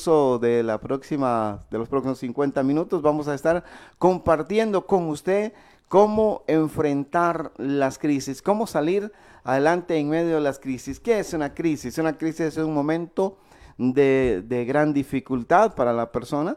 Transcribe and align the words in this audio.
de 0.00 0.62
la 0.62 0.80
próxima 0.80 1.60
de 1.70 1.76
los 1.76 1.86
próximos 1.86 2.18
50 2.20 2.62
minutos 2.62 3.02
vamos 3.02 3.28
a 3.28 3.34
estar 3.34 3.64
compartiendo 3.98 4.86
con 4.86 5.08
usted 5.08 5.52
cómo 5.88 6.42
enfrentar 6.46 7.52
las 7.58 7.98
crisis, 7.98 8.40
cómo 8.40 8.66
salir 8.66 9.12
adelante 9.44 9.98
en 9.98 10.08
medio 10.08 10.36
de 10.36 10.40
las 10.40 10.58
crisis. 10.58 11.00
¿Qué 11.00 11.18
es 11.18 11.34
una 11.34 11.52
crisis? 11.52 11.98
Una 11.98 12.16
crisis 12.16 12.40
es 12.40 12.56
un 12.56 12.72
momento 12.72 13.36
de, 13.76 14.42
de 14.46 14.64
gran 14.64 14.94
dificultad 14.94 15.74
para 15.74 15.92
la 15.92 16.12
persona, 16.12 16.56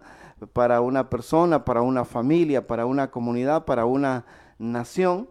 para 0.54 0.80
una 0.80 1.10
persona, 1.10 1.66
para 1.66 1.82
una 1.82 2.06
familia, 2.06 2.66
para 2.66 2.86
una 2.86 3.12
comunidad, 3.12 3.66
para 3.66 3.84
una 3.84 4.26
nación. 4.58 5.28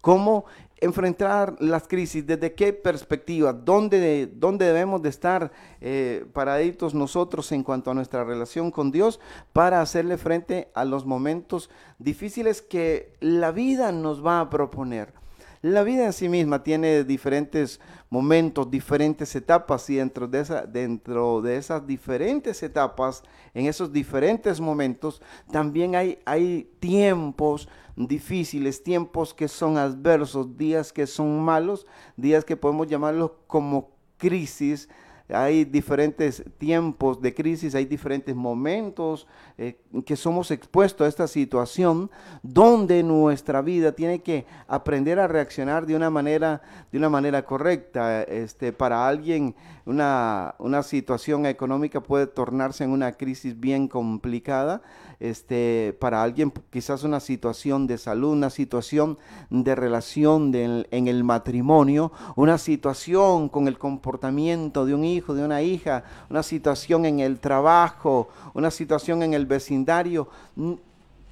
¿Cómo 0.00 0.46
enfrentar 0.82 1.56
las 1.60 1.86
crisis? 1.86 2.26
¿Desde 2.26 2.54
qué 2.54 2.72
perspectiva? 2.72 3.52
¿Dónde, 3.52 4.26
dónde 4.26 4.66
debemos 4.66 5.00
de 5.00 5.08
estar 5.08 5.52
eh, 5.80 6.26
paraditos 6.32 6.92
nosotros 6.92 7.50
en 7.52 7.62
cuanto 7.62 7.90
a 7.90 7.94
nuestra 7.94 8.24
relación 8.24 8.70
con 8.70 8.90
Dios 8.90 9.20
para 9.52 9.80
hacerle 9.80 10.18
frente 10.18 10.68
a 10.74 10.84
los 10.84 11.06
momentos 11.06 11.70
difíciles 11.98 12.60
que 12.62 13.14
la 13.20 13.52
vida 13.52 13.92
nos 13.92 14.26
va 14.26 14.40
a 14.40 14.50
proponer? 14.50 15.21
La 15.62 15.84
vida 15.84 16.06
en 16.06 16.12
sí 16.12 16.28
misma 16.28 16.64
tiene 16.64 17.04
diferentes 17.04 17.80
momentos, 18.10 18.68
diferentes 18.68 19.36
etapas 19.36 19.88
y 19.90 19.94
dentro 19.94 20.26
de, 20.26 20.44
dentro 20.72 21.40
de 21.40 21.56
esas 21.56 21.86
diferentes 21.86 22.64
etapas, 22.64 23.22
en 23.54 23.66
esos 23.66 23.92
diferentes 23.92 24.60
momentos, 24.60 25.22
también 25.52 25.94
hay, 25.94 26.18
hay 26.24 26.68
tiempos 26.80 27.68
difíciles, 27.94 28.82
tiempos 28.82 29.32
que 29.32 29.46
son 29.46 29.78
adversos, 29.78 30.56
días 30.56 30.92
que 30.92 31.06
son 31.06 31.40
malos, 31.44 31.86
días 32.16 32.44
que 32.44 32.56
podemos 32.56 32.88
llamarlos 32.88 33.30
como 33.46 33.92
crisis, 34.16 34.88
hay 35.28 35.64
diferentes 35.64 36.42
tiempos 36.58 37.22
de 37.22 37.34
crisis, 37.34 37.76
hay 37.76 37.84
diferentes 37.84 38.34
momentos 38.34 39.26
eh, 39.56 39.80
que 40.06 40.16
somos 40.16 40.50
expuestos 40.50 41.04
a 41.04 41.08
esta 41.08 41.26
situación 41.26 42.10
donde 42.42 43.02
nuestra 43.02 43.60
vida 43.60 43.92
tiene 43.92 44.20
que 44.20 44.46
aprender 44.66 45.20
a 45.20 45.28
reaccionar 45.28 45.86
de 45.86 45.94
una 45.94 46.08
manera, 46.08 46.62
de 46.90 46.98
una 46.98 47.10
manera 47.10 47.44
correcta. 47.44 48.22
Este, 48.22 48.72
para 48.72 49.06
alguien 49.06 49.54
una, 49.84 50.54
una 50.58 50.82
situación 50.82 51.44
económica 51.46 52.00
puede 52.00 52.26
tornarse 52.26 52.84
en 52.84 52.90
una 52.90 53.12
crisis 53.12 53.58
bien 53.58 53.88
complicada 53.88 54.82
este, 55.22 55.96
para 56.00 56.20
alguien 56.20 56.52
quizás 56.70 57.04
una 57.04 57.20
situación 57.20 57.86
de 57.86 57.96
salud, 57.96 58.32
una 58.32 58.50
situación 58.50 59.18
de 59.50 59.76
relación 59.76 60.52
en 60.52 61.08
el 61.08 61.22
matrimonio, 61.22 62.10
una 62.34 62.58
situación 62.58 63.48
con 63.48 63.68
el 63.68 63.78
comportamiento 63.78 64.84
de 64.84 64.94
un 64.94 65.04
hijo, 65.04 65.34
de 65.34 65.44
una 65.44 65.62
hija, 65.62 66.02
una 66.28 66.42
situación 66.42 67.04
en 67.06 67.20
el 67.20 67.38
trabajo, 67.38 68.30
una 68.52 68.72
situación 68.72 69.22
en 69.22 69.32
el 69.32 69.46
vecindario. 69.46 69.81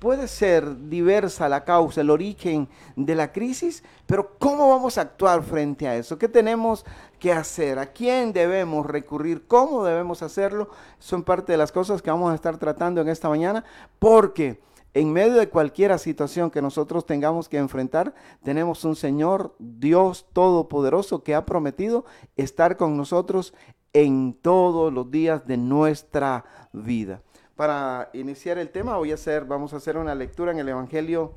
Puede 0.00 0.28
ser 0.28 0.88
diversa 0.88 1.46
la 1.46 1.62
causa, 1.62 2.00
el 2.00 2.08
origen 2.08 2.68
de 2.96 3.14
la 3.14 3.32
crisis, 3.32 3.84
pero 4.06 4.34
¿cómo 4.38 4.70
vamos 4.70 4.96
a 4.96 5.02
actuar 5.02 5.42
frente 5.42 5.86
a 5.86 5.94
eso? 5.94 6.18
¿Qué 6.18 6.26
tenemos 6.26 6.86
que 7.18 7.30
hacer? 7.30 7.78
¿A 7.78 7.84
quién 7.84 8.32
debemos 8.32 8.86
recurrir? 8.86 9.46
¿Cómo 9.46 9.84
debemos 9.84 10.22
hacerlo? 10.22 10.70
Son 10.98 11.22
parte 11.22 11.52
de 11.52 11.58
las 11.58 11.70
cosas 11.70 12.00
que 12.00 12.10
vamos 12.10 12.32
a 12.32 12.34
estar 12.34 12.56
tratando 12.56 13.02
en 13.02 13.10
esta 13.10 13.28
mañana, 13.28 13.62
porque 13.98 14.58
en 14.94 15.12
medio 15.12 15.34
de 15.34 15.50
cualquier 15.50 15.98
situación 15.98 16.50
que 16.50 16.62
nosotros 16.62 17.04
tengamos 17.04 17.50
que 17.50 17.58
enfrentar, 17.58 18.14
tenemos 18.42 18.82
un 18.86 18.96
Señor, 18.96 19.54
Dios 19.58 20.24
Todopoderoso, 20.32 21.22
que 21.22 21.34
ha 21.34 21.44
prometido 21.44 22.06
estar 22.36 22.78
con 22.78 22.96
nosotros 22.96 23.52
en 23.92 24.32
todos 24.32 24.90
los 24.94 25.10
días 25.10 25.46
de 25.46 25.58
nuestra 25.58 26.46
vida 26.72 27.20
para 27.60 28.08
iniciar 28.14 28.56
el 28.56 28.70
tema, 28.70 28.96
voy 28.96 29.10
a 29.10 29.16
hacer, 29.16 29.44
vamos 29.44 29.74
a 29.74 29.76
hacer 29.76 29.98
una 29.98 30.14
lectura 30.14 30.50
en 30.50 30.60
el 30.60 30.68
Evangelio 30.70 31.34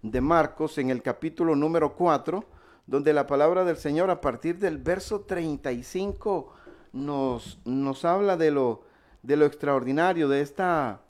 de 0.00 0.20
Marcos, 0.20 0.78
en 0.78 0.90
el 0.90 1.02
capítulo 1.02 1.56
número 1.56 1.96
4, 1.96 2.44
donde 2.86 3.12
la 3.12 3.26
palabra 3.26 3.64
del 3.64 3.76
Señor 3.76 4.10
a 4.10 4.20
partir 4.20 4.60
del 4.60 4.78
verso 4.78 5.22
35 5.22 6.52
nos, 6.92 7.58
nos 7.64 8.04
habla 8.04 8.36
de 8.36 8.52
lo, 8.52 8.84
de 9.24 9.34
lo 9.34 9.44
extraordinario, 9.44 10.28
de, 10.28 10.40
esta, 10.40 11.00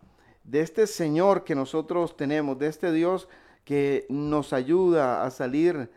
de 0.43 0.62
este 0.62 0.87
Señor 0.87 1.44
que 1.44 1.55
nosotros 1.55 2.17
tenemos, 2.17 2.59
de 2.59 2.69
este 2.69 2.93
Dios 2.93 3.29
que 3.67 4.06
nos 4.09 4.55
ayuda 4.55 5.23
a 5.23 5.31
salir 5.31 5.91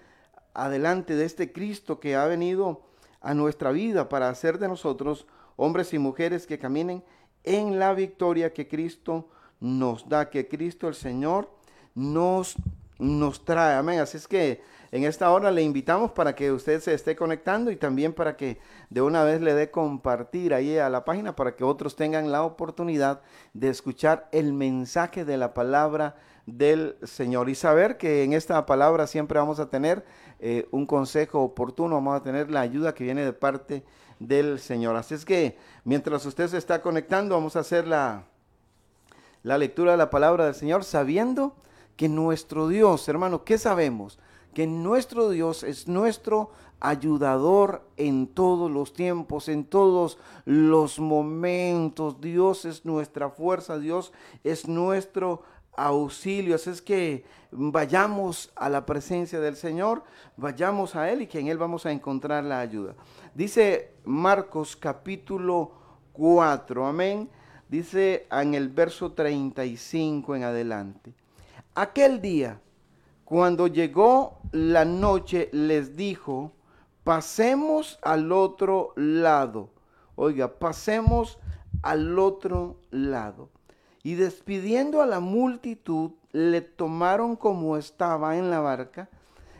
adelante, 0.53 1.15
de 1.15 1.23
este 1.23 1.53
Cristo 1.53 2.01
que 2.01 2.17
ha 2.17 2.25
venido 2.25 2.81
a 3.21 3.33
nuestra 3.33 3.71
vida 3.71 4.09
para 4.09 4.27
hacer 4.27 4.59
de 4.59 4.67
nosotros 4.67 5.27
hombres 5.55 5.93
y 5.93 5.97
mujeres 5.97 6.45
que 6.45 6.59
caminen 6.59 7.05
en 7.45 7.79
la 7.79 7.93
victoria 7.93 8.53
que 8.53 8.67
Cristo 8.67 9.29
nos 9.59 10.07
da, 10.07 10.29
que 10.29 10.47
Cristo 10.47 10.87
el 10.87 10.95
Señor 10.95 11.49
nos, 11.93 12.55
nos 12.99 13.43
trae. 13.45 13.75
Amén. 13.75 13.99
Así 13.99 14.17
es 14.17 14.27
que 14.27 14.61
en 14.91 15.03
esta 15.03 15.31
hora 15.31 15.51
le 15.51 15.61
invitamos 15.61 16.11
para 16.11 16.35
que 16.35 16.51
usted 16.51 16.79
se 16.79 16.93
esté 16.93 17.15
conectando 17.15 17.71
y 17.71 17.75
también 17.75 18.13
para 18.13 18.37
que 18.37 18.59
de 18.89 19.01
una 19.01 19.23
vez 19.23 19.41
le 19.41 19.53
dé 19.53 19.71
compartir 19.71 20.53
ahí 20.53 20.77
a 20.77 20.89
la 20.89 21.03
página 21.03 21.35
para 21.35 21.55
que 21.55 21.63
otros 21.63 21.95
tengan 21.95 22.31
la 22.31 22.43
oportunidad 22.43 23.21
de 23.53 23.69
escuchar 23.69 24.29
el 24.31 24.53
mensaje 24.53 25.25
de 25.25 25.37
la 25.37 25.53
palabra 25.53 26.15
del 26.45 26.95
Señor 27.03 27.49
y 27.49 27.55
saber 27.55 27.97
que 27.97 28.23
en 28.23 28.33
esta 28.33 28.65
palabra 28.65 29.07
siempre 29.07 29.39
vamos 29.39 29.59
a 29.59 29.69
tener 29.69 30.05
eh, 30.39 30.67
un 30.71 30.85
consejo 30.85 31.41
oportuno, 31.41 31.95
vamos 31.95 32.15
a 32.15 32.23
tener 32.23 32.51
la 32.51 32.61
ayuda 32.61 32.93
que 32.93 33.03
viene 33.03 33.25
de 33.25 33.33
parte 33.33 33.73
de 33.73 33.83
del 34.19 34.59
Señor. 34.59 34.95
Así 34.95 35.13
es 35.13 35.25
que 35.25 35.57
mientras 35.83 36.25
usted 36.25 36.47
se 36.47 36.57
está 36.57 36.81
conectando, 36.81 37.35
vamos 37.35 37.55
a 37.55 37.59
hacer 37.59 37.87
la, 37.87 38.25
la 39.43 39.57
lectura 39.57 39.91
de 39.91 39.97
la 39.97 40.09
palabra 40.09 40.45
del 40.45 40.55
Señor, 40.55 40.83
sabiendo 40.83 41.55
que 41.95 42.09
nuestro 42.09 42.67
Dios, 42.67 43.07
hermano, 43.07 43.43
¿qué 43.43 43.57
sabemos? 43.57 44.19
Que 44.53 44.67
nuestro 44.67 45.29
Dios 45.29 45.63
es 45.63 45.87
nuestro 45.87 46.51
ayudador 46.79 47.87
en 47.97 48.27
todos 48.27 48.69
los 48.69 48.93
tiempos, 48.93 49.49
en 49.49 49.65
todos 49.65 50.17
los 50.45 50.99
momentos. 50.99 52.21
Dios 52.21 52.65
es 52.65 52.85
nuestra 52.85 53.29
fuerza, 53.29 53.79
Dios 53.79 54.13
es 54.43 54.67
nuestro 54.67 55.41
auxilio. 55.77 56.55
Es 56.55 56.81
que 56.81 57.25
vayamos 57.51 58.51
a 58.55 58.69
la 58.69 58.85
presencia 58.85 59.39
del 59.39 59.55
Señor, 59.55 60.03
vayamos 60.37 60.95
a 60.95 61.09
Él 61.11 61.23
y 61.23 61.27
que 61.27 61.39
en 61.39 61.47
Él 61.47 61.57
vamos 61.57 61.85
a 61.85 61.91
encontrar 61.91 62.43
la 62.43 62.59
ayuda. 62.59 62.95
Dice 63.33 63.93
Marcos 64.03 64.75
capítulo 64.75 65.71
4, 66.13 66.85
amén. 66.85 67.29
Dice 67.67 68.27
en 68.31 68.53
el 68.53 68.69
verso 68.69 69.13
35 69.13 70.35
en 70.35 70.43
adelante. 70.43 71.13
Aquel 71.73 72.21
día, 72.21 72.61
cuando 73.25 73.67
llegó 73.67 74.39
la 74.51 74.85
noche, 74.85 75.49
les 75.51 75.95
dijo, 75.95 76.51
pasemos 77.03 77.99
al 78.01 78.31
otro 78.31 78.93
lado. 78.95 79.69
Oiga, 80.15 80.59
pasemos 80.59 81.39
al 81.81 82.17
otro 82.19 82.79
lado. 82.91 83.49
Y 84.05 84.13
despidiendo 84.13 85.01
a 85.01 85.07
la 85.07 85.19
multitud, 85.19 86.11
le 86.31 86.61
tomaron 86.61 87.35
como 87.35 87.75
estaba 87.75 88.37
en 88.37 88.51
la 88.51 88.59
barca, 88.59 89.09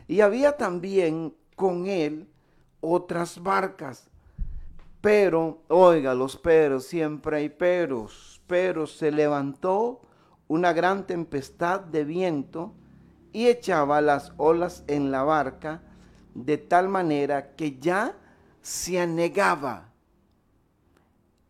y 0.06 0.20
había 0.20 0.56
también 0.56 1.34
con 1.56 1.88
él 1.88 2.28
otras 2.80 3.42
barcas. 3.42 4.08
Pero, 5.00 5.62
oiga, 5.66 6.14
los 6.14 6.36
peros, 6.36 6.84
siempre 6.86 7.38
hay 7.38 7.48
peros, 7.48 8.40
pero 8.46 8.86
se 8.86 9.10
levantó 9.10 10.00
una 10.46 10.72
gran 10.72 11.08
tempestad 11.08 11.80
de 11.80 12.04
viento 12.04 12.72
y 13.32 13.48
echaba 13.48 14.00
las 14.00 14.32
olas 14.36 14.84
en 14.86 15.10
la 15.10 15.24
barca 15.24 15.82
de 16.34 16.56
tal 16.56 16.88
manera 16.88 17.56
que 17.56 17.80
ya 17.80 18.14
se 18.62 19.00
anegaba. 19.00 19.88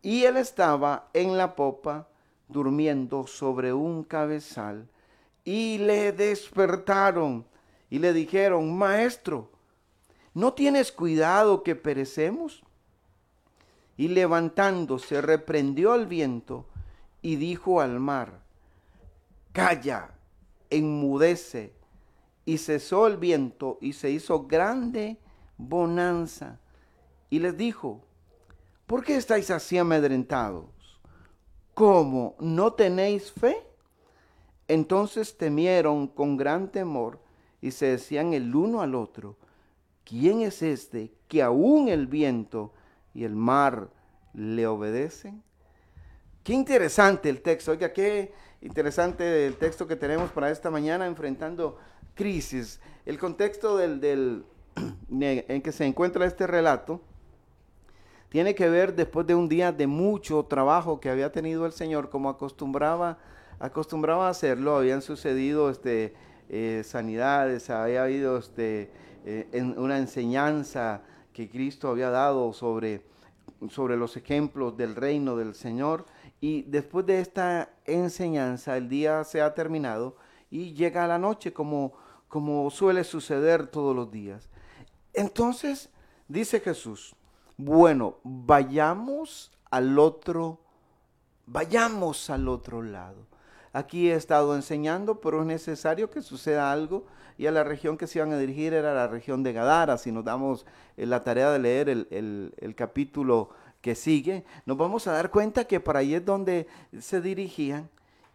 Y 0.01 0.23
él 0.23 0.37
estaba 0.37 1.09
en 1.13 1.37
la 1.37 1.55
popa 1.55 2.07
durmiendo 2.47 3.27
sobre 3.27 3.73
un 3.73 4.03
cabezal 4.03 4.87
y 5.43 5.77
le 5.77 6.11
despertaron 6.11 7.45
y 7.89 7.99
le 7.99 8.13
dijeron, 8.13 8.77
maestro, 8.77 9.49
¿no 10.33 10.53
tienes 10.53 10.91
cuidado 10.91 11.63
que 11.63 11.75
perecemos? 11.75 12.63
Y 13.95 14.09
levantándose 14.09 15.21
reprendió 15.21 15.93
al 15.93 16.05
viento 16.05 16.65
y 17.21 17.37
dijo 17.37 17.81
al 17.81 17.99
mar, 17.99 18.41
calla, 19.53 20.11
enmudece. 20.69 21.73
Y 22.45 22.59
cesó 22.59 23.07
el 23.07 23.17
viento 23.17 23.77
y 23.81 23.93
se 23.93 24.09
hizo 24.09 24.47
grande 24.47 25.17
bonanza. 25.57 26.59
Y 27.29 27.39
les 27.39 27.57
dijo, 27.57 28.01
¿por 28.85 29.03
qué 29.03 29.17
estáis 29.17 29.51
así 29.51 29.77
amedrentados? 29.77 30.65
¿Cómo 31.77 32.33
no 32.39 32.73
tenéis 32.73 33.31
fe? 33.31 33.55
Entonces 34.67 35.37
temieron 35.37 36.07
con 36.07 36.35
gran 36.35 36.71
temor 36.71 37.19
y 37.61 37.69
se 37.69 37.85
decían 37.85 38.33
el 38.33 38.55
uno 38.55 38.81
al 38.81 38.95
otro, 38.95 39.37
¿quién 40.03 40.41
es 40.41 40.63
este 40.63 41.11
que 41.27 41.43
aún 41.43 41.87
el 41.87 42.07
viento 42.07 42.73
y 43.13 43.25
el 43.25 43.35
mar 43.35 43.89
le 44.33 44.65
obedecen. 44.65 45.43
Qué 46.43 46.53
interesante 46.53 47.29
el 47.29 47.41
texto, 47.41 47.71
oiga, 47.71 47.93
qué 47.93 48.33
interesante 48.61 49.45
el 49.45 49.57
texto 49.57 49.85
que 49.85 49.95
tenemos 49.95 50.31
para 50.31 50.49
esta 50.49 50.71
mañana 50.71 51.05
enfrentando 51.05 51.77
crisis. 52.15 52.79
El 53.05 53.19
contexto 53.19 53.77
del, 53.77 54.45
en 55.11 55.61
que 55.61 55.71
se 55.71 55.85
encuentra 55.85 56.25
este 56.25 56.47
relato 56.47 57.01
tiene 58.29 58.55
que 58.55 58.69
ver 58.69 58.95
después 58.95 59.25
de 59.25 59.35
un 59.35 59.47
día 59.47 59.71
de 59.71 59.87
mucho 59.87 60.43
trabajo 60.43 60.99
que 60.99 61.09
había 61.09 61.31
tenido 61.31 61.65
el 61.65 61.71
Señor, 61.71 62.09
como 62.09 62.29
acostumbraba, 62.29 63.17
acostumbraba 63.59 64.29
hacerlo, 64.29 64.75
habían 64.75 65.01
sucedido 65.01 65.69
este, 65.69 66.13
eh, 66.49 66.83
sanidades, 66.85 67.69
había 67.69 68.03
habido 68.03 68.37
este, 68.37 68.91
eh, 69.25 69.47
en 69.53 69.77
una 69.79 69.97
enseñanza 69.97 71.01
que 71.31 71.49
Cristo 71.49 71.89
había 71.89 72.09
dado 72.09 72.51
sobre, 72.51 73.03
sobre 73.69 73.95
los 73.95 74.17
ejemplos 74.17 74.75
del 74.75 74.95
reino 74.95 75.37
del 75.37 75.55
Señor. 75.55 76.05
Y 76.41 76.63
después 76.63 77.05
de 77.05 77.21
esta 77.21 77.69
enseñanza, 77.85 78.75
el 78.75 78.89
día 78.89 79.23
se 79.23 79.41
ha 79.41 79.53
terminado 79.53 80.17
y 80.49 80.73
llega 80.73 81.07
la 81.07 81.17
noche 81.17 81.53
como, 81.53 81.93
como 82.27 82.69
suele 82.71 83.03
suceder 83.03 83.67
todos 83.67 83.95
los 83.95 84.11
días. 84.11 84.49
Entonces, 85.13 85.89
dice 86.27 86.59
Jesús, 86.59 87.15
bueno, 87.57 88.17
vayamos 88.23 89.51
al 89.71 89.97
otro, 89.97 90.59
vayamos 91.47 92.29
al 92.29 92.47
otro 92.47 92.83
lado. 92.83 93.25
Aquí 93.73 94.09
he 94.09 94.15
estado 94.15 94.55
enseñando, 94.55 95.19
pero 95.19 95.41
es 95.41 95.47
necesario 95.47 96.09
que 96.09 96.21
suceda 96.21 96.71
algo. 96.71 97.05
Y 97.37 97.45
a 97.45 97.51
la 97.51 97.63
región 97.63 97.97
que 97.97 98.07
se 98.07 98.19
iban 98.19 98.31
a 98.31 98.37
dirigir 98.37 98.73
era 98.73 98.93
la 98.93 99.07
región 99.07 99.43
de 99.43 99.53
Gadara. 99.53 99.97
Si 99.97 100.11
nos 100.11 100.23
damos 100.23 100.65
eh, 100.95 101.05
la 101.05 101.23
tarea 101.23 101.51
de 101.51 101.59
leer 101.59 101.89
el, 101.89 102.53
el 102.57 102.75
capítulo 102.75 103.49
que 103.81 103.93
sigue, 103.93 104.43
nos 104.65 104.77
vamos 104.77 105.07
a 105.07 105.11
dar 105.11 105.29
cuenta 105.29 105.65
que 105.65 105.79
por 105.79 105.97
ahí 105.97 106.15
es 106.15 106.25
donde 106.25 106.67
se 106.99 107.21
dirigían. 107.21 107.89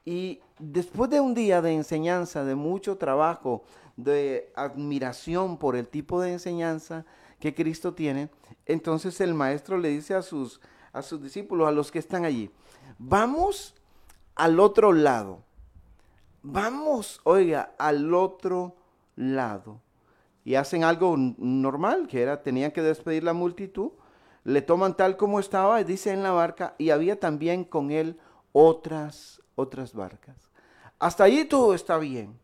Y 0.04 0.40
después 0.58 1.10
de 1.10 1.20
un 1.20 1.34
día 1.34 1.62
de 1.62 1.72
enseñanza, 1.72 2.44
de 2.44 2.54
mucho 2.54 2.96
trabajo, 2.96 3.64
de 3.96 4.52
admiración 4.54 5.58
por 5.58 5.76
el 5.76 5.88
tipo 5.88 6.20
de 6.20 6.32
enseñanza 6.32 7.04
que 7.42 7.56
Cristo 7.56 7.92
tiene, 7.92 8.30
entonces 8.66 9.20
el 9.20 9.34
maestro 9.34 9.76
le 9.76 9.88
dice 9.88 10.14
a 10.14 10.22
sus, 10.22 10.60
a 10.92 11.02
sus 11.02 11.20
discípulos, 11.20 11.66
a 11.66 11.72
los 11.72 11.90
que 11.90 11.98
están 11.98 12.24
allí, 12.24 12.52
vamos 13.00 13.74
al 14.36 14.60
otro 14.60 14.92
lado. 14.92 15.42
Vamos, 16.44 17.20
oiga, 17.24 17.74
al 17.78 18.14
otro 18.14 18.76
lado. 19.16 19.80
Y 20.44 20.54
hacen 20.54 20.84
algo 20.84 21.16
normal, 21.16 22.06
que 22.06 22.22
era, 22.22 22.44
tenían 22.44 22.70
que 22.70 22.80
despedir 22.80 23.24
la 23.24 23.32
multitud, 23.32 23.90
le 24.44 24.62
toman 24.62 24.96
tal 24.96 25.16
como 25.16 25.40
estaba, 25.40 25.82
dice 25.82 26.12
en 26.12 26.22
la 26.22 26.30
barca, 26.30 26.76
y 26.78 26.90
había 26.90 27.18
también 27.18 27.64
con 27.64 27.90
él 27.90 28.20
otras, 28.52 29.42
otras 29.56 29.94
barcas. 29.94 30.36
Hasta 31.00 31.24
allí 31.24 31.44
todo 31.44 31.74
está 31.74 31.98
bien. 31.98 32.38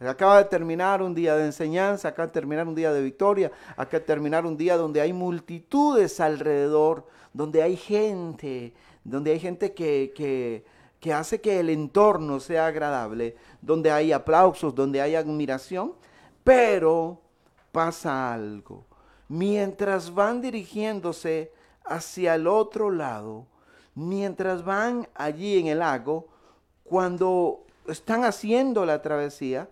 Acaba 0.00 0.38
de 0.38 0.44
terminar 0.44 1.02
un 1.02 1.12
día 1.12 1.34
de 1.34 1.46
enseñanza, 1.46 2.08
acaba 2.08 2.26
de 2.26 2.32
terminar 2.32 2.68
un 2.68 2.74
día 2.74 2.92
de 2.92 3.02
victoria, 3.02 3.50
acaba 3.76 3.98
de 3.98 4.06
terminar 4.06 4.46
un 4.46 4.56
día 4.56 4.76
donde 4.76 5.00
hay 5.00 5.12
multitudes 5.12 6.20
alrededor, 6.20 7.04
donde 7.32 7.62
hay 7.62 7.76
gente, 7.76 8.72
donde 9.02 9.32
hay 9.32 9.40
gente 9.40 9.74
que, 9.74 10.12
que, 10.14 10.64
que 11.00 11.12
hace 11.12 11.40
que 11.40 11.58
el 11.58 11.70
entorno 11.70 12.38
sea 12.38 12.68
agradable, 12.68 13.34
donde 13.60 13.90
hay 13.90 14.12
aplausos, 14.12 14.72
donde 14.72 15.00
hay 15.00 15.16
admiración, 15.16 15.94
pero 16.44 17.20
pasa 17.72 18.32
algo. 18.32 18.84
Mientras 19.26 20.14
van 20.14 20.40
dirigiéndose 20.40 21.52
hacia 21.84 22.36
el 22.36 22.46
otro 22.46 22.92
lado, 22.92 23.46
mientras 23.96 24.64
van 24.64 25.08
allí 25.14 25.58
en 25.58 25.66
el 25.66 25.80
lago, 25.80 26.28
cuando 26.84 27.64
están 27.88 28.24
haciendo 28.24 28.86
la 28.86 29.02
travesía, 29.02 29.68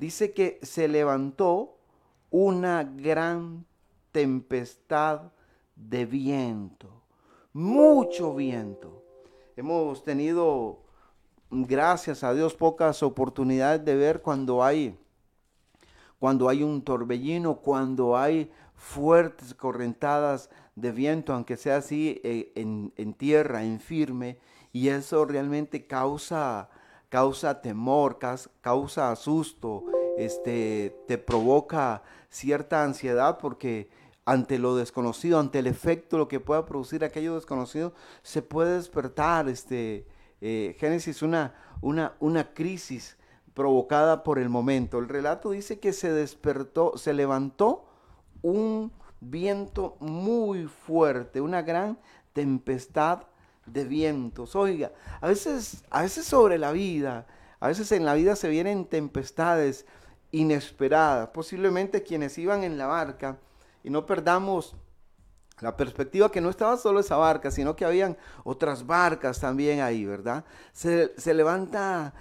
dice 0.00 0.32
que 0.32 0.58
se 0.62 0.88
levantó 0.88 1.76
una 2.30 2.84
gran 2.84 3.66
tempestad 4.12 5.30
de 5.76 6.06
viento, 6.06 7.02
mucho 7.52 8.34
viento. 8.34 9.04
Hemos 9.56 10.02
tenido, 10.02 10.78
gracias 11.50 12.24
a 12.24 12.32
Dios, 12.32 12.54
pocas 12.54 13.02
oportunidades 13.02 13.84
de 13.84 13.94
ver 13.94 14.22
cuando 14.22 14.64
hay, 14.64 14.98
cuando 16.18 16.48
hay 16.48 16.62
un 16.62 16.82
torbellino, 16.82 17.56
cuando 17.56 18.16
hay 18.16 18.50
fuertes 18.74 19.52
correntadas 19.54 20.48
de 20.76 20.92
viento, 20.92 21.34
aunque 21.34 21.58
sea 21.58 21.76
así 21.76 22.22
eh, 22.24 22.52
en, 22.54 22.94
en 22.96 23.12
tierra, 23.12 23.64
en 23.64 23.78
firme, 23.80 24.38
y 24.72 24.88
eso 24.88 25.26
realmente 25.26 25.86
causa 25.86 26.70
causa 27.10 27.60
temor, 27.60 28.18
causa 28.62 29.10
asusto, 29.10 29.84
este, 30.16 30.96
te 31.06 31.18
provoca 31.18 32.02
cierta 32.30 32.82
ansiedad 32.84 33.38
porque 33.38 33.90
ante 34.24 34.58
lo 34.58 34.76
desconocido, 34.76 35.40
ante 35.40 35.58
el 35.58 35.66
efecto, 35.66 36.16
lo 36.16 36.28
que 36.28 36.40
pueda 36.40 36.64
producir 36.64 37.04
aquello 37.04 37.34
desconocido, 37.34 37.92
se 38.22 38.42
puede 38.42 38.76
despertar, 38.76 39.48
este, 39.48 40.06
eh, 40.40 40.76
Génesis, 40.78 41.20
una, 41.22 41.54
una, 41.80 42.14
una 42.20 42.54
crisis 42.54 43.16
provocada 43.54 44.22
por 44.22 44.38
el 44.38 44.48
momento. 44.48 44.98
El 44.98 45.08
relato 45.08 45.50
dice 45.50 45.80
que 45.80 45.92
se 45.92 46.12
despertó, 46.12 46.96
se 46.96 47.12
levantó 47.12 47.86
un 48.40 48.92
viento 49.20 49.96
muy 49.98 50.66
fuerte, 50.66 51.40
una 51.40 51.62
gran 51.62 51.98
tempestad 52.32 53.24
de 53.72 53.84
vientos. 53.84 54.56
Oiga, 54.56 54.92
a 55.20 55.28
veces, 55.28 55.84
a 55.90 56.02
veces 56.02 56.24
sobre 56.24 56.58
la 56.58 56.72
vida, 56.72 57.26
a 57.58 57.68
veces 57.68 57.92
en 57.92 58.04
la 58.04 58.14
vida 58.14 58.36
se 58.36 58.48
vienen 58.48 58.84
tempestades 58.86 59.86
inesperadas. 60.32 61.28
Posiblemente 61.28 62.02
quienes 62.02 62.36
iban 62.38 62.64
en 62.64 62.78
la 62.78 62.86
barca, 62.86 63.38
y 63.82 63.90
no 63.90 64.06
perdamos 64.06 64.76
la 65.60 65.76
perspectiva 65.76 66.30
que 66.30 66.40
no 66.40 66.50
estaba 66.50 66.76
solo 66.76 67.00
esa 67.00 67.16
barca, 67.16 67.50
sino 67.50 67.76
que 67.76 67.84
habían 67.84 68.16
otras 68.44 68.86
barcas 68.86 69.40
también 69.40 69.80
ahí, 69.80 70.04
¿verdad? 70.04 70.44
Se, 70.72 71.12
se 71.18 71.34
levanta 71.34 72.14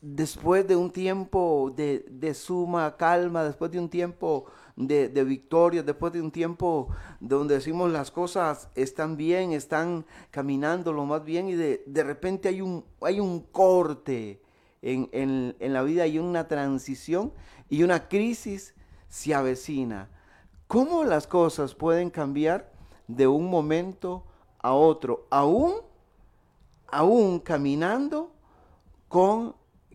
después 0.00 0.66
de 0.66 0.76
un 0.76 0.90
tiempo 0.90 1.72
de, 1.74 2.06
de, 2.10 2.34
suma 2.34 2.96
calma, 2.96 3.44
después 3.44 3.70
de 3.70 3.78
un 3.78 3.88
tiempo 3.88 4.46
de, 4.76 5.08
de, 5.08 5.24
victoria, 5.24 5.82
después 5.82 6.12
de 6.12 6.20
un 6.20 6.30
tiempo 6.30 6.88
donde 7.18 7.54
decimos 7.54 7.90
las 7.90 8.10
cosas 8.10 8.68
están 8.74 9.16
bien, 9.16 9.52
están 9.52 10.04
caminando 10.30 10.92
lo 10.92 11.06
más 11.06 11.24
bien 11.24 11.48
y 11.48 11.54
de, 11.54 11.82
de 11.86 12.04
repente 12.04 12.48
hay 12.48 12.60
un, 12.60 12.84
hay 13.00 13.18
un 13.18 13.40
corte 13.40 14.42
en, 14.82 15.08
en, 15.12 15.56
en 15.58 15.72
la 15.72 15.82
vida, 15.82 16.02
hay 16.02 16.18
una 16.18 16.46
transición 16.46 17.32
y 17.70 17.82
una 17.82 18.08
crisis 18.08 18.74
se 19.08 19.34
avecina. 19.34 20.10
¿Cómo 20.66 21.04
las 21.04 21.26
cosas 21.26 21.74
pueden 21.74 22.10
cambiar 22.10 22.70
de 23.08 23.26
un 23.26 23.48
momento 23.48 24.24
a 24.58 24.72
otro, 24.72 25.26
aún, 25.30 25.74
aún 26.88 27.38
caminando 27.38 28.32
con, 29.08 29.54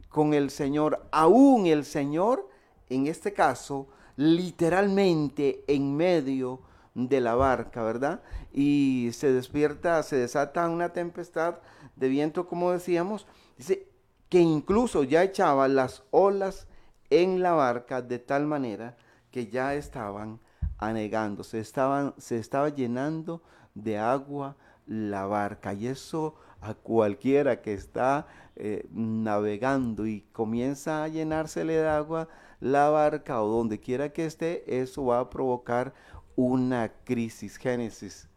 con 0.09 0.33
el 0.33 0.49
Señor, 0.49 1.07
aún 1.11 1.67
el 1.67 1.83
Señor, 1.83 2.47
en 2.89 3.07
este 3.07 3.33
caso, 3.33 3.87
literalmente 4.21 5.63
en 5.67 5.97
medio 5.97 6.61
de 6.93 7.21
la 7.21 7.33
barca, 7.33 7.81
¿verdad? 7.81 8.21
Y 8.53 9.09
se 9.13 9.33
despierta, 9.33 10.03
se 10.03 10.17
desata 10.17 10.69
una 10.69 10.89
tempestad 10.89 11.55
de 11.95 12.07
viento, 12.07 12.47
como 12.47 12.71
decíamos, 12.71 13.25
dice 13.57 13.87
que 14.29 14.39
incluso 14.39 15.03
ya 15.03 15.23
echaba 15.23 15.67
las 15.67 16.03
olas 16.11 16.67
en 17.09 17.41
la 17.41 17.53
barca 17.53 18.01
de 18.03 18.19
tal 18.19 18.45
manera 18.45 18.95
que 19.31 19.47
ya 19.47 19.73
estaban 19.73 20.39
anegando, 20.77 21.43
se, 21.43 21.59
estaban, 21.59 22.13
se 22.17 22.37
estaba 22.37 22.69
llenando 22.69 23.41
de 23.73 23.97
agua 23.97 24.55
la 24.85 25.25
barca 25.25 25.73
y 25.73 25.87
eso 25.87 26.35
a 26.59 26.75
cualquiera 26.75 27.61
que 27.61 27.73
está 27.73 28.27
eh, 28.55 28.87
navegando 28.91 30.05
y 30.05 30.21
comienza 30.31 31.03
a 31.03 31.07
llenársele 31.07 31.73
de 31.73 31.87
agua 31.87 32.27
la 32.61 32.89
barca 32.89 33.41
o 33.41 33.47
donde 33.47 33.79
quiera 33.79 34.13
que 34.13 34.25
esté, 34.25 34.63
eso 34.81 35.05
va 35.05 35.19
a 35.19 35.29
provocar 35.29 35.93
una 36.35 36.89
crisis. 37.03 37.57
Génesis. 37.57 38.29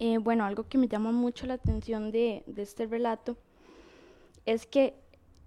Eh, 0.00 0.18
bueno, 0.18 0.44
algo 0.44 0.68
que 0.68 0.78
me 0.78 0.88
llama 0.88 1.12
mucho 1.12 1.46
la 1.46 1.54
atención 1.54 2.12
de, 2.12 2.44
este 2.56 2.86
relato 2.86 3.36
es 4.46 4.66
que, 4.66 4.94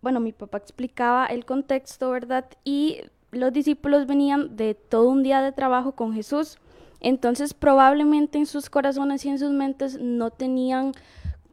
bueno, 0.01 0.19
mi 0.19 0.33
papá 0.33 0.57
explicaba 0.57 1.25
el 1.27 1.45
contexto, 1.45 2.11
¿verdad? 2.11 2.45
Y 2.63 3.01
los 3.31 3.53
discípulos 3.53 4.07
venían 4.07 4.55
de 4.55 4.73
todo 4.73 5.09
un 5.09 5.23
día 5.23 5.41
de 5.41 5.51
trabajo 5.51 5.93
con 5.93 6.13
Jesús. 6.13 6.57
Entonces 6.99 7.53
probablemente 7.53 8.37
en 8.37 8.45
sus 8.45 8.69
corazones 8.69 9.25
y 9.25 9.29
en 9.29 9.39
sus 9.39 9.51
mentes 9.51 9.99
no 9.99 10.29
tenían 10.31 10.91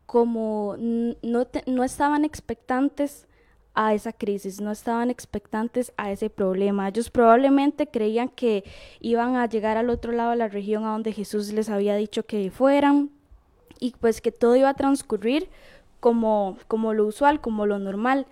como, 0.07 0.77
no, 0.79 1.47
no 1.67 1.85
estaban 1.85 2.25
expectantes 2.25 3.28
a 3.81 3.95
esa 3.95 4.13
crisis, 4.13 4.61
no 4.61 4.73
estaban 4.73 5.09
expectantes 5.09 5.93
a 5.97 6.11
ese 6.11 6.31
problema. 6.31 6.89
Ellos 6.89 7.11
probablemente 7.11 7.87
creían 7.87 8.29
que 8.29 8.65
iban 9.01 9.37
a 9.37 9.47
llegar 9.47 9.77
al 9.77 9.89
otro 9.89 10.11
lado 10.11 10.31
de 10.31 10.37
la 10.37 10.49
región 10.49 10.85
a 10.85 10.91
donde 10.91 11.13
Jesús 11.13 11.53
les 11.53 11.71
había 11.71 11.95
dicho 11.95 12.25
que 12.25 12.51
fueran, 12.51 13.11
y 13.79 13.95
pues 14.01 14.21
que 14.21 14.33
todo 14.33 14.57
iba 14.57 14.69
a 14.69 14.75
transcurrir 14.75 15.49
como, 16.01 16.59
como 16.67 16.93
lo 16.93 17.07
usual, 17.07 17.41
como 17.41 17.67
lo 17.67 17.79
normal. 17.79 18.27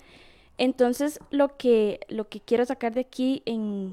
Entonces, 0.59 1.21
lo 1.31 1.57
que, 1.57 2.01
lo 2.09 2.29
que 2.29 2.41
quiero 2.41 2.65
sacar 2.65 2.93
de 2.93 3.03
aquí 3.03 3.45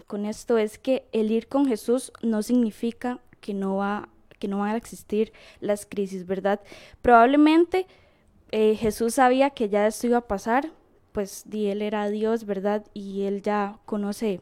con 0.07 0.25
esto 0.25 0.57
es 0.57 0.79
que 0.79 1.05
el 1.12 1.29
ir 1.29 1.48
con 1.48 1.67
Jesús 1.67 2.12
no 2.24 2.41
significa 2.41 3.19
que 3.41 3.53
no, 3.53 3.75
va, 3.75 4.10
que 4.39 4.48
no 4.48 4.57
van 4.57 4.72
a 4.72 4.77
existir 4.77 5.33
las 5.60 5.86
crisis, 5.86 6.25
¿verdad? 6.25 6.62
Probablemente 7.03 7.86
eh, 8.50 8.75
Jesús 8.75 9.13
sabía 9.13 9.51
que 9.51 9.69
ya 9.69 9.86
esto 9.86 10.07
iba 10.07 10.17
a 10.17 10.27
pasar, 10.27 10.72
pues 11.13 11.43
di, 11.46 11.67
él 11.67 11.82
era 11.82 12.10
Dios, 12.10 12.46
¿verdad? 12.46 12.86
Y 12.93 13.24
él 13.24 13.41
ya 13.41 13.77
conoce 13.86 14.41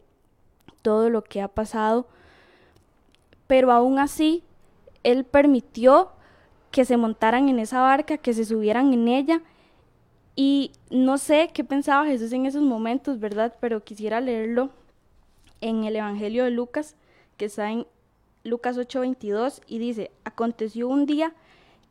todo 0.81 1.09
lo 1.09 1.23
que 1.23 1.41
ha 1.41 1.47
pasado, 1.47 2.07
pero 3.45 3.71
aún 3.71 3.99
así, 3.99 4.43
él 5.03 5.25
permitió 5.25 6.11
que 6.71 6.85
se 6.85 6.97
montaran 6.97 7.49
en 7.49 7.59
esa 7.59 7.81
barca, 7.81 8.17
que 8.17 8.33
se 8.33 8.45
subieran 8.45 8.93
en 8.93 9.07
ella 9.07 9.41
y 10.35 10.71
no 10.89 11.17
sé 11.17 11.49
qué 11.53 11.63
pensaba 11.63 12.05
Jesús 12.05 12.31
en 12.31 12.45
esos 12.45 12.63
momentos, 12.63 13.19
¿verdad? 13.19 13.53
Pero 13.59 13.83
quisiera 13.83 14.21
leerlo 14.21 14.69
en 15.59 15.83
el 15.83 15.97
Evangelio 15.97 16.45
de 16.45 16.51
Lucas, 16.51 16.95
que 17.37 17.45
está 17.45 17.69
en 17.69 17.85
Lucas 18.43 18.77
8:22, 18.77 19.61
y 19.67 19.77
dice, 19.79 20.11
aconteció 20.23 20.87
un 20.87 21.05
día 21.05 21.33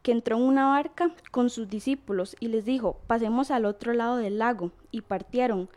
que 0.03 0.13
entró 0.13 0.37
en 0.37 0.43
una 0.43 0.69
barca 0.69 1.15
con 1.31 1.51
sus 1.51 1.69
discípulos 1.69 2.37
y 2.41 2.49
les 2.49 2.65
dijo, 2.65 2.99
pasemos 3.07 3.51
al 3.51 3.65
otro 3.67 3.93
lado 3.93 4.17
del 4.17 4.39
lago, 4.39 4.71
y 4.91 5.03
partieron. 5.03 5.69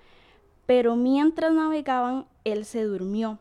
Pero 0.66 0.96
mientras 0.96 1.52
navegaban, 1.54 2.26
él 2.44 2.66
se 2.66 2.84
durmió, 2.84 3.40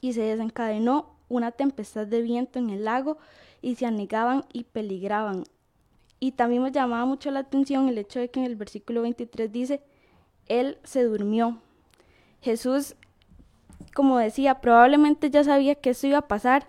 y 0.00 0.12
se 0.12 0.22
desencadenó 0.22 1.10
una 1.28 1.52
tempestad 1.52 2.06
de 2.06 2.22
viento 2.22 2.58
en 2.58 2.70
el 2.70 2.84
lago, 2.84 3.18
y 3.62 3.76
se 3.76 3.86
anegaban 3.86 4.44
y 4.52 4.64
peligraban. 4.64 5.44
Y 6.20 6.32
también 6.32 6.62
me 6.62 6.70
llamaba 6.70 7.06
mucho 7.06 7.30
la 7.30 7.40
atención 7.40 7.88
el 7.88 7.98
hecho 7.98 8.20
de 8.20 8.28
que 8.28 8.40
en 8.40 8.46
el 8.46 8.56
versículo 8.56 9.02
23 9.02 9.50
dice, 9.50 9.82
Él 10.48 10.78
se 10.84 11.02
durmió. 11.02 11.58
Jesús, 12.42 12.94
como 13.94 14.18
decía, 14.18 14.60
probablemente 14.60 15.30
ya 15.30 15.44
sabía 15.44 15.74
que 15.74 15.90
eso 15.90 16.06
iba 16.06 16.18
a 16.18 16.28
pasar, 16.28 16.66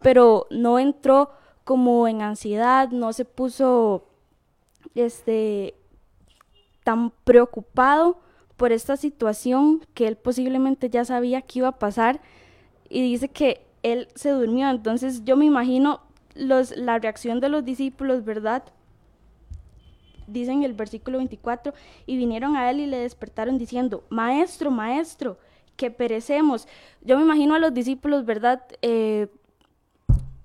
pero 0.00 0.46
no 0.50 0.78
entró 0.78 1.30
como 1.64 2.06
en 2.08 2.22
ansiedad, 2.22 2.90
no 2.90 3.12
se 3.12 3.24
puso 3.24 4.04
este 4.94 5.74
tan 6.84 7.10
preocupado 7.24 8.18
por 8.56 8.70
esta 8.70 8.96
situación 8.96 9.84
que 9.94 10.06
él 10.06 10.16
posiblemente 10.16 10.90
ya 10.90 11.04
sabía 11.04 11.42
que 11.42 11.60
iba 11.60 11.68
a 11.68 11.78
pasar 11.78 12.20
y 12.88 13.02
dice 13.02 13.28
que 13.28 13.66
él 13.82 14.08
se 14.14 14.30
durmió. 14.30 14.68
Entonces 14.68 15.24
yo 15.24 15.36
me 15.36 15.46
imagino 15.46 16.00
los, 16.34 16.76
la 16.76 16.98
reacción 16.98 17.40
de 17.40 17.48
los 17.48 17.64
discípulos, 17.64 18.24
¿verdad? 18.24 18.64
dicen 20.26 20.62
el 20.62 20.72
versículo 20.72 21.18
24, 21.18 21.74
y 22.06 22.16
vinieron 22.16 22.56
a 22.56 22.70
él 22.70 22.80
y 22.80 22.86
le 22.86 22.98
despertaron 22.98 23.58
diciendo, 23.58 24.04
Maestro, 24.08 24.70
Maestro, 24.70 25.38
que 25.76 25.90
perecemos. 25.90 26.68
Yo 27.02 27.16
me 27.16 27.24
imagino 27.24 27.54
a 27.54 27.58
los 27.58 27.74
discípulos, 27.74 28.24
¿verdad? 28.24 28.62
Eh, 28.82 29.28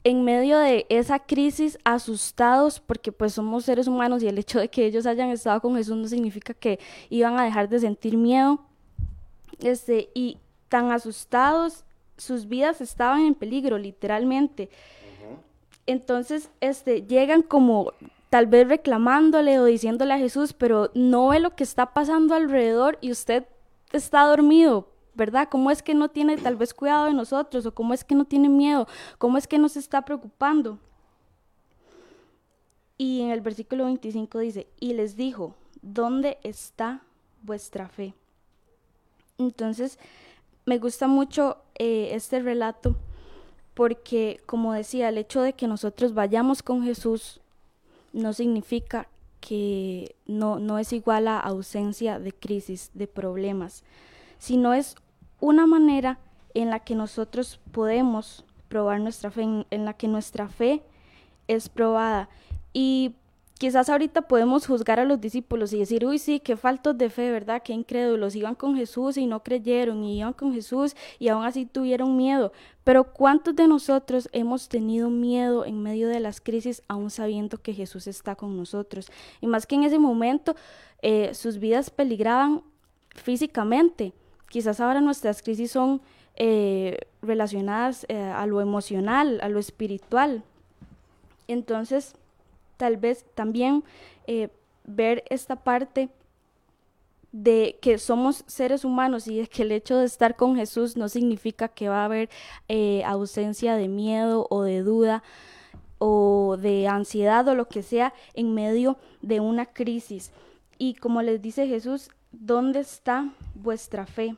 en 0.03 0.23
medio 0.23 0.57
de 0.57 0.85
esa 0.89 1.19
crisis 1.19 1.77
asustados 1.83 2.79
porque 2.79 3.11
pues 3.11 3.33
somos 3.33 3.65
seres 3.65 3.87
humanos 3.87 4.23
y 4.23 4.27
el 4.27 4.37
hecho 4.37 4.59
de 4.59 4.69
que 4.69 4.85
ellos 4.85 5.05
hayan 5.05 5.29
estado 5.29 5.59
con 5.61 5.75
Jesús 5.75 5.97
no 5.97 6.07
significa 6.07 6.53
que 6.53 6.79
iban 7.09 7.39
a 7.39 7.43
dejar 7.43 7.67
de 7.67 7.79
sentir 7.79 8.17
miedo. 8.17 8.59
Este 9.59 10.09
y 10.13 10.37
tan 10.69 10.91
asustados 10.91 11.83
sus 12.17 12.47
vidas 12.47 12.81
estaban 12.81 13.21
en 13.21 13.35
peligro 13.35 13.77
literalmente. 13.77 14.69
Entonces 15.85 16.49
este 16.61 17.01
llegan 17.01 17.41
como 17.41 17.93
tal 18.29 18.47
vez 18.47 18.67
reclamándole 18.67 19.59
o 19.59 19.65
diciéndole 19.65 20.13
a 20.13 20.19
Jesús, 20.19 20.53
pero 20.53 20.91
no 20.93 21.29
ve 21.29 21.39
lo 21.39 21.55
que 21.55 21.63
está 21.63 21.93
pasando 21.93 22.35
alrededor 22.35 22.97
y 23.01 23.11
usted 23.11 23.45
está 23.91 24.23
dormido, 24.25 24.87
¿verdad? 25.19 25.49
¿Cómo 25.51 25.69
es 25.69 25.83
que 25.83 25.93
no 25.93 26.09
tiene 26.09 26.37
tal 26.37 26.55
vez 26.55 26.73
cuidado 26.73 27.05
de 27.05 27.13
nosotros 27.13 27.65
o 27.65 27.73
cómo 27.75 27.93
es 27.93 28.05
que 28.05 28.15
no 28.15 28.23
tiene 28.23 28.47
miedo? 28.47 28.87
¿Cómo 29.17 29.37
es 29.37 29.47
que 29.47 29.59
no 29.59 29.67
se 29.67 29.79
está 29.79 30.03
preocupando? 30.03 30.79
Y 32.97 33.21
en 33.21 33.29
el 33.29 33.41
versículo 33.41 33.85
25 33.85 34.39
dice, 34.39 34.67
y 34.79 34.93
les 34.93 35.17
dijo, 35.17 35.55
¿dónde 35.81 36.37
está 36.43 37.01
vuestra 37.43 37.89
fe? 37.89 38.13
Entonces, 39.37 39.99
me 40.65 40.77
gusta 40.77 41.07
mucho 41.07 41.57
eh, 41.77 42.11
este 42.13 42.39
relato 42.39 42.95
porque, 43.73 44.39
como 44.45 44.73
decía, 44.73 45.09
el 45.09 45.17
hecho 45.17 45.41
de 45.41 45.53
que 45.53 45.67
nosotros 45.67 46.13
vayamos 46.13 46.63
con 46.63 46.83
Jesús 46.83 47.41
no 48.13 48.31
significa 48.33 49.07
que 49.41 50.15
no, 50.27 50.59
no 50.59 50.79
es 50.79 50.93
igual 50.93 51.27
a 51.27 51.39
ausencia 51.39 52.19
de 52.19 52.31
crisis, 52.33 52.91
de 52.93 53.07
problemas, 53.07 53.83
sino 54.37 54.73
es 54.73 54.95
una 55.39 55.65
manera 55.67 56.19
en 56.53 56.69
la 56.69 56.79
que 56.79 56.95
nosotros 56.95 57.59
podemos 57.71 58.45
probar 58.67 58.99
nuestra 58.99 59.31
fe, 59.31 59.43
en, 59.69 59.85
la 59.85 59.93
que 59.93 60.07
nuestra 60.07 60.47
fe 60.47 60.83
es 61.47 61.69
probada. 61.69 62.29
Y 62.73 63.15
Quizás 63.59 63.89
ahorita 63.89 64.21
podemos 64.21 64.65
juzgar 64.65 65.01
a 65.01 65.03
los 65.03 65.19
discípulos 65.19 65.73
y 65.73 65.79
decir, 65.79 66.05
uy, 66.05 66.17
sí, 66.17 66.39
qué 66.39 66.55
faltos 66.55 66.97
de 66.97 67.09
fe, 67.09 67.29
¿verdad? 67.29 67.61
Qué 67.61 67.73
incrédulos. 67.73 68.37
Iban 68.37 68.55
con 68.55 68.77
Jesús 68.77 69.17
y 69.17 69.25
no 69.25 69.43
creyeron, 69.43 70.01
y 70.05 70.19
iban 70.19 70.31
con 70.31 70.53
Jesús 70.53 70.95
y 71.19 71.27
aún 71.27 71.43
así 71.43 71.65
tuvieron 71.65 72.15
miedo. 72.15 72.53
Pero 72.85 73.11
¿cuántos 73.11 73.57
de 73.57 73.67
nosotros 73.67 74.29
hemos 74.31 74.69
tenido 74.69 75.09
miedo 75.09 75.65
en 75.65 75.83
medio 75.83 76.07
de 76.07 76.21
las 76.21 76.39
crisis, 76.39 76.83
aún 76.87 77.09
sabiendo 77.09 77.57
que 77.57 77.73
Jesús 77.73 78.07
está 78.07 78.37
con 78.37 78.55
nosotros? 78.55 79.11
Y 79.41 79.47
más 79.47 79.67
que 79.67 79.75
en 79.75 79.83
ese 79.83 79.99
momento 79.99 80.55
eh, 81.01 81.33
sus 81.33 81.59
vidas 81.59 81.89
peligraban 81.89 82.63
físicamente. 83.13 84.13
Quizás 84.49 84.79
ahora 84.79 84.99
nuestras 84.99 85.41
crisis 85.41 85.71
son 85.71 86.01
eh, 86.35 86.97
relacionadas 87.21 88.05
eh, 88.09 88.17
a 88.17 88.45
lo 88.45 88.61
emocional, 88.61 89.39
a 89.43 89.49
lo 89.49 89.59
espiritual. 89.59 90.43
Entonces, 91.47 92.15
tal 92.77 92.97
vez 92.97 93.25
también 93.35 93.83
eh, 94.25 94.49
ver 94.85 95.23
esta 95.29 95.57
parte 95.57 96.09
de 97.31 97.77
que 97.79 97.99
somos 97.99 98.43
seres 98.47 98.85
humanos 98.85 99.27
y 99.27 99.37
de 99.37 99.47
que 99.47 99.61
el 99.61 99.71
hecho 99.71 99.97
de 99.97 100.05
estar 100.05 100.35
con 100.35 100.55
Jesús 100.55 100.97
no 100.97 101.09
significa 101.09 101.67
que 101.67 101.89
va 101.89 102.01
a 102.01 102.05
haber 102.05 102.29
ausencia 103.05 103.75
de 103.75 103.87
miedo 103.87 104.47
o 104.49 104.63
de 104.63 104.81
duda 104.81 105.21
o 105.99 106.57
de 106.59 106.87
ansiedad 106.87 107.47
o 107.47 107.53
lo 107.53 107.67
que 107.67 107.83
sea 107.83 108.13
en 108.33 108.55
medio 108.55 108.97
de 109.21 109.41
una 109.41 109.67
crisis. 109.67 110.31
Y 110.79 110.95
como 110.95 111.21
les 111.21 111.39
dice 111.39 111.67
Jesús, 111.67 112.09
¿dónde 112.31 112.79
está 112.79 113.33
vuestra 113.55 114.05
fe? 114.05 114.35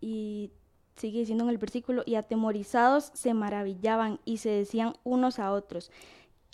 Y 0.00 0.50
sigue 0.96 1.20
diciendo 1.20 1.44
en 1.44 1.50
el 1.50 1.58
versículo, 1.58 2.02
y 2.06 2.14
atemorizados 2.14 3.10
se 3.14 3.34
maravillaban 3.34 4.20
y 4.24 4.38
se 4.38 4.50
decían 4.50 4.94
unos 5.04 5.38
a 5.38 5.52
otros, 5.52 5.90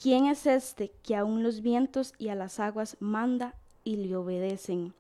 ¿Quién 0.02 0.26
es 0.26 0.46
este 0.46 0.90
que 1.04 1.14
aún 1.14 1.44
los 1.44 1.60
vientos 1.60 2.12
y 2.18 2.28
a 2.28 2.34
las 2.34 2.58
aguas 2.58 2.96
manda 2.98 3.54
y 3.84 3.94
le 3.94 4.16
obedecen? 4.16 4.94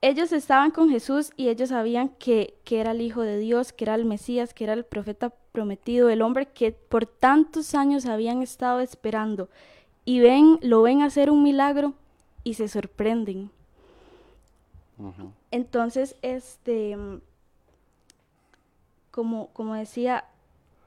Ellos 0.00 0.30
estaban 0.30 0.70
con 0.70 0.90
Jesús 0.90 1.32
y 1.36 1.48
ellos 1.48 1.70
sabían 1.70 2.10
que, 2.20 2.54
que, 2.62 2.78
era 2.78 2.92
el 2.92 3.00
Hijo 3.00 3.22
de 3.22 3.38
Dios, 3.38 3.72
que 3.72 3.82
era 3.82 3.96
el 3.96 4.04
Mesías, 4.04 4.54
que 4.54 4.62
era 4.62 4.74
el 4.74 4.84
profeta 4.84 5.30
prometido, 5.50 6.08
el 6.08 6.22
hombre 6.22 6.46
que 6.46 6.70
por 6.70 7.06
tantos 7.06 7.74
años 7.74 8.06
habían 8.06 8.42
estado 8.42 8.78
esperando. 8.78 9.48
Y 10.04 10.20
ven, 10.20 10.60
lo 10.62 10.82
ven 10.82 11.02
hacer 11.02 11.28
un 11.28 11.42
milagro 11.42 11.94
y 12.46 12.54
se 12.54 12.68
sorprenden. 12.68 13.50
Entonces, 15.50 16.14
este, 16.22 16.96
como, 19.10 19.48
como 19.48 19.74
decía, 19.74 20.26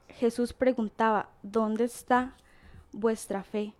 Jesús 0.08 0.54
preguntaba, 0.54 1.28
¿dónde 1.42 1.84
está 1.84 2.34
vuestra 2.92 3.44
fe? 3.44 3.74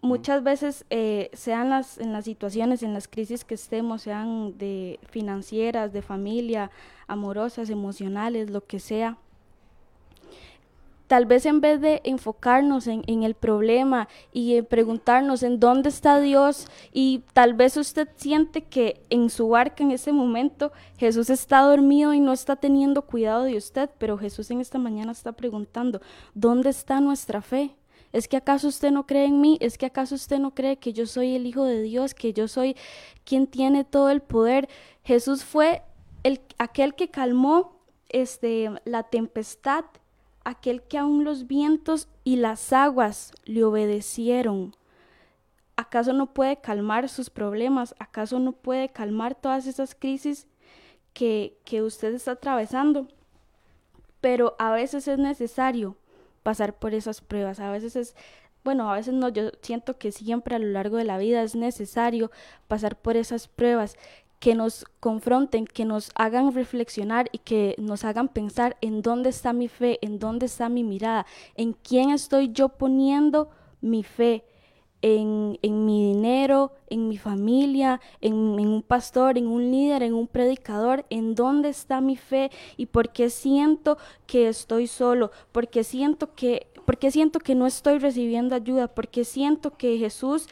Muchas 0.00 0.42
veces, 0.42 0.84
eh, 0.90 1.30
sean 1.32 1.70
las, 1.70 1.96
en 1.98 2.12
las 2.12 2.24
situaciones, 2.24 2.82
en 2.82 2.92
las 2.92 3.06
crisis 3.06 3.44
que 3.44 3.54
estemos, 3.54 4.02
sean 4.02 4.58
de 4.58 4.98
financieras, 5.08 5.92
de 5.92 6.02
familia, 6.02 6.72
amorosas, 7.06 7.70
emocionales, 7.70 8.50
lo 8.50 8.66
que 8.66 8.80
sea, 8.80 9.16
Tal 11.06 11.24
vez 11.26 11.46
en 11.46 11.60
vez 11.60 11.80
de 11.80 12.00
enfocarnos 12.04 12.88
en, 12.88 13.22
el 13.22 13.34
problema 13.34 14.08
y 14.32 14.60
preguntarnos 14.62 15.42
en 15.44 15.60
dónde 15.60 15.88
está 15.88 16.18
Dios 16.20 16.66
y 16.92 17.22
tal 17.32 17.54
vez 17.54 17.76
usted 17.76 18.08
siente 18.16 18.62
que 18.62 19.02
en 19.08 19.30
su 19.30 19.48
barca 19.48 19.84
en 19.84 19.92
ese 19.92 20.12
momento 20.12 20.72
Jesús 20.98 21.30
está 21.30 21.60
dormido 21.60 22.12
y 22.12 22.20
no 22.20 22.32
está 22.32 22.56
teniendo 22.56 23.02
cuidado 23.02 23.44
de 23.44 23.56
usted, 23.56 23.88
pero 23.98 24.18
Jesús 24.18 24.50
en 24.50 24.60
esta 24.60 24.78
mañana 24.78 25.12
está 25.12 25.32
preguntando, 25.32 26.00
¿dónde 26.34 26.70
está 26.70 27.00
nuestra 27.00 27.40
fe? 27.40 27.76
¿Es 28.12 28.28
que 28.28 28.36
acaso 28.36 28.68
usted 28.68 28.90
no 28.90 29.06
cree 29.06 29.26
en 29.26 29.40
mí? 29.40 29.58
¿Es 29.60 29.78
que 29.78 29.86
acaso 29.86 30.14
usted 30.14 30.38
no 30.38 30.54
cree 30.54 30.78
que 30.78 30.92
yo 30.92 31.06
soy 31.06 31.36
el 31.36 31.46
Hijo 31.46 31.64
de 31.64 31.82
Dios, 31.82 32.14
que 32.14 32.32
yo 32.32 32.48
soy 32.48 32.76
quien 33.24 33.46
tiene 33.46 33.84
todo 33.84 34.10
el 34.10 34.22
poder? 34.22 34.68
Jesús 35.04 35.44
fue 35.44 35.82
el, 36.22 36.40
aquel 36.58 36.94
que 36.94 37.10
calmó 37.10 37.76
este, 38.08 38.70
la 38.84 39.04
tempestad 39.04 39.84
aquel 40.46 40.82
que 40.82 40.96
aún 40.96 41.24
los 41.24 41.48
vientos 41.48 42.08
y 42.22 42.36
las 42.36 42.72
aguas 42.72 43.32
le 43.44 43.64
obedecieron. 43.64 44.76
¿Acaso 45.74 46.12
no 46.12 46.32
puede 46.32 46.60
calmar 46.60 47.08
sus 47.08 47.30
problemas? 47.30 47.96
¿Acaso 47.98 48.38
no 48.38 48.52
puede 48.52 48.88
calmar 48.90 49.34
todas 49.34 49.66
esas 49.66 49.96
crisis 49.96 50.46
que, 51.12 51.58
que 51.64 51.82
usted 51.82 52.14
está 52.14 52.32
atravesando? 52.32 53.08
Pero 54.20 54.54
a 54.60 54.70
veces 54.70 55.08
es 55.08 55.18
necesario 55.18 55.96
pasar 56.44 56.78
por 56.78 56.94
esas 56.94 57.20
pruebas, 57.20 57.58
a 57.58 57.72
veces 57.72 57.96
es 57.96 58.14
bueno, 58.62 58.90
a 58.90 58.96
veces 58.96 59.14
no, 59.14 59.28
yo 59.28 59.50
siento 59.62 59.96
que 59.96 60.10
siempre 60.10 60.56
a 60.56 60.58
lo 60.58 60.66
largo 60.66 60.96
de 60.96 61.04
la 61.04 61.18
vida 61.18 61.42
es 61.42 61.54
necesario 61.54 62.32
pasar 62.66 62.96
por 62.96 63.16
esas 63.16 63.46
pruebas 63.46 63.96
que 64.38 64.54
nos 64.54 64.84
confronten, 65.00 65.66
que 65.66 65.84
nos 65.84 66.10
hagan 66.14 66.54
reflexionar 66.54 67.28
y 67.32 67.38
que 67.38 67.74
nos 67.78 68.04
hagan 68.04 68.28
pensar 68.28 68.76
en 68.80 69.02
dónde 69.02 69.30
está 69.30 69.52
mi 69.52 69.68
fe, 69.68 69.98
en 70.02 70.18
dónde 70.18 70.46
está 70.46 70.68
mi 70.68 70.84
mirada, 70.84 71.26
en 71.54 71.72
quién 71.72 72.10
estoy 72.10 72.52
yo 72.52 72.68
poniendo 72.68 73.48
mi 73.80 74.02
fe, 74.02 74.44
en, 75.02 75.58
mi 75.62 76.14
dinero, 76.14 76.72
en 76.88 77.08
mi 77.08 77.16
familia, 77.16 78.00
en, 78.20 78.58
en, 78.58 78.68
un 78.68 78.82
pastor, 78.82 79.38
en 79.38 79.46
un 79.46 79.70
líder, 79.70 80.02
en 80.02 80.14
un 80.14 80.26
predicador, 80.26 81.04
en 81.10 81.34
dónde 81.34 81.68
está 81.68 82.00
mi 82.00 82.16
fe 82.16 82.50
y 82.76 82.86
por 82.86 83.10
qué 83.10 83.30
siento 83.30 83.98
que 84.26 84.48
estoy 84.48 84.86
solo, 84.86 85.30
porque 85.52 85.84
siento 85.84 86.34
que 86.34 86.66
porque 86.86 87.10
siento 87.10 87.40
que 87.40 87.54
no 87.54 87.66
estoy 87.66 87.98
recibiendo 87.98 88.54
ayuda, 88.54 88.88
porque 88.88 89.24
siento 89.24 89.76
que 89.76 89.98
Jesús, 89.98 90.48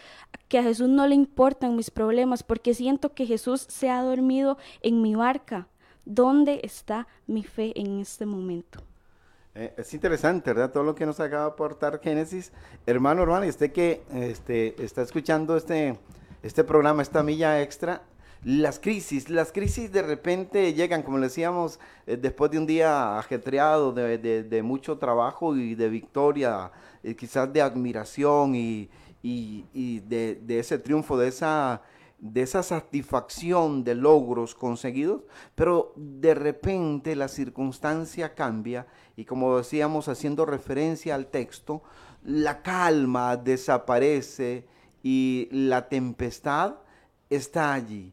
que 0.49 0.59
a 0.59 0.63
Jesús 0.63 0.89
no 0.89 1.07
le 1.07 1.15
importan 1.15 1.77
mis 1.77 1.91
problemas, 1.91 2.43
porque 2.43 2.75
siento 2.75 3.15
que 3.15 3.25
Jesús 3.25 3.65
se 3.69 3.89
ha 3.89 4.03
dormido 4.03 4.59
en 4.83 5.01
mi 5.01 5.15
barca. 5.15 5.69
¿Dónde 6.05 6.61
está 6.65 7.07
mi 7.27 7.45
fe 7.45 7.73
en 7.81 8.01
este 8.01 8.27
momento? 8.27 8.81
Eh, 9.55 9.73
es 9.77 9.95
interesante, 9.95 10.53
¿verdad? 10.53 10.73
Todo 10.73 10.83
lo 10.83 10.95
que 10.95 11.07
nos 11.07 11.21
acaba 11.21 11.45
de 11.45 11.51
aportar 11.53 12.01
Génesis. 12.03 12.53
Hermano, 12.87 13.23
hermano, 13.23 13.47
y 13.47 13.49
usted 13.49 13.73
que 13.73 14.03
este, 14.13 14.83
está 14.83 15.03
escuchando 15.03 15.57
este, 15.57 15.99
este 16.43 16.65
programa, 16.65 17.03
esta 17.03 17.23
milla 17.23 17.63
extra, 17.63 18.03
las 18.45 18.79
crisis, 18.79 19.31
las 19.31 19.53
crisis 19.53 19.91
de 19.91 20.03
repente 20.03 20.75
llegan, 20.75 21.03
como 21.03 21.19
decíamos, 21.19 21.81
eh, 22.07 22.19
después 22.19 22.51
de 22.51 22.59
un 22.59 22.67
día 22.67 23.19
ajetreado, 23.19 23.93
de, 23.93 24.63
mucho 24.63 24.99
trabajo 24.99 25.57
y 25.57 25.75
de 25.75 25.89
victoria, 25.89 26.71
eh, 27.03 27.17
quizás 27.17 27.51
de 27.53 27.63
admiración 27.63 28.55
y, 28.55 28.91
de, 29.23 30.43
ese 30.47 30.79
triunfo, 30.79 31.17
de 31.17 31.29
esa, 31.29 31.81
de 32.19 32.43
esa 32.43 32.63
satisfacción 32.63 33.83
de 33.83 33.95
logros 33.95 34.55
conseguidos, 34.55 35.23
pero 35.55 35.95
de 35.97 36.35
repente 36.35 37.17
la 37.17 37.29
circunstancia 37.29 38.35
cambia 38.35 38.87
y 39.17 39.25
como 39.25 39.57
decíamos 39.57 40.09
haciendo 40.09 40.45
referencia 40.45 41.15
al 41.15 41.29
texto, 41.29 41.83
la 42.23 42.61
calma 42.61 43.39
desaparece 43.39 44.67
y 45.03 45.49
la 45.51 45.89
tempestad 45.89 46.75
está 47.31 47.73
allí 47.73 48.13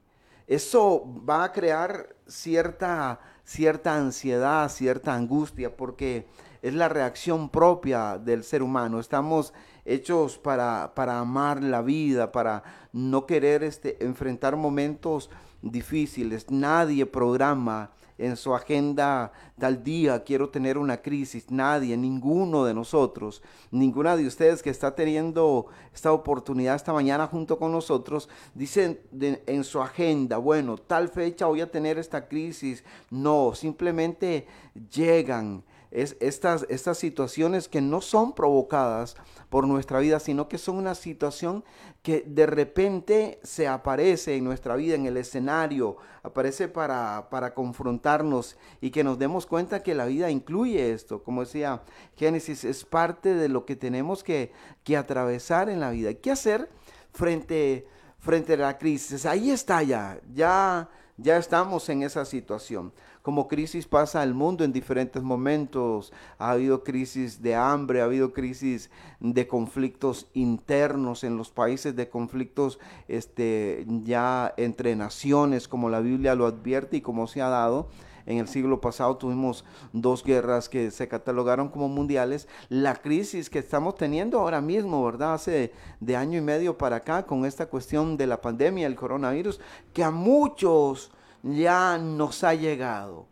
eso 0.52 1.06
va 1.28 1.46
a 1.46 1.52
crear 1.54 2.14
cierta, 2.28 3.22
cierta 3.46 3.96
ansiedad, 3.96 4.68
cierta 4.68 5.16
angustia, 5.16 5.78
porque 5.78 6.28
es 6.62 6.74
la 6.74 6.90
reacción 6.90 7.48
propia 7.48 8.18
del 8.18 8.44
ser 8.44 8.62
humano. 8.62 9.00
Estamos 9.00 9.54
hechos 9.86 10.38
para, 10.38 10.92
para 10.94 11.20
amar 11.20 11.64
la 11.64 11.82
vida, 11.82 12.34
para 12.34 12.64
no 12.92 13.26
querer 13.26 13.64
este, 13.64 14.04
enfrentar 14.04 14.58
momentos 14.58 15.30
difíciles. 15.62 16.52
Nadie 16.52 17.06
programa 17.06 17.92
en 18.22 18.38
su 18.38 18.54
agenda 18.54 19.32
tal 19.60 19.84
día 19.84 20.24
quiero 20.24 20.50
tener 20.50 20.78
una 20.78 20.98
crisis. 20.98 21.50
Nadie, 21.50 21.98
ninguno 21.98 22.64
de 22.64 22.74
nosotros, 22.74 23.42
ninguna 23.72 24.16
de 24.16 24.28
ustedes 24.28 24.62
que 24.62 24.70
está 24.70 24.94
teniendo 24.96 25.66
esta 25.94 26.14
oportunidad 26.14 26.76
esta 26.76 26.94
mañana 26.94 27.28
junto 27.28 27.58
con 27.58 27.72
nosotros, 27.72 28.30
dicen 28.54 29.00
en 29.20 29.64
su 29.64 29.82
agenda, 29.82 30.38
bueno, 30.38 30.78
tal 30.78 31.10
fecha 31.10 31.48
voy 31.48 31.62
a 31.62 31.72
tener 31.72 31.98
esta 31.98 32.28
crisis. 32.28 32.84
No, 33.10 33.54
simplemente 33.56 34.46
llegan 34.94 35.64
es 35.92 36.16
estas, 36.22 36.66
estas 36.70 36.98
situaciones 36.98 37.68
que 37.68 37.82
no 37.82 38.02
son 38.02 38.34
provocadas 38.34 39.16
por 39.50 39.68
nuestra 39.68 40.00
vida, 40.00 40.22
sino 40.22 40.48
que 40.48 40.58
son 40.58 40.78
una 40.78 40.96
situación 40.96 41.66
que 42.02 42.24
de 42.26 42.46
repente 42.46 43.40
se 43.44 43.68
aparece 43.68 44.38
en 44.38 44.46
nuestra 44.46 44.78
vida, 44.78 44.96
en 44.96 45.06
el 45.06 45.18
escenario, 45.18 45.98
aparece 46.24 46.70
para, 46.70 47.28
para 47.30 47.54
confrontarnos 47.54 48.58
y 48.80 48.92
que 48.92 49.04
nos 49.04 49.20
demos 49.20 49.46
cuenta 49.46 49.84
que 49.84 49.94
la 49.94 50.06
vida 50.06 50.32
incluye 50.32 50.94
esto. 50.94 51.22
Como 51.24 51.42
decía 51.42 51.84
Génesis, 52.16 52.64
es 52.64 52.86
parte 52.86 53.36
de 53.36 53.50
lo 53.50 53.66
que 53.66 53.76
tenemos 53.76 54.24
que, 54.24 54.54
que 54.86 54.96
atravesar 54.96 55.70
en 55.70 55.82
la 55.82 55.92
vida. 55.92 56.14
¿Qué 56.14 56.32
hacer 56.32 56.70
frente, 57.12 57.86
frente 58.20 58.54
a 58.54 58.58
la 58.58 58.78
crisis? 58.78 59.26
Ahí 59.26 59.52
está 59.52 59.84
ya, 59.84 60.22
ya, 60.34 60.90
ya 61.18 61.36
estamos 61.36 61.90
en 61.90 62.04
esa 62.04 62.24
situación 62.24 62.94
como 63.22 63.48
crisis 63.48 63.88
pasa 63.88 64.24
el 64.24 64.34
mundo 64.34 64.64
en 64.64 64.74
diferentes 64.74 65.22
momentos. 65.22 66.12
Ha 66.38 66.52
habido 66.52 66.84
crisis 66.84 67.42
de 67.42 67.56
hambre, 67.56 68.02
ha 68.02 68.06
habido 68.06 68.34
crisis 68.34 68.90
de 69.20 69.48
conflictos 69.48 70.28
internos 70.34 71.24
en 71.24 71.38
los 71.38 71.52
países, 71.52 71.96
de 71.96 72.10
conflictos 72.10 72.80
este, 73.08 73.86
ya 74.04 74.54
entre 74.58 74.96
naciones, 74.96 75.68
como 75.68 75.90
la 75.90 76.00
Biblia 76.00 76.36
lo 76.36 76.48
advierte 76.48 76.98
y 76.98 77.02
como 77.02 77.28
se 77.28 77.42
ha 77.42 77.50
dado. 77.50 77.90
En 78.26 78.38
el 78.38 78.48
siglo 78.48 78.82
pasado 78.82 79.18
tuvimos 79.18 79.66
dos 79.94 80.24
guerras 80.24 80.70
que 80.70 80.92
se 80.92 81.08
catalogaron 81.08 81.70
como 81.70 81.90
mundiales. 81.90 82.48
La 82.70 82.96
crisis 82.96 83.50
que 83.50 83.60
estamos 83.60 83.96
teniendo 83.96 84.40
ahora 84.40 84.62
mismo, 84.62 85.04
¿verdad? 85.04 85.34
Hace 85.34 85.74
de 86.00 86.16
año 86.16 86.38
y 86.38 86.42
medio 86.42 86.78
para 86.78 86.98
acá 86.98 87.26
con 87.26 87.46
esta 87.46 87.68
cuestión 87.68 88.18
de 88.18 88.28
la 88.28 88.42
pandemia, 88.42 88.88
el 88.88 88.96
coronavirus, 88.96 89.60
que 89.94 90.04
a 90.04 90.12
muchos 90.12 91.12
ya 91.44 91.98
nos 91.98 92.44
ha 92.44 92.54
llegado. 92.54 93.28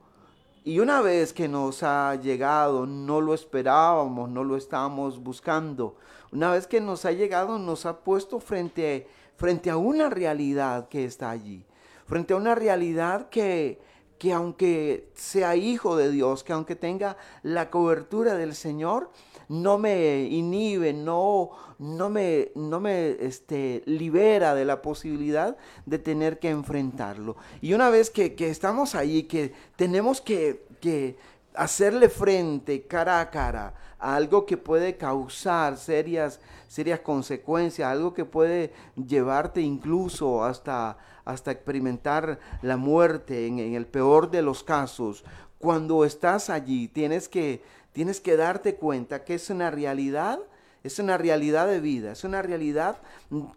Y 0.63 0.79
una 0.79 1.01
vez 1.01 1.33
que 1.33 1.47
nos 1.47 1.83
ha 1.83 2.15
llegado, 2.15 2.85
no 2.85 3.21
lo 3.21 3.33
esperábamos, 3.33 4.29
no 4.29 4.43
lo 4.43 4.57
estábamos 4.57 5.21
buscando. 5.23 5.95
Una 6.31 6.51
vez 6.51 6.67
que 6.67 6.81
nos 6.81 7.05
ha 7.05 7.11
llegado, 7.11 7.57
nos 7.57 7.85
ha 7.85 7.99
puesto 7.99 8.39
frente, 8.39 9.07
frente 9.35 9.69
a 9.69 9.77
una 9.77 10.09
realidad 10.09 10.87
que 10.89 11.05
está 11.05 11.31
allí. 11.31 11.65
Frente 12.05 12.33
a 12.33 12.37
una 12.37 12.55
realidad 12.55 13.29
que, 13.29 13.79
que 14.19 14.33
aunque 14.33 15.09
sea 15.15 15.55
hijo 15.55 15.95
de 15.95 16.11
Dios, 16.11 16.43
que 16.43 16.53
aunque 16.53 16.75
tenga 16.75 17.17
la 17.41 17.71
cobertura 17.71 18.35
del 18.35 18.53
Señor, 18.53 19.09
no 19.47 19.79
me 19.79 20.23
inhibe, 20.23 20.93
no, 20.93 21.51
no 21.79 22.09
me, 22.09 22.51
no 22.53 22.81
me 22.81 23.11
este, 23.11 23.81
libera 23.85 24.53
de 24.53 24.65
la 24.65 24.81
posibilidad 24.81 25.57
de 25.85 25.99
tener 25.99 26.37
que 26.37 26.49
enfrentarlo. 26.49 27.37
Y 27.61 27.73
una 27.73 27.89
vez 27.89 28.09
que, 28.11 28.35
estamos 28.37 28.93
ahí, 28.93 29.23
que 29.23 29.53
tenemos 29.77 30.19
que, 30.19 30.67
que 30.81 31.17
hacerle 31.55 32.09
frente 32.09 32.83
cara 32.83 33.21
a 33.21 33.31
cara 33.31 33.73
a 33.99 34.15
algo 34.15 34.45
que 34.45 34.57
puede 34.57 34.97
causar 34.97 35.77
serias, 35.77 36.39
serias 36.67 36.99
consecuencias, 36.99 37.89
algo 37.89 38.13
que 38.13 38.25
puede 38.25 38.73
llevarte 38.95 39.61
incluso 39.61 40.43
hasta, 40.43 40.97
hasta 41.31 41.51
experimentar 41.51 42.39
la 42.61 42.77
muerte 42.77 43.47
en, 43.47 43.59
el 43.59 43.85
peor 43.85 44.31
de 44.31 44.41
los 44.41 44.63
casos. 44.63 45.23
Cuando 45.59 46.05
estás 46.05 46.49
allí 46.49 46.87
tienes 46.87 47.29
que 47.29 47.61
tienes 47.91 48.21
que 48.21 48.37
darte 48.37 48.75
cuenta 48.75 49.23
que 49.25 49.35
es 49.35 49.49
una 49.49 49.71
realidad, 49.71 50.39
es 50.83 50.99
una 50.99 51.17
realidad 51.17 51.67
de 51.67 51.81
vida, 51.81 52.13
es 52.13 52.23
una 52.23 52.41
realidad 52.41 52.99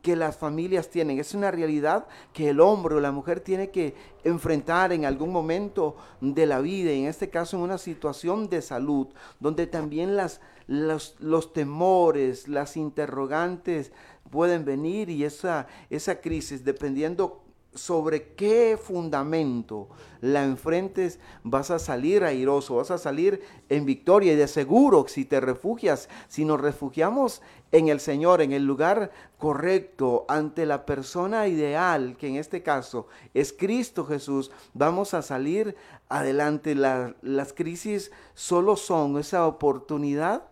que 0.03 0.17
las 0.17 0.37
familias 0.37 0.89
tienen, 0.89 1.19
es 1.19 1.35
una 1.35 1.51
realidad 1.51 2.07
que 2.33 2.49
el 2.49 2.61
hombre 2.61 2.97
o 2.97 3.01
la 3.01 3.13
mujer 3.13 3.41
tiene 3.41 3.71
que 3.71 3.95
enfrentar 4.25 4.93
en 4.93 5.05
algún 5.05 5.31
momento 5.31 5.97
de 6.21 6.47
la 6.47 6.61
vida, 6.61 6.91
en 6.91 7.07
este 7.07 7.31
caso 7.31 7.57
en 7.57 7.63
una 7.63 7.79
situación 7.79 8.49
de 8.49 8.63
salud, 8.63 9.09
donde 9.39 9.67
también 9.67 10.17
las, 10.17 10.41
los, 10.67 11.15
los 11.21 11.53
temores, 11.53 12.49
las 12.49 12.77
interrogantes 12.77 13.93
pueden 14.31 14.65
venir 14.65 15.11
y 15.11 15.25
esa, 15.25 15.69
esa 15.91 16.21
crisis, 16.21 16.65
dependiendo 16.65 17.42
sobre 17.75 18.35
qué 18.35 18.79
fundamento 18.81 19.89
la 20.21 20.45
enfrentes, 20.45 21.19
vas 21.43 21.71
a 21.71 21.79
salir 21.79 22.23
airoso, 22.23 22.77
vas 22.77 22.91
a 22.91 22.99
salir 22.99 23.43
en 23.69 23.87
victoria 23.87 24.33
y 24.33 24.37
de 24.37 24.47
seguro 24.47 25.07
si 25.09 25.25
te 25.25 25.41
refugias, 25.41 26.09
si 26.29 26.45
nos 26.45 26.61
refugiamos 26.61 27.43
en 27.73 27.89
el 27.89 27.99
Señor, 27.99 28.41
en 28.41 28.53
el 28.53 28.65
lugar 28.65 29.11
correcto, 29.39 30.25
ante 30.29 30.67
la 30.67 30.87
persona 30.87 31.49
ideal, 31.49 32.17
que 32.19 32.29
en 32.29 32.37
este 32.37 32.63
caso 32.63 33.09
es 33.35 33.53
Cristo 33.53 34.05
Jesús, 34.05 34.53
vamos 34.75 35.15
a 35.15 35.23
salir 35.23 35.75
adelante. 36.09 36.75
las 36.75 37.53
crisis 37.53 38.13
solo 38.35 38.77
son 38.77 39.19
esa 39.19 39.47
oportunidad 39.47 40.52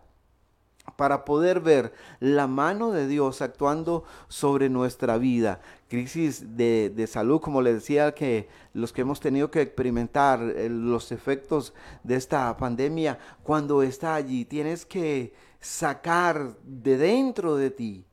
para 0.95 1.25
poder 1.25 1.59
ver 1.59 1.93
la 2.19 2.47
mano 2.47 2.91
de 2.91 3.07
Dios 3.07 3.41
actuando 3.41 4.03
sobre 4.27 4.69
nuestra 4.69 5.17
vida. 5.17 5.61
Crisis 5.87 6.55
de, 6.55 7.07
salud, 7.07 7.41
como 7.41 7.61
le 7.61 7.73
decía, 7.73 8.13
que 8.13 8.47
los 8.73 8.93
que 8.93 9.01
hemos 9.01 9.19
tenido 9.19 9.51
que 9.51 9.61
experimentar 9.61 10.41
eh, 10.41 10.69
los 10.69 11.11
efectos 11.11 11.73
de 12.03 12.15
esta 12.15 12.55
pandemia, 12.57 13.19
cuando 13.43 13.83
está 13.83 14.15
allí, 14.15 14.45
tienes 14.45 14.85
que 14.85 15.33
sacar 15.59 16.55
de 16.63 16.97
dentro 16.97 17.55
de 17.55 17.71
ti 17.71 18.05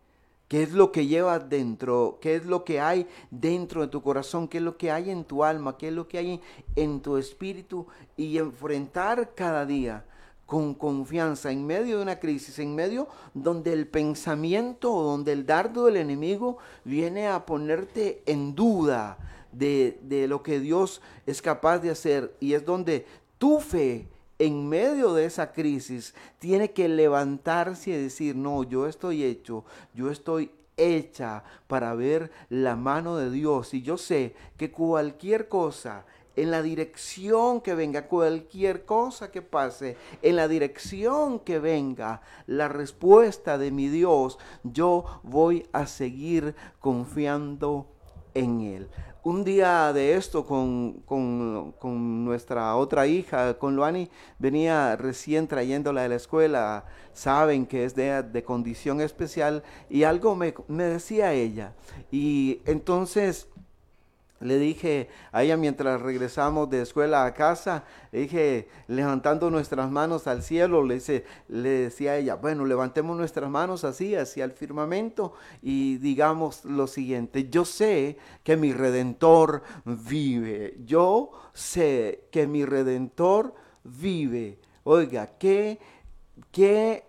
qué 0.49 0.63
es 0.63 0.73
lo 0.73 0.91
que 0.91 1.07
llevas 1.07 1.49
dentro, 1.49 2.19
qué 2.21 2.35
es 2.37 2.47
lo 2.47 2.65
que 2.65 2.81
hay 2.81 3.07
dentro 3.31 3.83
de 3.83 3.89
tu 3.89 4.03
corazón, 4.03 4.49
qué 4.49 4.59
es 4.59 4.65
lo 4.65 4.77
que 4.77 4.91
hay 4.91 5.11
en 5.11 5.25
tu 5.25 5.45
alma, 5.45 5.77
qué 5.77 5.89
es 5.89 5.95
lo 5.95 6.09
que 6.09 6.19
hay 6.19 6.41
en 6.75 7.01
tu 7.01 7.19
espíritu 7.19 7.87
y 8.17 8.39
enfrentar 8.39 9.35
cada 9.35 9.67
día 9.67 10.05
con 10.49 10.73
confianza 10.73 11.53
en 11.53 11.67
medio 11.67 11.99
de 11.99 12.03
una 12.05 12.19
crisis, 12.19 12.59
en 12.59 12.75
medio 12.75 13.07
donde 13.35 13.71
el 13.75 13.87
pensamiento 13.87 14.91
o 14.95 15.03
donde 15.03 15.33
el 15.33 15.45
dardo 15.45 15.85
del 15.85 15.99
enemigo 15.99 16.57
viene 16.85 17.29
a 17.29 17.45
ponerte 17.45 18.23
en 18.25 18.55
duda 18.55 19.19
de, 19.53 20.01
de 20.05 20.27
lo 20.27 20.43
que 20.43 20.59
Dios 20.59 21.03
es 21.27 21.43
capaz 21.43 21.81
de 21.81 21.91
hacer. 21.91 22.35
Y 22.41 22.55
es 22.55 22.65
donde 22.65 23.05
tu 23.37 23.61
fe 23.61 24.09
en 24.39 24.67
medio 24.67 25.13
de 25.13 25.27
esa 25.27 25.53
crisis 25.53 26.15
tiene 26.39 26.71
que 26.71 26.89
levantarse 26.89 27.91
y 27.91 28.03
decir, 28.05 28.35
no, 28.35 28.63
yo 28.63 28.87
estoy 28.87 29.25
hecho, 29.25 29.67
yo 29.93 30.11
estoy 30.11 30.51
hecha 30.79 31.45
para 31.67 31.95
ver 31.95 32.31
la 32.49 32.75
mano 32.75 33.19
de 33.19 33.31
Dios 33.31 33.75
y 33.75 33.83
yo 33.83 33.99
sé 33.99 34.35
que 34.57 34.71
cualquier 34.71 35.49
cosa 35.49 36.07
en 36.43 36.53
la 36.53 36.63
dirección 36.63 37.61
que 37.61 37.75
venga, 37.75 38.07
cualquier 38.07 38.85
cosa 38.85 39.31
que 39.31 39.43
pase, 39.43 39.97
en 40.23 40.37
la 40.37 40.47
dirección 40.47 41.41
que 41.41 41.59
venga 41.59 42.23
la 42.47 42.69
respuesta 42.69 43.59
de 43.59 43.73
mi 43.73 43.89
Dios, 43.89 44.39
yo 44.63 45.05
voy 45.25 45.67
a 45.73 45.87
seguir 45.87 46.55
confiando 46.79 47.87
en 48.35 48.61
Él. 48.61 48.89
Un 49.25 49.43
día 49.43 49.93
de 49.93 50.15
esto 50.15 50.47
con, 50.47 51.03
nuestra 52.25 52.77
otra 52.77 53.07
hija, 53.09 53.59
con 53.59 53.75
Luani, 53.75 54.09
venía 54.39 54.95
recién 54.95 55.49
trayéndola 55.49 56.03
de 56.03 56.09
la 56.09 56.15
escuela, 56.15 56.85
saben 57.13 57.67
que 57.67 57.85
es 57.85 57.97
de, 57.97 58.23
de 58.23 58.45
condición 58.45 59.01
especial 59.01 59.65
y 59.91 60.05
algo 60.05 60.37
me, 60.37 60.55
me 60.69 60.85
decía 60.85 61.33
ella. 61.33 61.75
Y 62.13 62.63
entonces 62.65 63.48
le 64.41 64.59
dije 64.59 65.09
a 65.33 65.43
ella 65.43 65.57
mientras 65.57 66.01
regresamos 66.01 66.71
de 66.71 66.83
escuela 66.83 67.25
a 67.25 67.35
casa, 67.35 67.85
le 68.13 68.21
dije, 68.21 68.69
levantando 68.87 69.51
nuestras 69.51 69.91
manos 69.91 70.27
al 70.27 70.43
cielo, 70.43 70.85
le, 70.85 71.01
le 71.49 71.69
decía 71.69 72.13
a 72.13 72.17
ella, 72.17 72.35
bueno, 72.37 72.65
levantemos 72.65 73.17
nuestras 73.17 73.51
manos 73.51 73.85
así, 73.85 74.15
hacia 74.15 74.45
el 74.45 74.53
firmamento 74.53 75.35
y 75.63 75.97
digamos 75.99 76.65
lo 76.65 76.87
siguiente, 76.87 77.49
yo 77.49 77.65
sé 77.65 78.19
que 78.45 78.57
mi 78.57 78.73
redentor 78.73 79.63
vive, 79.85 80.77
yo 80.85 81.31
sé 81.53 82.29
que 82.31 82.47
mi 82.47 82.65
redentor 82.65 83.55
vive. 83.85 84.59
Oiga, 84.85 85.27
qué, 85.39 85.79
qué 86.53 87.08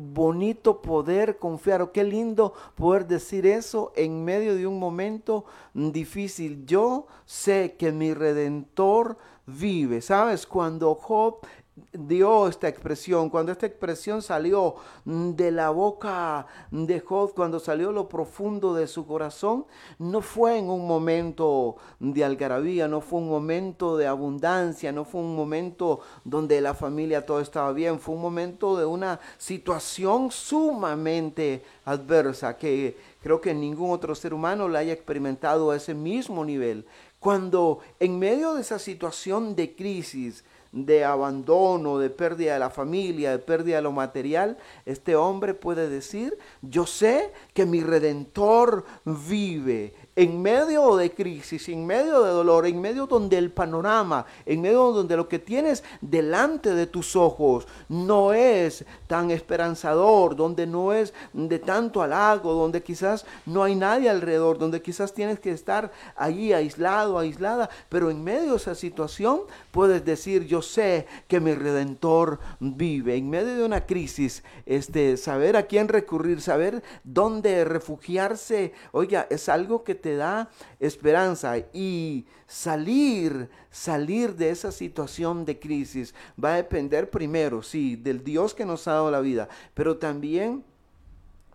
bonito 0.00 0.80
poder 0.80 1.38
confiar, 1.38 1.82
o 1.82 1.92
qué 1.92 2.02
lindo 2.04 2.54
poder 2.74 3.06
decir 3.06 3.46
eso 3.46 3.92
en 3.94 4.24
medio 4.24 4.54
de 4.54 4.66
un 4.66 4.78
momento 4.78 5.44
difícil. 5.74 6.64
Yo 6.66 7.06
sé 7.26 7.76
que 7.78 7.92
mi 7.92 8.14
redentor 8.14 9.18
vive. 9.46 10.00
¿Sabes? 10.00 10.46
Cuando 10.46 10.94
Job 10.94 11.46
dio 11.92 12.48
esta 12.48 12.68
expresión, 12.68 13.30
cuando 13.30 13.52
esta 13.52 13.66
expresión 13.66 14.22
salió 14.22 14.76
de 15.04 15.50
la 15.50 15.70
boca 15.70 16.46
de 16.70 17.00
Job, 17.00 17.34
cuando 17.34 17.60
salió 17.60 17.92
lo 17.92 18.08
profundo 18.08 18.74
de 18.74 18.86
su 18.86 19.06
corazón, 19.06 19.66
no 19.98 20.20
fue 20.20 20.58
en 20.58 20.68
un 20.68 20.86
momento 20.86 21.76
de 21.98 22.24
algarabía, 22.24 22.88
no 22.88 23.00
fue 23.00 23.20
un 23.20 23.28
momento 23.28 23.96
de 23.96 24.06
abundancia, 24.06 24.92
no 24.92 25.04
fue 25.04 25.20
un 25.20 25.36
momento 25.36 26.00
donde 26.24 26.60
la 26.60 26.74
familia 26.74 27.24
todo 27.26 27.40
estaba 27.40 27.72
bien, 27.72 28.00
fue 28.00 28.14
un 28.14 28.22
momento 28.22 28.76
de 28.76 28.84
una 28.84 29.20
situación 29.38 30.30
sumamente 30.30 31.64
adversa 31.84 32.56
que 32.56 32.96
creo 33.22 33.40
que 33.40 33.54
ningún 33.54 33.90
otro 33.90 34.14
ser 34.14 34.34
humano 34.34 34.68
la 34.68 34.80
haya 34.80 34.92
experimentado 34.92 35.70
a 35.70 35.76
ese 35.76 35.94
mismo 35.94 36.44
nivel. 36.44 36.86
Cuando 37.18 37.80
en 37.98 38.18
medio 38.18 38.54
de 38.54 38.62
esa 38.62 38.78
situación 38.78 39.54
de 39.54 39.74
crisis, 39.74 40.44
de 40.72 41.04
abandono, 41.04 41.98
de 41.98 42.10
pérdida 42.10 42.54
de 42.54 42.60
la 42.60 42.70
familia, 42.70 43.32
de 43.32 43.38
pérdida 43.38 43.76
de 43.76 43.82
lo 43.82 43.92
material, 43.92 44.56
este 44.86 45.16
hombre 45.16 45.54
puede 45.54 45.88
decir, 45.88 46.38
yo 46.62 46.86
sé 46.86 47.32
que 47.54 47.66
mi 47.66 47.82
redentor 47.82 48.84
vive 49.04 49.94
en 50.16 50.42
medio 50.42 50.96
de 50.96 51.12
crisis, 51.12 51.68
en 51.68 51.86
medio 51.86 52.22
de 52.22 52.30
dolor, 52.30 52.66
en 52.66 52.80
medio 52.80 53.06
donde 53.06 53.38
el 53.38 53.50
panorama, 53.52 54.26
en 54.44 54.60
medio 54.60 54.90
donde 54.92 55.16
lo 55.16 55.28
que 55.28 55.38
tienes 55.38 55.84
delante 56.00 56.74
de 56.74 56.86
tus 56.86 57.14
ojos 57.16 57.66
no 57.88 58.32
es 58.32 58.84
tan 59.06 59.30
esperanzador, 59.30 60.34
donde 60.36 60.66
no 60.66 60.92
es 60.92 61.14
de 61.32 61.58
tanto 61.58 62.02
halago, 62.02 62.52
donde 62.54 62.82
quizás 62.82 63.24
no 63.46 63.62
hay 63.62 63.76
nadie 63.76 64.10
alrededor, 64.10 64.58
donde 64.58 64.82
quizás 64.82 65.14
tienes 65.14 65.38
que 65.38 65.52
estar 65.52 65.92
allí 66.16 66.52
aislado, 66.52 67.18
aislada, 67.18 67.70
pero 67.88 68.10
en 68.10 68.22
medio 68.22 68.50
de 68.50 68.56
esa 68.56 68.74
situación 68.74 69.40
puedes 69.70 70.04
decir, 70.04 70.44
yo 70.46 70.60
sé 70.60 71.06
que 71.28 71.40
mi 71.40 71.54
redentor 71.54 72.40
vive. 72.58 73.16
En 73.16 73.30
medio 73.30 73.54
de 73.54 73.64
una 73.64 73.86
crisis, 73.86 74.42
este 74.66 75.16
saber 75.16 75.56
a 75.56 75.64
quién 75.64 75.88
recurrir, 75.88 76.40
saber 76.40 76.82
dónde 77.04 77.64
refugiarse, 77.64 78.72
oiga, 78.92 79.26
es 79.30 79.48
algo 79.48 79.84
que 79.84 79.94
te 79.94 80.09
da 80.16 80.50
esperanza 80.78 81.58
y 81.72 82.26
salir, 82.46 83.48
salir 83.70 84.34
de 84.34 84.50
esa 84.50 84.72
situación 84.72 85.44
de 85.44 85.58
crisis 85.58 86.14
va 86.42 86.54
a 86.54 86.56
depender 86.56 87.10
primero, 87.10 87.62
sí, 87.62 87.96
del 87.96 88.24
Dios 88.24 88.54
que 88.54 88.64
nos 88.64 88.86
ha 88.88 88.92
dado 88.92 89.10
la 89.10 89.20
vida, 89.20 89.48
pero 89.74 89.96
también 89.96 90.64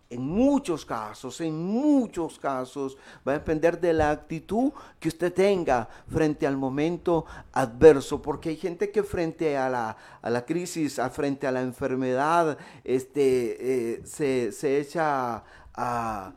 en 0.08 0.22
muchos 0.22 0.86
casos, 0.86 1.40
en 1.40 1.58
muchos 1.66 2.38
casos, 2.38 2.96
va 3.26 3.32
a 3.32 3.38
depender 3.38 3.80
de 3.80 3.92
la 3.92 4.12
actitud 4.12 4.72
que 5.00 5.08
usted 5.08 5.32
tenga 5.32 5.88
frente 6.08 6.46
al 6.46 6.56
momento 6.56 7.26
adverso, 7.52 8.22
porque 8.22 8.50
hay 8.50 8.56
gente 8.56 8.92
que 8.92 9.02
frente 9.02 9.56
a 9.56 9.68
la, 9.68 9.96
a 10.22 10.30
la 10.30 10.44
crisis, 10.44 11.00
a 11.00 11.10
frente 11.10 11.48
a 11.48 11.52
la 11.52 11.62
enfermedad, 11.62 12.56
este, 12.84 13.94
eh, 13.94 14.02
se, 14.04 14.52
se 14.52 14.78
echa 14.78 15.36
a 15.36 15.44
a 15.76 16.32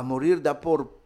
morir, 0.00 0.40
da 0.40 0.58
por, 0.58 1.02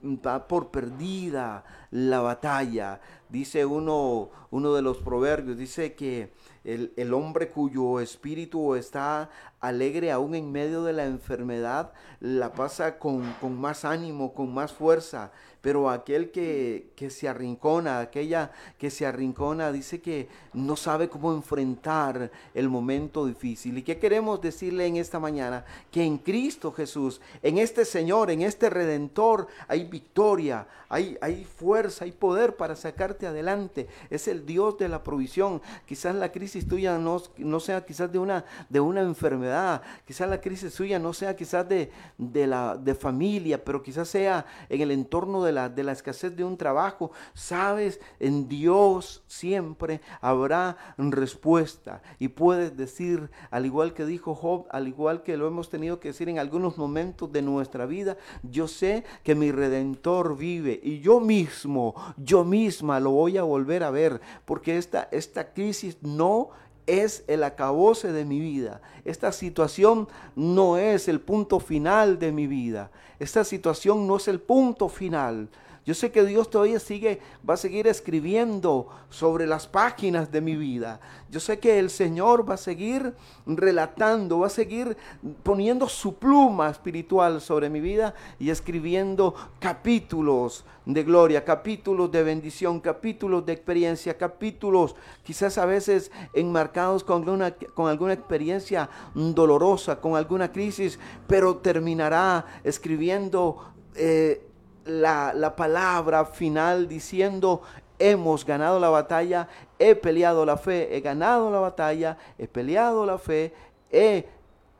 por 0.48 0.70
perdida 0.70 1.64
la 1.90 2.20
batalla. 2.20 3.00
Dice 3.28 3.66
uno, 3.66 4.30
uno 4.50 4.74
de 4.74 4.82
los 4.82 4.98
proverbios, 4.98 5.58
dice 5.58 5.94
que 5.94 6.32
el, 6.62 6.92
el, 6.96 7.12
hombre 7.12 7.48
cuyo 7.48 7.98
espíritu 7.98 8.76
está 8.76 9.28
alegre 9.58 10.12
aún 10.12 10.36
en 10.36 10.52
medio 10.52 10.84
de 10.84 10.92
la 10.92 11.06
enfermedad, 11.06 11.92
la 12.20 12.52
pasa 12.52 13.00
con, 13.00 13.32
con 13.40 13.60
más 13.60 13.84
ánimo, 13.84 14.32
con 14.32 14.54
más 14.54 14.72
fuerza 14.72 15.32
pero 15.66 15.90
aquel 15.90 16.30
que, 16.30 16.92
se 17.10 17.28
arrincona, 17.28 17.98
aquella 17.98 18.52
que 18.78 18.88
se 18.88 19.04
arrincona, 19.04 19.72
dice 19.72 20.00
que 20.00 20.28
no 20.52 20.76
sabe 20.76 21.08
cómo 21.08 21.32
enfrentar 21.32 22.30
el 22.54 22.68
momento 22.68 23.26
difícil. 23.26 23.76
¿Y 23.76 23.82
qué 23.82 23.98
queremos 23.98 24.40
decirle 24.40 24.86
en 24.86 24.96
esta 24.96 25.18
mañana? 25.18 25.64
Que 25.90 26.04
en 26.04 26.18
Cristo 26.18 26.70
Jesús, 26.70 27.20
en 27.42 27.58
este 27.58 27.84
Señor, 27.84 28.30
en 28.30 28.42
este 28.42 28.70
Redentor, 28.70 29.48
hay 29.66 29.82
victoria, 29.82 30.68
hay, 30.88 31.18
hay 31.20 31.44
fuerza, 31.44 32.04
hay 32.04 32.12
poder 32.12 32.54
para 32.54 32.76
sacarte 32.76 33.26
adelante. 33.26 33.88
Es 34.08 34.28
el 34.28 34.46
Dios 34.46 34.78
de 34.78 34.88
la 34.88 35.02
provisión. 35.02 35.60
Quizás 35.84 36.14
la 36.14 36.30
crisis 36.30 36.68
tuya 36.68 36.96
no, 36.96 37.20
no 37.38 37.58
sea 37.58 37.84
quizás 37.84 38.12
de 38.12 38.20
una, 38.20 38.44
de 38.68 38.78
una 38.78 39.00
enfermedad, 39.00 39.82
quizás 40.06 40.30
la 40.30 40.40
crisis 40.40 40.72
suya 40.72 41.00
no 41.00 41.12
sea 41.12 41.34
quizás 41.34 41.68
de, 41.68 41.90
de, 42.18 42.46
la, 42.46 42.76
de 42.76 42.94
familia, 42.94 43.64
pero 43.64 43.82
quizás 43.82 44.06
sea 44.06 44.46
en 44.68 44.80
el 44.80 44.92
entorno 44.92 45.42
de 45.42 45.55
de 45.56 45.82
la 45.82 45.92
escasez 45.92 46.36
de 46.36 46.44
un 46.44 46.56
trabajo, 46.56 47.10
sabes, 47.34 48.00
en 48.20 48.48
Dios 48.48 49.22
siempre 49.26 50.00
habrá 50.20 50.76
respuesta. 50.98 52.02
Y 52.18 52.28
puedes 52.28 52.76
decir, 52.76 53.30
al 53.50 53.66
igual 53.66 53.94
que 53.94 54.04
dijo 54.04 54.34
Job, 54.34 54.66
al 54.70 54.88
igual 54.88 55.22
que 55.22 55.36
lo 55.36 55.46
hemos 55.46 55.70
tenido 55.70 55.98
que 55.98 56.08
decir 56.08 56.28
en 56.28 56.38
algunos 56.38 56.78
momentos 56.78 57.32
de 57.32 57.42
nuestra 57.42 57.86
vida, 57.86 58.16
yo 58.42 58.68
sé 58.68 59.04
que 59.22 59.34
mi 59.34 59.50
redentor 59.50 60.36
vive 60.36 60.78
y 60.82 61.00
yo 61.00 61.20
mismo, 61.20 61.94
yo 62.16 62.44
misma 62.44 63.00
lo 63.00 63.10
voy 63.10 63.38
a 63.38 63.42
volver 63.42 63.82
a 63.82 63.90
ver, 63.90 64.20
porque 64.44 64.76
esta, 64.76 65.08
esta 65.10 65.52
crisis 65.52 65.98
no 66.02 66.50
es 66.86 67.24
el 67.26 67.42
acabose 67.42 68.12
de 68.12 68.24
mi 68.24 68.40
vida. 68.40 68.80
Esta 69.04 69.32
situación 69.32 70.08
no 70.34 70.76
es 70.76 71.08
el 71.08 71.20
punto 71.20 71.60
final 71.60 72.18
de 72.18 72.32
mi 72.32 72.46
vida. 72.46 72.90
Esta 73.18 73.44
situación 73.44 74.06
no 74.06 74.16
es 74.16 74.28
el 74.28 74.40
punto 74.40 74.88
final. 74.88 75.48
Yo 75.86 75.94
sé 75.94 76.10
que 76.10 76.24
Dios 76.24 76.50
todavía 76.50 76.80
sigue, 76.80 77.20
va 77.48 77.54
a 77.54 77.56
seguir 77.56 77.86
escribiendo 77.86 78.88
sobre 79.08 79.46
las 79.46 79.68
páginas 79.68 80.32
de 80.32 80.40
mi 80.40 80.56
vida. 80.56 81.00
Yo 81.30 81.38
sé 81.38 81.60
que 81.60 81.78
el 81.78 81.90
Señor 81.90 82.48
va 82.48 82.54
a 82.54 82.56
seguir 82.58 83.14
relatando, 83.46 84.40
va 84.40 84.48
a 84.48 84.50
seguir 84.50 84.96
poniendo 85.44 85.88
su 85.88 86.16
pluma 86.16 86.70
espiritual 86.70 87.40
sobre 87.40 87.70
mi 87.70 87.80
vida 87.80 88.16
y 88.40 88.50
escribiendo 88.50 89.32
capítulos 89.60 90.64
de 90.86 91.04
gloria, 91.04 91.44
capítulos 91.44 92.10
de 92.10 92.24
bendición, 92.24 92.80
capítulos 92.80 93.46
de 93.46 93.52
experiencia, 93.52 94.18
capítulos 94.18 94.96
quizás 95.22 95.56
a 95.56 95.66
veces 95.66 96.10
enmarcados 96.32 97.04
con 97.04 97.22
alguna, 97.22 97.54
con 97.74 97.88
alguna 97.88 98.12
experiencia 98.12 98.90
dolorosa, 99.14 100.00
con 100.00 100.16
alguna 100.16 100.50
crisis, 100.50 100.98
pero 101.28 101.58
terminará 101.58 102.44
escribiendo 102.64 103.72
eh, 103.94 104.46
la, 104.86 105.32
la 105.34 105.54
palabra 105.54 106.24
final 106.24 106.88
diciendo, 106.88 107.62
hemos 107.98 108.44
ganado 108.44 108.78
la 108.78 108.88
batalla, 108.88 109.48
he 109.78 109.94
peleado 109.94 110.44
la 110.44 110.56
fe, 110.56 110.96
he 110.96 111.00
ganado 111.00 111.50
la 111.50 111.60
batalla, 111.60 112.16
he 112.38 112.46
peleado 112.48 113.04
la 113.06 113.18
fe, 113.18 113.54
he 113.90 114.28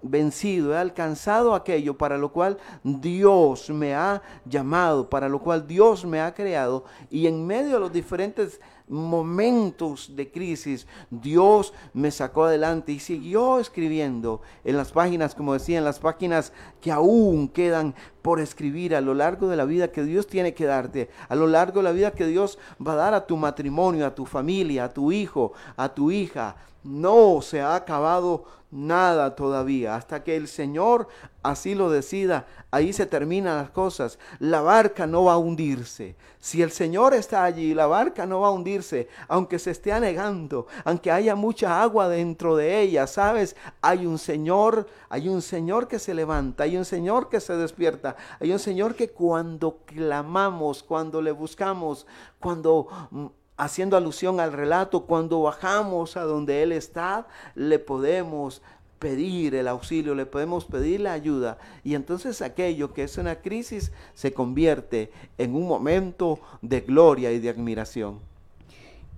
vencido, 0.03 0.73
he 0.75 0.79
alcanzado 0.79 1.55
aquello 1.55 1.97
para 1.97 2.19
lo 2.19 2.33
cual 2.33 2.59
Dios 2.83 3.71
me 3.71 3.95
ha 3.95 4.23
llamado, 4.45 5.09
para 5.09 5.29
lo 5.29 5.41
cual 5.41 5.67
Dios 5.67 6.05
me 6.05 6.21
ha 6.21 6.35
creado. 6.35 6.85
Y 7.11 7.27
en 7.27 7.47
medio 7.47 7.75
de 7.75 7.81
los 7.81 7.93
diferentes 7.93 8.61
momentos 8.89 10.15
de 10.15 10.31
crisis, 10.31 10.87
Dios 11.11 11.73
me 11.93 12.11
sacó 12.11 12.45
adelante 12.45 12.93
y 12.93 13.01
siguió 13.01 13.59
escribiendo 13.59 14.43
en 14.65 14.77
las 14.77 14.93
páginas, 14.93 15.35
como 15.35 15.55
decía, 15.55 15.79
en 15.79 15.85
las 15.85 15.99
páginas 15.99 16.53
que 16.81 16.93
aún 16.93 17.49
quedan 17.49 17.95
por 18.23 18.41
escribir 18.41 18.95
a 18.95 19.01
lo 19.01 19.15
largo 19.15 19.49
de 19.49 19.57
la 19.57 19.65
vida 19.65 19.93
que 19.93 20.03
Dios 20.05 20.27
tiene 20.27 20.55
que 20.55 20.67
darte, 20.67 21.11
a 21.29 21.35
lo 21.35 21.47
largo 21.47 21.81
de 21.81 21.85
la 21.85 21.93
vida 21.93 22.11
que 22.13 22.27
Dios 22.27 22.59
va 22.85 22.93
a 22.93 22.97
dar 22.97 23.15
a 23.15 23.27
tu 23.27 23.37
matrimonio, 23.37 24.07
a 24.07 24.15
tu 24.15 24.27
familia, 24.27 24.85
a 24.85 24.93
tu 24.93 25.13
hijo, 25.13 25.53
a 25.77 25.89
tu 25.89 26.11
hija. 26.11 26.57
No 26.87 27.41
se 27.43 27.61
ha 27.61 27.75
acabado 27.75 28.45
nada 28.71 29.35
todavía. 29.35 29.97
Hasta 29.97 30.23
que 30.23 30.37
el 30.37 30.49
Señor 30.49 31.09
así 31.43 31.75
lo 31.75 31.91
decida, 31.91 32.47
ahí 32.71 32.93
se 32.93 33.07
terminan 33.07 33.59
las 33.59 33.71
cosas. 33.71 34.19
La 34.39 34.61
barca 34.61 35.07
no 35.07 35.25
va 35.25 35.35
a 35.35 35.39
hundirse. 35.39 36.17
Si 36.39 36.63
el 36.63 36.71
Señor 36.71 37.15
está 37.15 37.45
allí, 37.45 37.75
la 37.75 37.87
barca 37.87 38.27
no 38.27 38.41
va 38.41 38.49
a 38.49 38.53
hundirse, 38.53 39.09
aunque 39.27 39.59
se 39.59 39.73
esté 39.73 39.93
anegando, 39.93 40.67
aunque 40.85 41.11
haya 41.11 41.35
mucha 41.35 41.83
agua 41.83 42.09
dentro 42.09 42.55
de 42.55 42.81
ella, 42.81 43.07
¿sabes? 43.07 43.57
Hay 43.81 44.07
un 44.07 44.19
Señor, 44.19 44.87
hay 45.09 45.29
un 45.29 45.43
Señor 45.43 45.89
que 45.89 45.99
se 45.99 46.15
levanta, 46.15 46.65
hay 46.65 46.77
un 46.77 46.85
Señor 46.85 47.29
que 47.29 47.41
se 47.41 47.57
despierta, 47.57 48.17
hay 48.39 48.53
un 48.53 48.61
Señor 48.61 48.95
que 48.95 49.11
cuando 49.11 49.79
clamamos, 49.87 50.85
cuando 50.85 51.21
le 51.21 51.33
buscamos, 51.33 52.07
cuando 52.39 52.87
mm, 53.11 53.27
haciendo 53.57 53.97
alusión 53.97 54.41
al 54.41 54.53
relato, 54.53 55.05
cuando 55.05 55.43
bajamos 55.43 56.17
a 56.17 56.23
donde 56.23 56.63
Él 56.63 56.73
está, 56.73 57.27
le 57.55 57.79
podemos 57.79 58.63
pedir 58.99 59.55
el 59.55 59.69
auxilio, 59.69 60.15
le 60.15 60.27
podemos 60.27 60.65
pedir 60.65 61.01
la 61.01 61.13
ayuda. 61.13 61.59
Y 61.85 61.95
entonces 61.95 62.43
aquello 62.43 62.93
que 62.93 63.03
es 63.03 63.19
una 63.19 63.37
crisis 63.37 63.93
se 64.15 64.33
convierte 64.33 65.11
en 65.39 65.55
un 65.55 65.67
momento 65.67 66.39
de 66.63 66.81
gloria 66.81 67.33
y 67.33 67.39
de 67.39 67.51
admiración. 67.51 68.21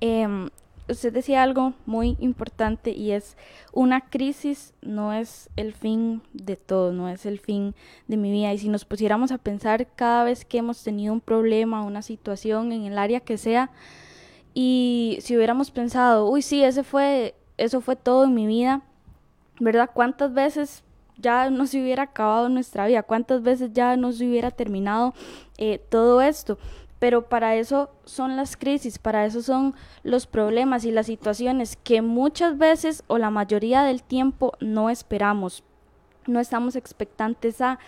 Em, 0.01 0.49
usted 0.89 1.13
decía 1.13 1.43
algo 1.43 1.75
muy 1.87 2.17
importante 2.21 2.91
y 2.91 3.13
es 3.13 3.37
una 3.73 4.01
crisis 4.09 4.73
no 4.81 5.13
es 5.13 5.51
el 5.57 5.73
fin 5.75 6.23
de 6.33 6.57
todo, 6.57 6.93
no 6.93 7.09
es 7.09 7.27
el 7.27 7.39
fin 7.39 7.75
de 8.09 8.17
mi 8.17 8.33
vida. 8.33 8.53
Y 8.53 8.59
si 8.59 8.69
nos 8.69 8.85
pusiéramos 8.85 9.33
a 9.33 9.39
pensar 9.39 9.87
cada 9.95 10.25
vez 10.25 10.45
que 10.45 10.59
hemos 10.59 10.83
tenido 10.83 11.13
un 11.13 11.21
problema, 11.21 11.83
una 11.83 12.03
situación 12.03 12.73
en 12.73 12.85
el 12.85 12.99
área 12.99 13.21
que 13.21 13.39
sea, 13.39 13.71
y 14.55 15.19
si 15.21 15.37
hubiéramos 15.37 15.71
pensado, 15.71 16.29
uy, 16.29 16.43
sí, 16.43 16.63
ese 16.63 16.83
fue, 16.83 17.35
eso 17.57 17.81
fue 17.81 17.97
todo 17.97 18.25
en 18.25 18.35
mi 18.35 18.47
vida, 18.47 18.83
¿verdad? 19.61 19.91
¿Cuántas 19.93 20.33
veces 20.33 20.83
ya 21.17 21.51
no 21.51 21.67
se 21.67 21.83
hubiera 21.83 22.05
acabado 22.05 22.49
nuestra 22.49 22.87
vida? 22.87 23.03
¿Cuántas 23.03 23.43
veces 23.43 23.73
ya 23.73 23.97
no 23.97 24.13
se 24.13 24.27
hubiera 24.27 24.51
terminado 24.51 25.15
eh, 25.59 25.81
todo 25.91 26.21
esto? 26.23 26.59
Pero 26.99 27.29
para 27.29 27.55
eso 27.55 27.91
son 28.05 28.37
las 28.37 28.57
crisis, 28.57 28.99
para 28.99 29.25
eso 29.25 29.43
son 29.43 29.75
los 30.03 30.27
problemas 30.27 30.85
y 30.85 30.91
las 30.91 31.07
situaciones 31.07 31.77
que 31.77 32.03
muchas 32.03 32.59
veces 32.59 33.05
o 33.07 33.19
la 33.19 33.31
mayoría 33.31 33.85
del 33.85 34.03
tiempo 34.03 34.55
no 34.61 34.91
esperamos, 34.91 35.63
no 36.27 36.41
estamos 36.41 36.75
expectantes 36.75 37.61
a. 37.61 37.79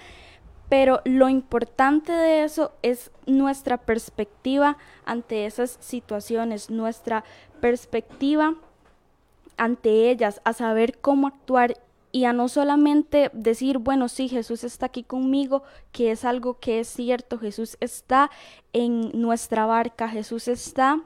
Pero 0.71 1.03
lo 1.05 1.29
importante 1.29 2.13
de 2.13 2.45
eso 2.45 2.73
es 2.83 3.11
nuestra 3.27 3.77
perspectiva 3.77 4.79
ante 5.05 5.45
esas 5.45 5.77
situaciones, 5.81 6.71
nuestra 6.71 7.25
perspectiva 7.61 8.55
ante 9.59 10.11
ellas, 10.11 10.41
a 10.45 10.55
saber 10.55 10.99
cómo 10.99 11.27
actuar 11.27 11.77
y 12.13 12.25
a 12.25 12.33
no 12.33 12.49
solamente 12.49 13.31
decir, 13.33 13.79
bueno, 13.79 14.09
sí, 14.09 14.29
Jesús 14.29 14.65
está 14.65 14.87
aquí 14.87 15.03
conmigo, 15.03 15.65
que 15.93 16.13
es 16.13 16.25
algo 16.25 16.59
que 16.59 16.81
es 16.81 16.89
cierto, 16.89 17.39
Jesús 17.39 17.77
está 17.81 18.31
en 18.73 19.11
nuestra 19.21 19.67
barca, 19.67 20.09
Jesús 20.09 20.49
está 20.49 21.01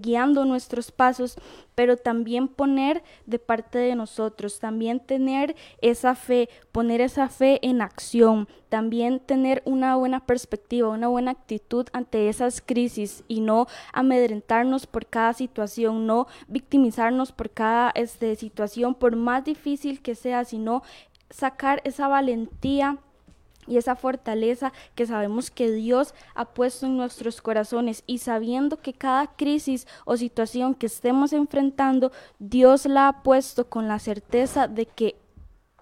guiando 0.00 0.44
nuestros 0.44 0.90
pasos, 0.90 1.36
pero 1.74 1.96
también 1.96 2.48
poner 2.48 3.02
de 3.26 3.38
parte 3.38 3.78
de 3.78 3.94
nosotros, 3.94 4.60
también 4.60 5.00
tener 5.00 5.56
esa 5.80 6.14
fe, 6.14 6.48
poner 6.72 7.00
esa 7.00 7.28
fe 7.28 7.58
en 7.66 7.80
acción, 7.80 8.48
también 8.68 9.20
tener 9.20 9.62
una 9.64 9.96
buena 9.96 10.20
perspectiva, 10.26 10.88
una 10.88 11.08
buena 11.08 11.32
actitud 11.32 11.86
ante 11.92 12.28
esas 12.28 12.60
crisis 12.60 13.24
y 13.28 13.40
no 13.40 13.66
amedrentarnos 13.92 14.86
por 14.86 15.06
cada 15.06 15.32
situación, 15.32 16.06
no 16.06 16.26
victimizarnos 16.48 17.32
por 17.32 17.50
cada 17.50 17.90
este, 17.94 18.36
situación, 18.36 18.94
por 18.94 19.16
más 19.16 19.44
difícil 19.44 20.00
que 20.02 20.14
sea, 20.14 20.44
sino 20.44 20.82
sacar 21.30 21.80
esa 21.84 22.08
valentía 22.08 22.98
y 23.66 23.76
esa 23.76 23.96
fortaleza 23.96 24.72
que 24.94 25.06
sabemos 25.06 25.50
que 25.50 25.70
Dios 25.70 26.14
ha 26.34 26.46
puesto 26.46 26.86
en 26.86 26.96
nuestros 26.96 27.40
corazones 27.40 28.02
y 28.06 28.18
sabiendo 28.18 28.80
que 28.80 28.92
cada 28.92 29.26
crisis 29.26 29.86
o 30.04 30.16
situación 30.16 30.74
que 30.74 30.86
estemos 30.86 31.32
enfrentando, 31.32 32.12
Dios 32.38 32.86
la 32.86 33.08
ha 33.08 33.22
puesto 33.22 33.68
con 33.68 33.88
la 33.88 33.98
certeza 33.98 34.68
de 34.68 34.86
que 34.86 35.16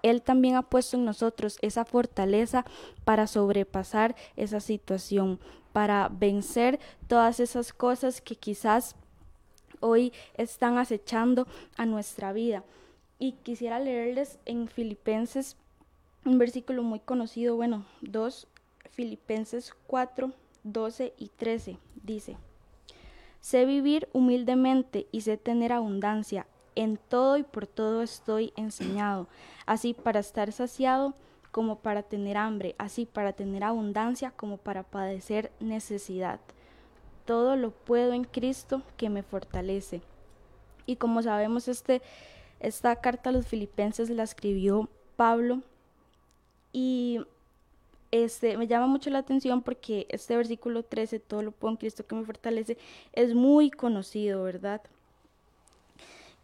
Él 0.01 0.21
también 0.21 0.55
ha 0.55 0.63
puesto 0.63 0.97
en 0.97 1.05
nosotros 1.05 1.57
esa 1.61 1.85
fortaleza 1.85 2.65
para 3.05 3.27
sobrepasar 3.27 4.15
esa 4.35 4.59
situación, 4.59 5.39
para 5.71 6.09
vencer 6.09 6.79
todas 7.07 7.39
esas 7.39 7.73
cosas 7.73 8.21
que 8.21 8.35
quizás 8.35 8.95
hoy 9.79 10.13
están 10.35 10.77
acechando 10.77 11.47
a 11.77 11.85
nuestra 11.85 12.31
vida. 12.33 12.63
Y 13.19 13.33
quisiera 13.43 13.79
leerles 13.79 14.39
en 14.45 14.67
Filipenses 14.67 15.55
un 16.25 16.37
versículo 16.37 16.83
muy 16.83 16.99
conocido, 16.99 17.55
bueno, 17.55 17.85
dos 18.01 18.47
Filipenses 18.91 19.73
4, 19.87 20.31
12 20.63 21.13
y 21.17 21.29
13, 21.29 21.77
dice, 22.03 22.37
sé 23.41 23.65
vivir 23.65 24.07
humildemente 24.13 25.07
y 25.11 25.21
sé 25.21 25.37
tener 25.37 25.73
abundancia, 25.73 26.45
en 26.75 26.97
todo 26.97 27.37
y 27.37 27.43
por 27.43 27.67
todo 27.67 28.01
estoy 28.01 28.53
enseñado, 28.55 29.27
así 29.65 29.93
para 29.93 30.19
estar 30.19 30.51
saciado 30.51 31.13
como 31.51 31.77
para 31.79 32.01
tener 32.01 32.37
hambre, 32.37 32.75
así 32.79 33.05
para 33.05 33.33
tener 33.33 33.63
abundancia 33.63 34.31
como 34.31 34.57
para 34.57 34.83
padecer 34.83 35.51
necesidad. 35.59 36.39
Todo 37.25 37.55
lo 37.55 37.71
puedo 37.71 38.13
en 38.13 38.23
Cristo 38.23 38.81
que 38.97 39.09
me 39.09 39.21
fortalece. 39.21 40.01
Y 40.87 40.95
como 40.95 41.21
sabemos, 41.21 41.67
este, 41.67 42.01
esta 42.59 42.95
carta 42.95 43.29
a 43.29 43.33
los 43.33 43.45
filipenses 43.45 44.09
la 44.09 44.23
escribió 44.23 44.89
Pablo 45.15 45.61
y 46.73 47.21
este, 48.11 48.57
me 48.57 48.67
llama 48.67 48.87
mucho 48.87 49.09
la 49.09 49.19
atención 49.19 49.61
porque 49.61 50.07
este 50.09 50.35
versículo 50.35 50.83
13, 50.83 51.19
todo 51.19 51.43
lo 51.43 51.51
puedo 51.51 51.71
en 51.71 51.77
Cristo 51.77 52.05
que 52.05 52.15
me 52.15 52.25
fortalece, 52.25 52.77
es 53.13 53.33
muy 53.33 53.71
conocido, 53.71 54.43
¿verdad? 54.43 54.81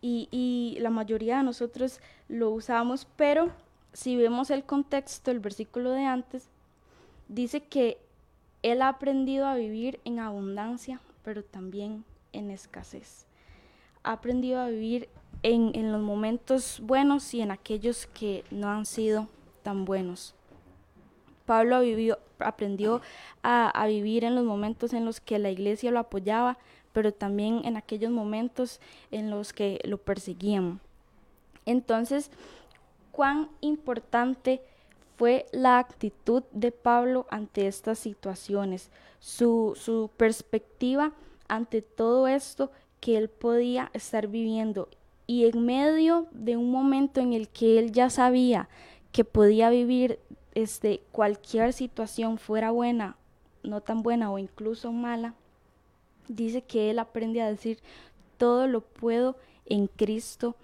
Y, 0.02 0.30
y 0.32 0.80
la 0.80 0.92
mayoría 0.92 1.38
de 1.38 1.44
nosotros 1.44 2.00
lo 2.30 2.52
usamos, 2.52 3.08
pero 3.18 3.52
si 3.92 4.16
vemos 4.16 4.50
el 4.52 4.64
contexto, 4.64 5.32
el 5.32 5.40
versículo 5.40 5.92
de 5.92 6.06
antes, 6.06 6.50
dice 7.28 7.62
que 7.62 7.98
él 8.64 8.82
ha 8.82 8.90
aprendido 8.90 9.48
a 9.48 9.56
vivir 9.56 10.00
en 10.06 10.20
abundancia, 10.20 11.02
pero 11.24 11.44
también 11.44 12.06
en 12.34 12.52
escasez. 12.52 13.26
Ha 14.04 14.14
aprendido 14.14 14.60
a 14.60 14.70
vivir 14.70 15.10
en, 15.44 15.72
en 15.76 15.92
los 15.92 16.02
momentos 16.02 16.80
buenos 16.82 17.34
y 17.34 17.42
en 17.42 17.52
aquellos 17.52 18.08
que 18.08 18.44
no 18.52 18.70
han 18.70 18.86
sido 18.86 19.28
tan 19.62 19.86
buenos. 19.86 20.36
Pablo 21.46 21.82
aprendió 22.40 23.02
a, 23.42 23.70
a 23.70 23.88
vivir 23.88 24.24
en 24.24 24.36
los 24.36 24.46
momentos 24.46 24.94
en 24.94 25.06
los 25.06 25.20
que 25.20 25.40
la 25.40 25.50
iglesia 25.50 25.92
lo 25.92 26.00
apoyaba, 26.00 26.58
pero 26.94 27.12
también 27.12 27.62
en 27.66 27.78
aquellos 27.78 28.12
momentos 28.12 28.80
en 29.12 29.30
los 29.30 29.54
que 29.54 29.80
lo 29.84 29.98
perseguían. 29.98 30.80
Entonces, 31.66 32.32
cuán 33.12 33.50
importante 33.62 34.62
fue 35.18 35.46
la 35.52 35.80
actitud 35.80 36.44
de 36.52 36.72
Pablo 36.72 37.28
ante 37.30 37.68
estas 37.68 38.00
situaciones, 38.00 38.90
su, 39.20 39.74
su 39.76 40.10
perspectiva 40.16 41.12
ante 41.50 41.82
todo 41.82 42.28
esto 42.28 42.72
que 43.02 43.18
él 43.18 43.30
podía 43.30 43.92
estar 43.94 44.28
viviendo. 44.28 44.88
Y 45.28 45.46
en 45.46 45.66
medio 45.66 46.28
de 46.32 46.56
un 46.56 46.72
momento 46.72 47.20
en 47.20 47.34
el 47.34 47.50
que 47.50 47.80
él 47.80 47.92
ya 47.92 48.10
sabía 48.10 48.70
que 49.12 49.24
podía 49.24 49.70
vivir 49.70 50.20
este, 50.56 51.02
cualquier 51.12 51.74
situación, 51.74 52.38
fuera 52.38 52.72
buena, 52.72 53.16
no 53.64 53.82
tan 53.82 54.04
buena 54.04 54.32
o 54.32 54.38
incluso 54.38 54.92
mala, 54.92 55.34
dice 56.28 56.62
que 56.62 56.92
él 56.92 57.00
aprende 57.00 57.42
a 57.42 57.50
decir, 57.50 57.80
todo 58.38 58.68
lo 58.68 58.82
puedo 58.82 59.36
en 59.66 59.88
Cristo 59.88 60.56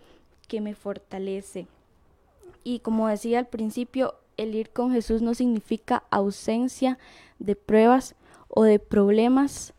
que 0.48 0.62
me 0.62 0.76
fortalece. 0.76 1.68
Y 2.64 2.80
como 2.80 3.08
decía 3.08 3.40
al 3.40 3.48
principio, 3.48 4.16
el 4.38 4.56
ir 4.56 4.70
con 4.70 4.92
Jesús 4.92 5.22
no 5.22 5.34
significa 5.34 6.04
ausencia 6.10 6.98
de 7.40 7.56
pruebas 7.56 8.16
o 8.48 8.64
de 8.64 8.80
problemas, 8.80 9.74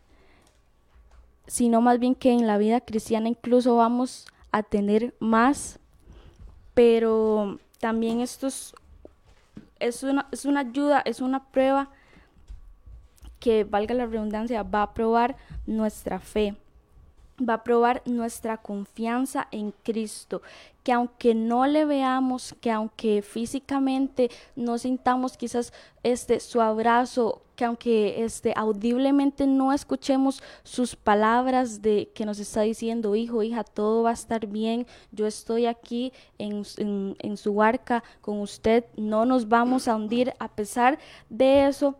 sino 1.47 1.81
más 1.81 1.99
bien 1.99 2.15
que 2.15 2.31
en 2.31 2.47
la 2.47 2.57
vida 2.57 2.81
cristiana 2.81 3.29
incluso 3.29 3.75
vamos 3.75 4.25
a 4.51 4.63
tener 4.63 5.13
más, 5.19 5.79
pero 6.73 7.59
también 7.79 8.21
esto 8.21 8.47
es, 8.47 10.03
una, 10.03 10.27
es 10.31 10.45
una 10.45 10.61
ayuda, 10.61 11.01
es 11.05 11.21
una 11.21 11.45
prueba 11.45 11.89
que, 13.39 13.63
valga 13.63 13.93
la 13.93 14.05
redundancia, 14.05 14.63
va 14.63 14.83
a 14.83 14.93
probar 14.93 15.35
nuestra 15.65 16.19
fe 16.19 16.55
va 17.39 17.55
a 17.55 17.63
probar 17.63 18.01
nuestra 18.05 18.57
confianza 18.57 19.47
en 19.51 19.71
Cristo, 19.83 20.41
que 20.83 20.91
aunque 20.91 21.35
no 21.35 21.67
le 21.67 21.85
veamos, 21.85 22.55
que 22.61 22.71
aunque 22.71 23.21
físicamente 23.21 24.31
no 24.55 24.77
sintamos 24.77 25.37
quizás 25.37 25.73
este 26.03 26.39
su 26.39 26.61
abrazo, 26.61 27.41
que 27.57 27.65
aunque 27.65 28.23
este 28.23 28.53
audiblemente 28.55 29.47
no 29.47 29.73
escuchemos 29.73 30.43
sus 30.63 30.95
palabras 30.95 31.81
de 31.81 32.11
que 32.13 32.23
nos 32.23 32.39
está 32.39 32.61
diciendo, 32.61 33.15
hijo, 33.15 33.41
hija, 33.41 33.63
todo 33.63 34.03
va 34.03 34.11
a 34.11 34.13
estar 34.13 34.45
bien, 34.45 34.85
yo 35.11 35.25
estoy 35.25 35.65
aquí 35.65 36.13
en, 36.37 36.63
en 36.77 37.35
su 37.35 37.55
barca 37.55 38.03
con 38.21 38.39
usted, 38.41 38.85
no 38.95 39.25
nos 39.25 39.49
vamos 39.49 39.87
a 39.87 39.95
hundir, 39.95 40.33
a 40.37 40.49
pesar 40.49 40.99
de 41.31 41.65
eso, 41.65 41.95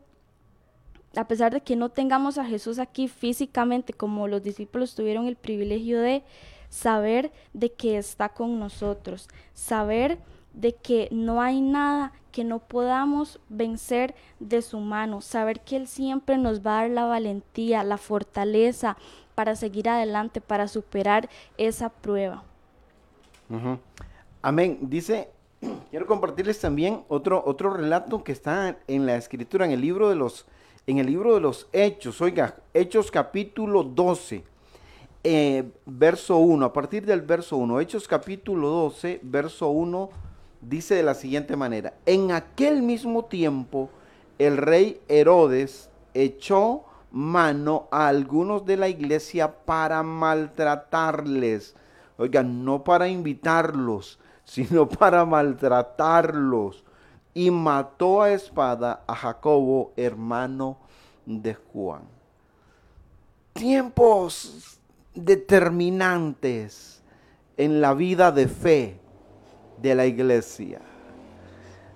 a 1.16 1.28
pesar 1.28 1.52
de 1.52 1.62
que 1.62 1.76
no 1.76 1.90
tengamos 1.90 2.38
a 2.38 2.46
Jesús 2.46 2.78
aquí 2.78 3.08
físicamente, 3.08 3.94
como 3.94 4.28
los 4.28 4.44
discípulos 4.44 4.94
tuvieron 4.94 5.26
el 5.26 5.38
privilegio 5.38 6.00
de 6.00 6.24
saber 6.70 7.32
de 7.54 7.72
que 7.72 7.98
está 7.98 8.30
con 8.30 8.60
nosotros, 8.60 9.28
saber 9.56 10.20
de 10.58 10.74
que 10.74 11.08
no 11.12 11.42
hay 11.42 11.62
nada 11.62 12.12
que 12.32 12.44
no 12.44 12.60
podamos 12.60 13.40
vencer 13.48 14.16
de 14.40 14.62
su 14.62 14.80
mano, 14.80 15.22
saber 15.22 15.62
que 15.62 15.76
Él 15.78 15.88
siempre 15.88 16.38
nos 16.38 16.60
va 16.60 16.80
a 16.80 16.82
dar 16.82 16.92
la 16.92 17.06
valentía, 17.06 17.84
la 17.84 17.98
fortaleza 17.98 18.98
para 19.36 19.56
seguir 19.56 19.88
adelante, 19.88 20.42
para 20.42 20.68
superar 20.68 21.30
esa 21.58 21.90
prueba. 21.90 22.44
Amén. 24.42 24.80
Dice, 24.82 25.30
quiero 25.92 26.08
compartirles 26.08 26.60
también 26.60 27.04
otro, 27.08 27.44
otro 27.46 27.72
relato 27.72 28.24
que 28.24 28.32
está 28.32 28.78
en 28.88 29.06
la 29.06 29.16
escritura, 29.16 29.66
en 29.66 29.72
el 29.72 29.82
libro 29.82 30.10
de 30.10 30.16
los 30.16 30.46
en 30.88 31.00
el 31.00 31.08
libro 31.08 31.34
de 31.34 31.42
los 31.42 31.68
Hechos, 31.74 32.22
oiga, 32.22 32.56
Hechos 32.74 33.12
capítulo 33.12 33.84
12, 33.84 34.42
eh, 35.22 35.70
verso 35.86 36.38
1, 36.38 36.66
a 36.66 36.72
partir 36.72 37.06
del 37.06 37.22
verso 37.24 37.58
1, 37.58 37.82
Hechos 37.82 38.08
capítulo 38.08 38.70
12, 38.70 39.20
verso 39.22 39.68
1, 39.68 40.10
dice 40.62 40.96
de 40.96 41.04
la 41.04 41.14
siguiente 41.14 41.56
manera, 41.56 41.94
en 42.06 42.32
aquel 42.32 42.82
mismo 42.82 43.26
tiempo 43.26 43.90
el 44.38 44.58
rey 44.58 45.02
Herodes 45.08 45.90
echó 46.14 46.84
mano 47.12 47.88
a 47.92 48.08
algunos 48.08 48.66
de 48.66 48.78
la 48.78 48.90
iglesia 48.90 49.66
para 49.66 50.04
maltratarles, 50.04 51.76
oiga, 52.18 52.44
no 52.44 52.84
para 52.84 53.08
invitarlos, 53.08 54.20
sino 54.44 54.88
para 54.88 55.26
maltratarlos. 55.26 56.84
Y 57.34 57.52
mató 57.52 58.24
a 58.24 58.32
espada 58.32 59.04
a 59.06 59.16
Jacobo, 59.16 59.94
hermano 59.96 60.78
de 61.24 61.54
Juan. 61.54 62.02
Tiempos 63.54 64.80
determinantes 65.14 67.04
en 67.56 67.80
la 67.80 67.94
vida 67.94 68.32
de 68.32 68.48
fe 68.48 69.00
de 69.82 69.96
la 69.96 70.06
iglesia. 70.06 70.82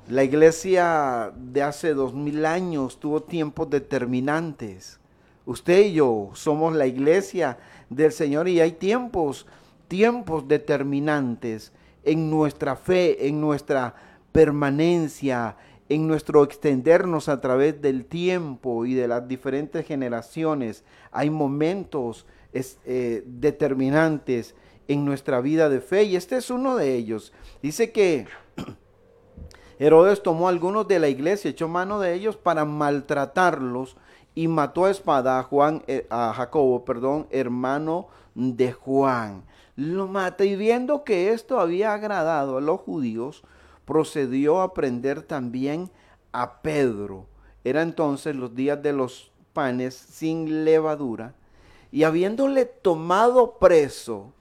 La 0.10 0.24
iglesia 0.24 1.32
de 1.36 1.64
hace 1.64 1.94
dos 1.94 2.14
mil 2.14 2.46
años 2.46 3.00
tuvo 3.00 3.22
tiempos 3.24 3.70
determinantes. 3.70 5.00
Usted 5.46 5.86
y 5.86 5.94
yo 5.94 6.32
somos 6.34 6.76
la 6.76 6.86
iglesia 6.86 7.58
del 7.90 8.12
Señor 8.12 8.48
y 8.48 8.60
hay 8.60 8.74
tiempos, 8.74 9.48
tiempos 9.88 10.48
determinantes 10.48 11.72
en 12.04 12.30
nuestra 12.30 12.76
fe, 12.76 13.28
en 13.28 13.40
nuestra 13.40 13.96
permanencia, 14.32 15.58
en 15.90 16.08
nuestro 16.08 16.44
extendernos 16.44 17.28
a 17.28 17.42
través 17.42 17.82
del 17.82 18.06
tiempo 18.06 18.86
y 18.86 18.94
de 18.94 19.08
las 19.08 19.28
diferentes 19.28 19.86
generaciones. 19.86 20.84
Hay 21.12 21.30
momentos 21.30 22.26
eh, 22.54 23.24
determinantes 23.26 24.56
en 24.88 25.06
nuestra 25.06 25.42
vida 25.42 25.70
de 25.70 25.82
fe 25.82 26.04
y 26.04 26.16
este 26.16 26.38
es 26.38 26.50
uno 26.50 26.76
de 26.76 26.96
ellos. 26.96 27.34
Dice 27.62 27.92
que 27.92 28.28
Herodes 29.80 30.22
tomó 30.24 30.48
a 30.48 30.52
algunos 30.52 30.88
de 30.88 31.00
la 31.00 31.10
iglesia, 31.10 31.52
echó 31.52 31.68
mano 31.68 32.00
de 32.00 32.14
ellos 32.14 32.38
para 32.38 32.66
maltratarlos 32.66 33.98
y 34.36 34.48
mató 34.48 34.86
a 34.86 34.92
espada 34.92 35.40
a 35.40 35.44
Juan, 35.44 35.84
eh, 35.88 36.08
a 36.10 36.34
Jacobo, 36.34 36.86
perdón, 36.86 37.28
hermano 37.32 38.08
de 38.36 38.72
Juan. 38.72 39.44
Lo 39.76 40.08
mata 40.08 40.46
y 40.46 40.56
viendo 40.56 41.04
que 41.04 41.32
esto 41.32 41.60
había 41.60 41.94
agradado 41.94 42.58
a 42.58 42.62
los 42.62 42.80
judíos, 42.82 43.44
procedió 43.86 44.62
a 44.62 44.74
prender 44.74 45.24
también 45.24 45.90
a 46.32 46.62
Pedro. 46.62 47.26
Era 47.64 47.82
entonces 47.82 48.36
los 48.36 48.56
días 48.56 48.82
de 48.82 48.94
los 48.94 49.32
panes 49.54 49.96
sin 49.96 50.66
levadura. 50.66 51.36
Y 51.92 52.04
habiéndole 52.04 52.66
tomado 52.66 53.58
preso, 53.60 54.34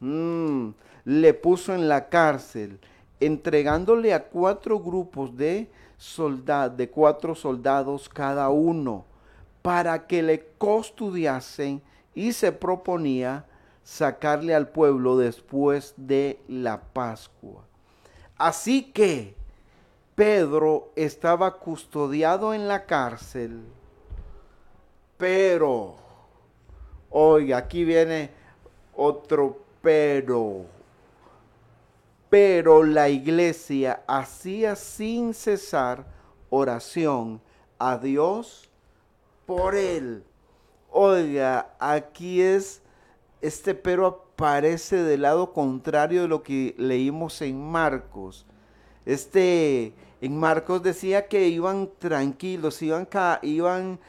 mm, 0.00 0.70
le 1.04 1.34
puso 1.34 1.74
en 1.74 1.88
la 1.88 2.08
cárcel, 2.08 2.78
entregándole 3.20 4.12
a 4.12 4.24
cuatro 4.24 4.80
grupos 4.80 5.36
de 5.36 5.68
soldados, 5.96 6.76
de 6.76 6.90
cuatro 6.90 7.34
soldados 7.34 8.08
cada 8.08 8.48
uno, 8.50 9.04
para 9.62 10.06
que 10.06 10.22
le 10.22 10.40
custodiasen 10.58 11.82
y 12.14 12.32
se 12.32 12.52
proponía 12.52 13.44
sacarle 13.82 14.54
al 14.54 14.68
pueblo 14.68 15.16
después 15.16 15.94
de 15.96 16.40
la 16.48 16.80
Pascua. 16.80 17.62
Así 18.36 18.90
que 18.92 19.34
Pedro 20.14 20.90
estaba 20.96 21.58
custodiado 21.58 22.52
en 22.52 22.68
la 22.68 22.84
cárcel, 22.84 23.60
pero, 25.16 25.96
oiga, 27.10 27.58
aquí 27.58 27.84
viene 27.84 28.30
otro 28.94 29.65
pero, 29.86 30.66
pero 32.28 32.82
la 32.82 33.08
iglesia 33.08 34.02
hacía 34.08 34.74
sin 34.74 35.32
cesar 35.32 36.04
oración 36.50 37.40
a 37.78 37.96
Dios 37.96 38.68
por 39.46 39.76
él. 39.76 40.24
Oiga, 40.90 41.70
aquí 41.78 42.42
es 42.42 42.82
este 43.40 43.76
pero 43.76 44.24
parece 44.34 45.04
del 45.04 45.22
lado 45.22 45.52
contrario 45.52 46.22
de 46.22 46.28
lo 46.28 46.42
que 46.42 46.74
leímos 46.78 47.40
en 47.40 47.64
Marcos. 47.64 48.44
Este, 49.04 49.94
en 50.20 50.36
Marcos 50.36 50.82
decía 50.82 51.28
que 51.28 51.46
iban 51.46 51.90
tranquilos, 52.00 52.82
iban, 52.82 53.08
iban 53.42 54.00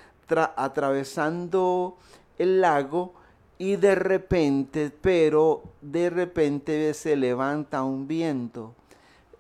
atravesando 0.55 1.97
el 2.39 2.61
lago 2.61 3.13
y 3.58 3.76
de 3.76 3.95
repente, 3.95 4.91
pero 5.01 5.64
de 5.82 6.10
repente 6.10 6.93
se 6.93 7.16
levanta 7.16 7.84
un 7.84 8.08
viento. 8.08 8.76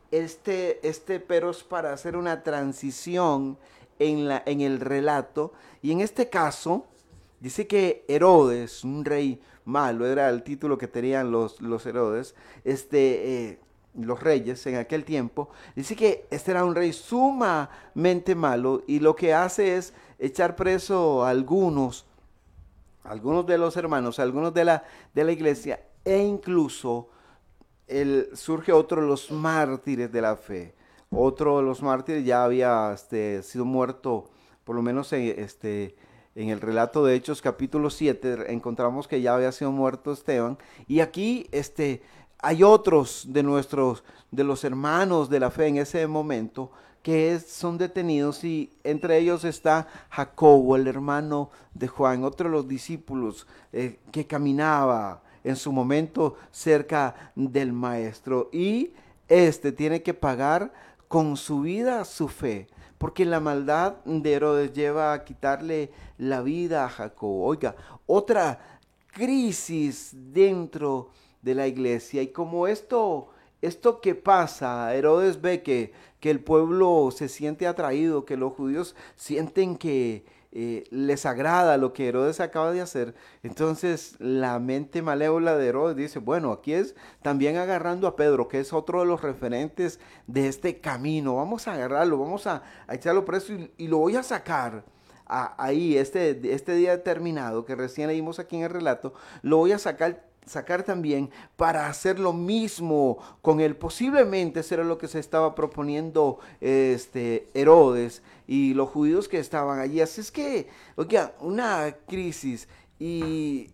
Este, 0.09 0.79
este 0.87 1.19
pero 1.19 1.51
es 1.51 1.63
para 1.63 1.93
hacer 1.93 2.15
una 2.15 2.43
transición 2.43 3.57
en, 3.99 4.27
la, 4.27 4.41
en 4.45 4.61
el 4.61 4.79
relato. 4.79 5.53
Y 5.81 5.91
en 5.91 6.01
este 6.01 6.29
caso, 6.29 6.85
dice 7.39 7.67
que 7.67 8.05
Herodes, 8.07 8.83
un 8.83 9.05
rey 9.05 9.41
malo, 9.65 10.07
era 10.07 10.29
el 10.29 10.43
título 10.43 10.77
que 10.77 10.87
tenían 10.87 11.31
los, 11.31 11.61
los 11.61 11.85
Herodes, 11.85 12.35
este, 12.63 13.49
eh, 13.49 13.59
los 13.99 14.21
reyes 14.21 14.65
en 14.65 14.75
aquel 14.75 15.03
tiempo. 15.03 15.49
Dice 15.75 15.95
que 15.95 16.25
este 16.31 16.51
era 16.51 16.63
un 16.63 16.75
rey 16.75 16.93
sumamente 16.93 18.35
malo 18.35 18.83
y 18.87 18.99
lo 18.99 19.15
que 19.15 19.33
hace 19.33 19.77
es 19.77 19.93
echar 20.19 20.55
preso 20.55 21.23
a 21.23 21.29
algunos, 21.29 22.05
algunos 23.07 23.45
de 23.45 23.57
los 23.57 23.77
hermanos, 23.77 24.19
algunos 24.19 24.53
de 24.53 24.65
la, 24.65 24.83
de 25.13 25.23
la 25.23 25.31
iglesia 25.31 25.79
e 26.03 26.19
incluso 26.19 27.09
el, 27.87 28.29
surge 28.33 28.71
otro 28.71 29.01
de 29.01 29.07
los 29.07 29.31
mártires 29.31 30.11
de 30.11 30.21
la 30.21 30.35
fe. 30.35 30.75
otro 31.09 31.57
de 31.57 31.63
los 31.63 31.81
mártires 31.81 32.25
ya 32.25 32.43
había 32.43 32.91
este, 32.93 33.41
sido 33.43 33.65
muerto, 33.65 34.29
por 34.63 34.75
lo 34.75 34.81
menos 34.81 35.11
en, 35.13 35.33
este, 35.39 35.95
en 36.35 36.49
el 36.49 36.59
relato 36.59 37.05
de 37.05 37.15
Hechos 37.15 37.41
capítulo 37.41 37.89
7 37.89 38.51
encontramos 38.51 39.07
que 39.07 39.21
ya 39.21 39.35
había 39.35 39.51
sido 39.51 39.71
muerto 39.71 40.11
Esteban. 40.11 40.57
Y 40.87 40.99
aquí 40.99 41.47
este, 41.51 42.01
hay 42.39 42.63
otros 42.63 43.25
de 43.29 43.43
nuestros, 43.43 44.03
de 44.31 44.43
los 44.43 44.63
hermanos 44.63 45.29
de 45.29 45.39
la 45.39 45.49
fe 45.49 45.67
en 45.67 45.77
ese 45.77 46.05
momento 46.07 46.71
que 47.07 47.39
son 47.39 47.77
detenidos 47.77 48.43
y 48.43 48.69
entre 48.83 49.17
ellos 49.17 49.45
está 49.45 49.87
Jacobo, 50.09 50.75
el 50.75 50.87
hermano 50.87 51.51
de 51.73 51.87
Juan, 51.87 52.25
otro 52.25 52.49
de 52.49 52.55
los 52.57 52.67
discípulos 52.67 53.47
eh, 53.71 53.99
que 54.11 54.27
caminaba 54.27 55.23
en 55.45 55.55
su 55.55 55.71
momento 55.71 56.35
cerca 56.51 57.31
del 57.33 57.71
maestro 57.71 58.49
y 58.51 58.91
este 59.29 59.71
tiene 59.71 60.03
que 60.03 60.13
pagar 60.13 60.73
con 61.07 61.37
su 61.37 61.61
vida 61.61 62.03
su 62.03 62.27
fe, 62.27 62.67
porque 62.97 63.23
la 63.23 63.39
maldad 63.39 64.03
de 64.03 64.33
Herodes 64.33 64.73
lleva 64.73 65.13
a 65.13 65.23
quitarle 65.23 65.93
la 66.17 66.41
vida 66.41 66.83
a 66.83 66.89
Jacobo. 66.89 67.45
Oiga, 67.45 67.73
otra 68.05 68.81
crisis 69.13 70.11
dentro 70.13 71.11
de 71.41 71.55
la 71.55 71.67
iglesia 71.67 72.21
y 72.21 72.27
como 72.33 72.67
esto 72.67 73.29
esto 73.61 74.01
que 74.01 74.15
pasa, 74.15 74.93
Herodes 74.95 75.41
ve 75.41 75.63
que, 75.63 75.93
que, 76.19 76.29
el 76.29 76.39
pueblo 76.39 77.09
se 77.11 77.27
siente 77.27 77.67
atraído, 77.67 78.25
que 78.25 78.37
los 78.37 78.53
judíos 78.53 78.95
sienten 79.15 79.77
que 79.77 80.25
eh, 80.59 80.85
les 80.89 81.25
agrada 81.25 81.77
lo 81.77 81.93
que 81.93 82.07
Herodes 82.07 82.39
acaba 82.39 82.71
de 82.71 82.81
hacer. 82.81 83.13
Entonces 83.43 84.15
la 84.19 84.59
mente 84.59 85.01
malévola 85.01 85.57
de 85.57 85.67
Herodes 85.67 85.95
dice, 85.95 86.19
bueno, 86.19 86.51
aquí 86.51 86.73
es 86.73 86.95
también 87.21 87.57
agarrando 87.57 88.07
a 88.07 88.15
Pedro, 88.15 88.47
que 88.47 88.59
es 88.59 88.73
otro 88.73 89.01
de 89.01 89.05
los 89.05 89.21
referentes 89.21 89.99
de 90.25 90.47
este 90.47 90.79
camino. 90.79 91.35
Vamos 91.35 91.67
a 91.67 91.73
agarrarlo, 91.73 92.17
vamos 92.17 92.47
a, 92.47 92.63
echarlo 92.89 93.25
preso 93.25 93.53
y, 93.77 93.87
lo 93.87 93.99
voy 93.99 94.15
a 94.15 94.23
sacar. 94.23 94.83
ahí, 95.27 95.97
este, 95.97 96.53
este 96.53 96.73
día 96.73 96.91
determinado 96.91 97.65
que 97.65 97.75
recién 97.75 98.07
leímos 98.07 98.39
aquí 98.39 98.55
en 98.55 98.63
el 98.63 98.69
relato, 98.69 99.13
lo 99.41 99.57
voy 99.57 99.73
a 99.73 99.79
sacar 99.79 100.25
sacar 100.47 100.83
también 100.83 101.29
para 101.55 101.87
hacer 101.87 102.19
lo 102.19 102.33
mismo 102.33 103.17
con 103.41 103.59
él. 103.59 103.75
Posiblemente 103.75 104.61
eso 104.61 104.75
era 104.75 104.83
lo 104.83 104.97
que 104.97 105.07
se 105.07 105.19
estaba 105.19 105.55
proponiendo 105.55 106.39
este, 106.61 107.47
Herodes 107.53 108.21
y 108.47 108.73
los 108.73 108.89
judíos 108.89 109.27
que 109.27 109.39
estaban 109.39 109.79
allí. 109.79 110.01
Así 110.01 110.21
es 110.21 110.31
que, 110.31 110.67
oiga, 110.95 111.33
una 111.39 111.95
crisis 112.07 112.67
y 112.99 113.69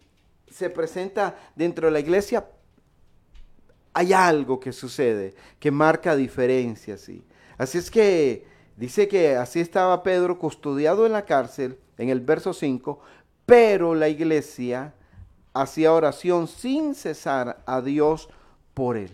se 0.49 0.69
presenta 0.69 1.35
dentro 1.55 1.87
de 1.87 1.93
la 1.93 1.99
iglesia. 1.99 2.47
Hay 3.93 4.13
algo 4.13 4.59
que 4.59 4.71
sucede 4.71 5.35
que 5.59 5.71
marca 5.71 6.15
diferencia, 6.15 6.97
¿sí? 6.97 7.23
Así 7.57 7.77
es 7.77 7.91
que 7.91 8.45
dice 8.75 9.07
que 9.07 9.35
así 9.35 9.59
estaba 9.59 10.01
Pedro 10.03 10.39
custodiado 10.39 11.05
en 11.05 11.11
la 11.11 11.25
cárcel, 11.25 11.77
en 11.97 12.09
el 12.09 12.19
verso 12.19 12.53
5, 12.53 12.99
pero 13.45 13.93
la 13.93 14.09
iglesia 14.09 14.93
hacía 15.53 15.93
oración 15.93 16.47
sin 16.47 16.95
cesar 16.95 17.61
a 17.65 17.81
Dios 17.81 18.29
por 18.73 18.97
él. 18.97 19.11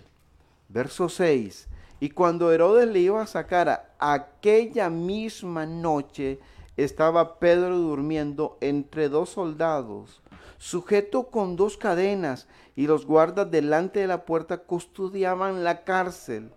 Verso 0.70 1.10
6. 1.10 1.68
Y 2.00 2.12
cuando 2.12 2.52
Herodes 2.52 2.88
le 2.88 3.00
iba 3.00 3.22
a 3.22 3.28
sacar 3.28 3.94
aquella 4.00 4.90
misma 4.90 5.66
noche, 5.66 6.40
estaba 6.78 7.40
Pedro 7.40 7.78
durmiendo 7.78 8.58
entre 8.62 9.10
dos 9.10 9.32
soldados, 9.32 10.22
sujeto 10.58 11.28
con 11.28 11.58
dos 11.58 11.76
cadenas, 11.76 12.48
y 12.76 12.88
los 12.88 13.06
guardas 13.06 13.52
delante 13.52 14.00
de 14.00 14.08
la 14.08 14.24
puerta 14.24 14.60
custodiaban 14.60 15.66
la 15.66 15.84
cárcel. 15.84 16.52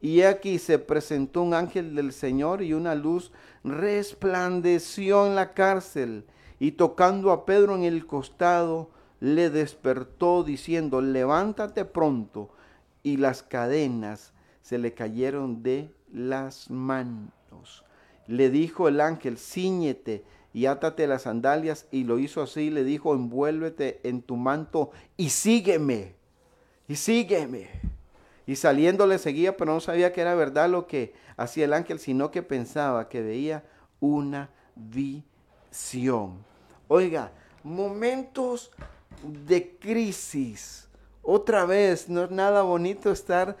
Y 0.00 0.22
aquí 0.22 0.58
se 0.58 0.80
presentó 0.80 1.42
un 1.42 1.54
ángel 1.54 1.94
del 1.94 2.12
Señor 2.12 2.60
y 2.60 2.74
una 2.74 2.96
luz 2.96 3.30
resplandeció 3.62 5.26
en 5.26 5.36
la 5.36 5.54
cárcel, 5.54 6.24
y 6.58 6.72
tocando 6.72 7.30
a 7.30 7.46
Pedro 7.46 7.76
en 7.76 7.84
el 7.84 8.06
costado, 8.06 8.90
le 9.24 9.48
despertó 9.48 10.44
diciendo, 10.44 11.00
levántate 11.00 11.86
pronto. 11.86 12.50
Y 13.02 13.16
las 13.16 13.42
cadenas 13.42 14.34
se 14.60 14.76
le 14.76 14.92
cayeron 14.92 15.62
de 15.62 15.90
las 16.12 16.70
manos. 16.70 17.86
Le 18.26 18.50
dijo 18.50 18.86
el 18.86 19.00
ángel, 19.00 19.38
ciñete 19.38 20.24
y 20.52 20.66
átate 20.66 21.06
las 21.06 21.22
sandalias. 21.22 21.86
Y 21.90 22.04
lo 22.04 22.18
hizo 22.18 22.42
así, 22.42 22.68
le 22.68 22.84
dijo, 22.84 23.14
envuélvete 23.14 24.00
en 24.02 24.20
tu 24.20 24.36
manto 24.36 24.90
y 25.16 25.30
sígueme. 25.30 26.16
Y 26.86 26.96
sígueme. 26.96 27.70
Y 28.46 28.56
saliendo 28.56 29.06
le 29.06 29.16
seguía, 29.16 29.56
pero 29.56 29.72
no 29.72 29.80
sabía 29.80 30.12
que 30.12 30.20
era 30.20 30.34
verdad 30.34 30.68
lo 30.68 30.86
que 30.86 31.14
hacía 31.38 31.64
el 31.64 31.72
ángel, 31.72 31.98
sino 31.98 32.30
que 32.30 32.42
pensaba 32.42 33.08
que 33.08 33.22
veía 33.22 33.64
una 34.00 34.50
visión. 34.76 36.44
Oiga, 36.88 37.32
momentos 37.62 38.70
de 39.22 39.76
crisis. 39.78 40.88
Otra 41.22 41.64
vez, 41.64 42.08
no 42.08 42.24
es 42.24 42.30
nada 42.30 42.62
bonito 42.62 43.10
estar, 43.10 43.56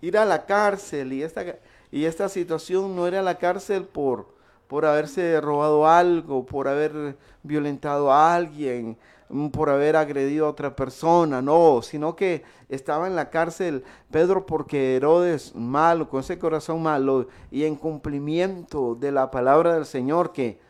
ir 0.00 0.16
a 0.16 0.24
la 0.24 0.46
cárcel 0.46 1.12
y 1.12 1.22
esta, 1.22 1.44
y 1.90 2.04
esta 2.04 2.28
situación 2.28 2.94
no 2.94 3.06
era 3.06 3.22
la 3.22 3.38
cárcel 3.38 3.84
por, 3.84 4.28
por 4.68 4.84
haberse 4.84 5.40
robado 5.40 5.86
algo, 5.86 6.46
por 6.46 6.68
haber 6.68 7.16
violentado 7.42 8.12
a 8.12 8.34
alguien, 8.34 8.96
mm, 9.28 9.48
por 9.48 9.70
haber 9.70 9.96
agredido 9.96 10.46
a 10.46 10.50
otra 10.50 10.76
persona, 10.76 11.42
no, 11.42 11.82
sino 11.82 12.14
que 12.14 12.44
estaba 12.68 13.06
en 13.06 13.16
la 13.16 13.30
cárcel 13.30 13.84
Pedro 14.10 14.46
porque 14.46 14.96
Herodes 14.96 15.54
malo, 15.54 16.08
con 16.08 16.20
ese 16.20 16.38
corazón 16.38 16.82
malo 16.82 17.28
y 17.50 17.64
en 17.64 17.76
cumplimiento 17.76 18.94
de 18.94 19.12
la 19.12 19.30
palabra 19.30 19.74
del 19.74 19.86
Señor 19.86 20.32
que 20.32 20.65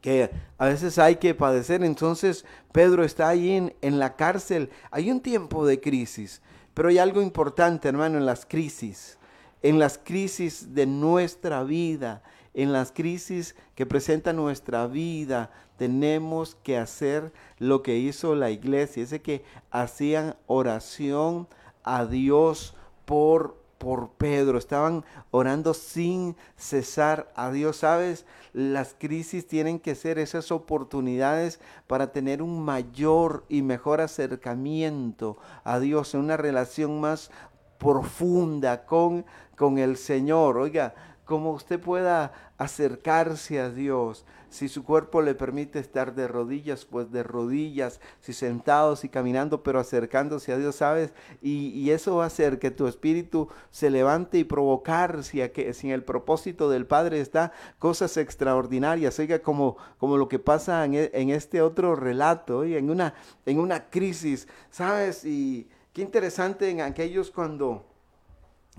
que 0.00 0.30
a 0.58 0.66
veces 0.66 0.98
hay 0.98 1.16
que 1.16 1.34
padecer. 1.34 1.82
Entonces 1.82 2.44
Pedro 2.72 3.04
está 3.04 3.28
ahí 3.28 3.72
en, 3.80 3.98
la 3.98 4.16
cárcel. 4.16 4.70
Hay 4.90 5.10
un 5.10 5.20
tiempo 5.20 5.66
de 5.66 5.80
crisis, 5.80 6.42
pero 6.74 6.88
hay 6.88 6.98
algo 6.98 7.22
importante, 7.22 7.88
hermano, 7.88 8.18
en 8.18 8.26
las 8.26 8.46
crisis, 8.46 9.18
en 9.62 9.78
las 9.78 9.98
crisis 9.98 10.74
de 10.74 10.86
nuestra 10.86 11.62
vida, 11.64 12.22
en 12.54 12.72
las 12.72 12.92
crisis 12.92 13.54
que 13.74 13.86
presenta 13.86 14.32
nuestra 14.32 14.86
vida, 14.86 15.50
tenemos 15.76 16.56
que 16.56 16.76
hacer 16.76 17.32
lo 17.58 17.82
que 17.82 17.96
hizo 17.98 18.34
la 18.34 18.50
iglesia, 18.50 19.04
ese 19.04 19.22
que 19.22 19.44
hacían 19.70 20.36
oración 20.46 21.46
a 21.84 22.04
Dios 22.04 22.74
por 23.04 23.56
por 23.78 24.10
Pedro, 24.10 24.58
estaban 24.58 25.04
orando 25.30 25.72
sin 25.72 26.36
cesar 26.56 27.32
a 27.36 27.50
Dios. 27.50 27.78
Sabes, 27.78 28.26
las 28.52 28.94
crisis 28.98 29.46
tienen 29.46 29.78
que 29.78 29.94
ser 29.94 30.18
esas 30.18 30.50
oportunidades 30.50 31.60
para 31.86 32.12
tener 32.12 32.42
un 32.42 32.64
mayor 32.64 33.44
y 33.48 33.62
mejor 33.62 34.00
acercamiento 34.00 35.38
a 35.64 35.78
Dios, 35.78 36.14
una 36.14 36.36
relación 36.36 37.00
más 37.00 37.30
profunda 37.78 38.84
con, 38.84 39.24
con 39.56 39.78
el 39.78 39.96
Señor. 39.96 40.58
Oiga, 40.58 40.94
como 41.24 41.52
usted 41.52 41.78
pueda 41.78 42.32
acercarse 42.58 43.60
a 43.60 43.70
Dios. 43.70 44.24
Si 44.50 44.68
su 44.68 44.84
cuerpo 44.84 45.22
le 45.22 45.34
permite 45.34 45.78
estar 45.78 46.14
de 46.14 46.28
rodillas, 46.28 46.84
pues 46.84 47.10
de 47.12 47.22
rodillas, 47.22 48.00
si 48.20 48.32
sentados 48.32 49.04
y 49.04 49.08
caminando, 49.08 49.62
pero 49.62 49.80
acercándose 49.80 50.52
a 50.52 50.58
Dios, 50.58 50.76
¿sabes? 50.76 51.12
Y, 51.42 51.88
eso 51.88 52.16
va 52.16 52.24
a 52.24 52.26
hacer 52.26 52.58
que 52.58 52.70
tu 52.70 52.86
espíritu 52.86 53.48
se 53.70 53.88
levante 53.88 54.38
y 54.38 54.44
provocar, 54.44 55.24
si, 55.24 55.46
que, 55.48 55.72
si 55.72 55.88
en 55.88 55.94
el 55.94 56.04
propósito 56.04 56.68
del 56.68 56.86
Padre 56.86 57.20
está 57.20 57.52
cosas 57.78 58.16
extraordinarias, 58.18 59.18
oiga, 59.18 59.38
como, 59.38 59.78
como 59.98 60.18
lo 60.18 60.28
que 60.28 60.38
pasa 60.38 60.84
en, 60.84 60.94
e, 60.94 61.10
en 61.14 61.30
este 61.30 61.62
otro 61.62 61.96
relato, 61.96 62.58
oiga, 62.58 62.78
en 62.78 62.90
una, 62.90 63.14
en 63.46 63.58
una 63.58 63.88
crisis, 63.88 64.48
¿sabes? 64.70 65.24
Y 65.24 65.68
qué 65.94 66.02
interesante 66.02 66.68
en 66.68 66.82
aquellos 66.82 67.30
cuando 67.30 67.87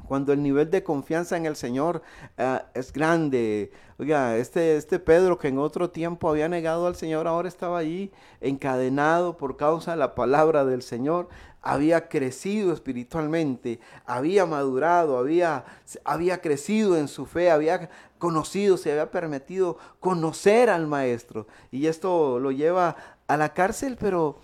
cuando 0.07 0.33
el 0.33 0.41
nivel 0.41 0.69
de 0.69 0.83
confianza 0.83 1.37
en 1.37 1.45
el 1.45 1.55
Señor 1.55 2.01
uh, 2.37 2.59
es 2.73 2.91
grande. 2.91 3.71
Oiga, 3.97 4.37
este, 4.37 4.77
este 4.77 4.97
Pedro 4.97 5.37
que 5.37 5.49
en 5.49 5.57
otro 5.57 5.89
tiempo 5.89 6.29
había 6.29 6.47
negado 6.47 6.87
al 6.87 6.95
Señor, 6.95 7.27
ahora 7.27 7.47
estaba 7.47 7.77
allí 7.77 8.11
encadenado 8.41 9.37
por 9.37 9.57
causa 9.57 9.91
de 9.91 9.97
la 9.97 10.15
palabra 10.15 10.63
del 10.65 10.81
Señor. 10.81 11.27
Había 11.61 12.07
crecido 12.07 12.71
espiritualmente, 12.71 13.81
había 14.05 14.45
madurado, 14.45 15.17
había, 15.17 15.65
había 16.05 16.39
crecido 16.39 16.97
en 16.97 17.09
su 17.09 17.25
fe, 17.25 17.51
había 17.51 17.89
conocido, 18.17 18.77
se 18.77 18.91
había 18.91 19.11
permitido 19.11 19.77
conocer 19.99 20.69
al 20.69 20.87
Maestro. 20.87 21.47
Y 21.69 21.87
esto 21.87 22.39
lo 22.39 22.51
lleva 22.51 22.95
a 23.27 23.35
la 23.35 23.53
cárcel, 23.53 23.97
pero 23.99 24.37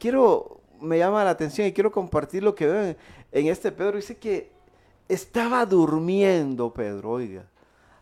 quiero, 0.00 0.60
me 0.80 0.98
llama 0.98 1.22
la 1.22 1.30
atención 1.30 1.68
y 1.68 1.72
quiero 1.72 1.92
compartir 1.92 2.42
lo 2.42 2.56
que 2.56 2.66
veo 2.66 2.82
en, 2.82 2.96
en 3.30 3.46
este 3.46 3.70
Pedro. 3.70 3.96
Dice 3.96 4.16
que 4.16 4.50
estaba 5.08 5.66
durmiendo 5.66 6.72
Pedro, 6.72 7.12
oiga. 7.12 7.44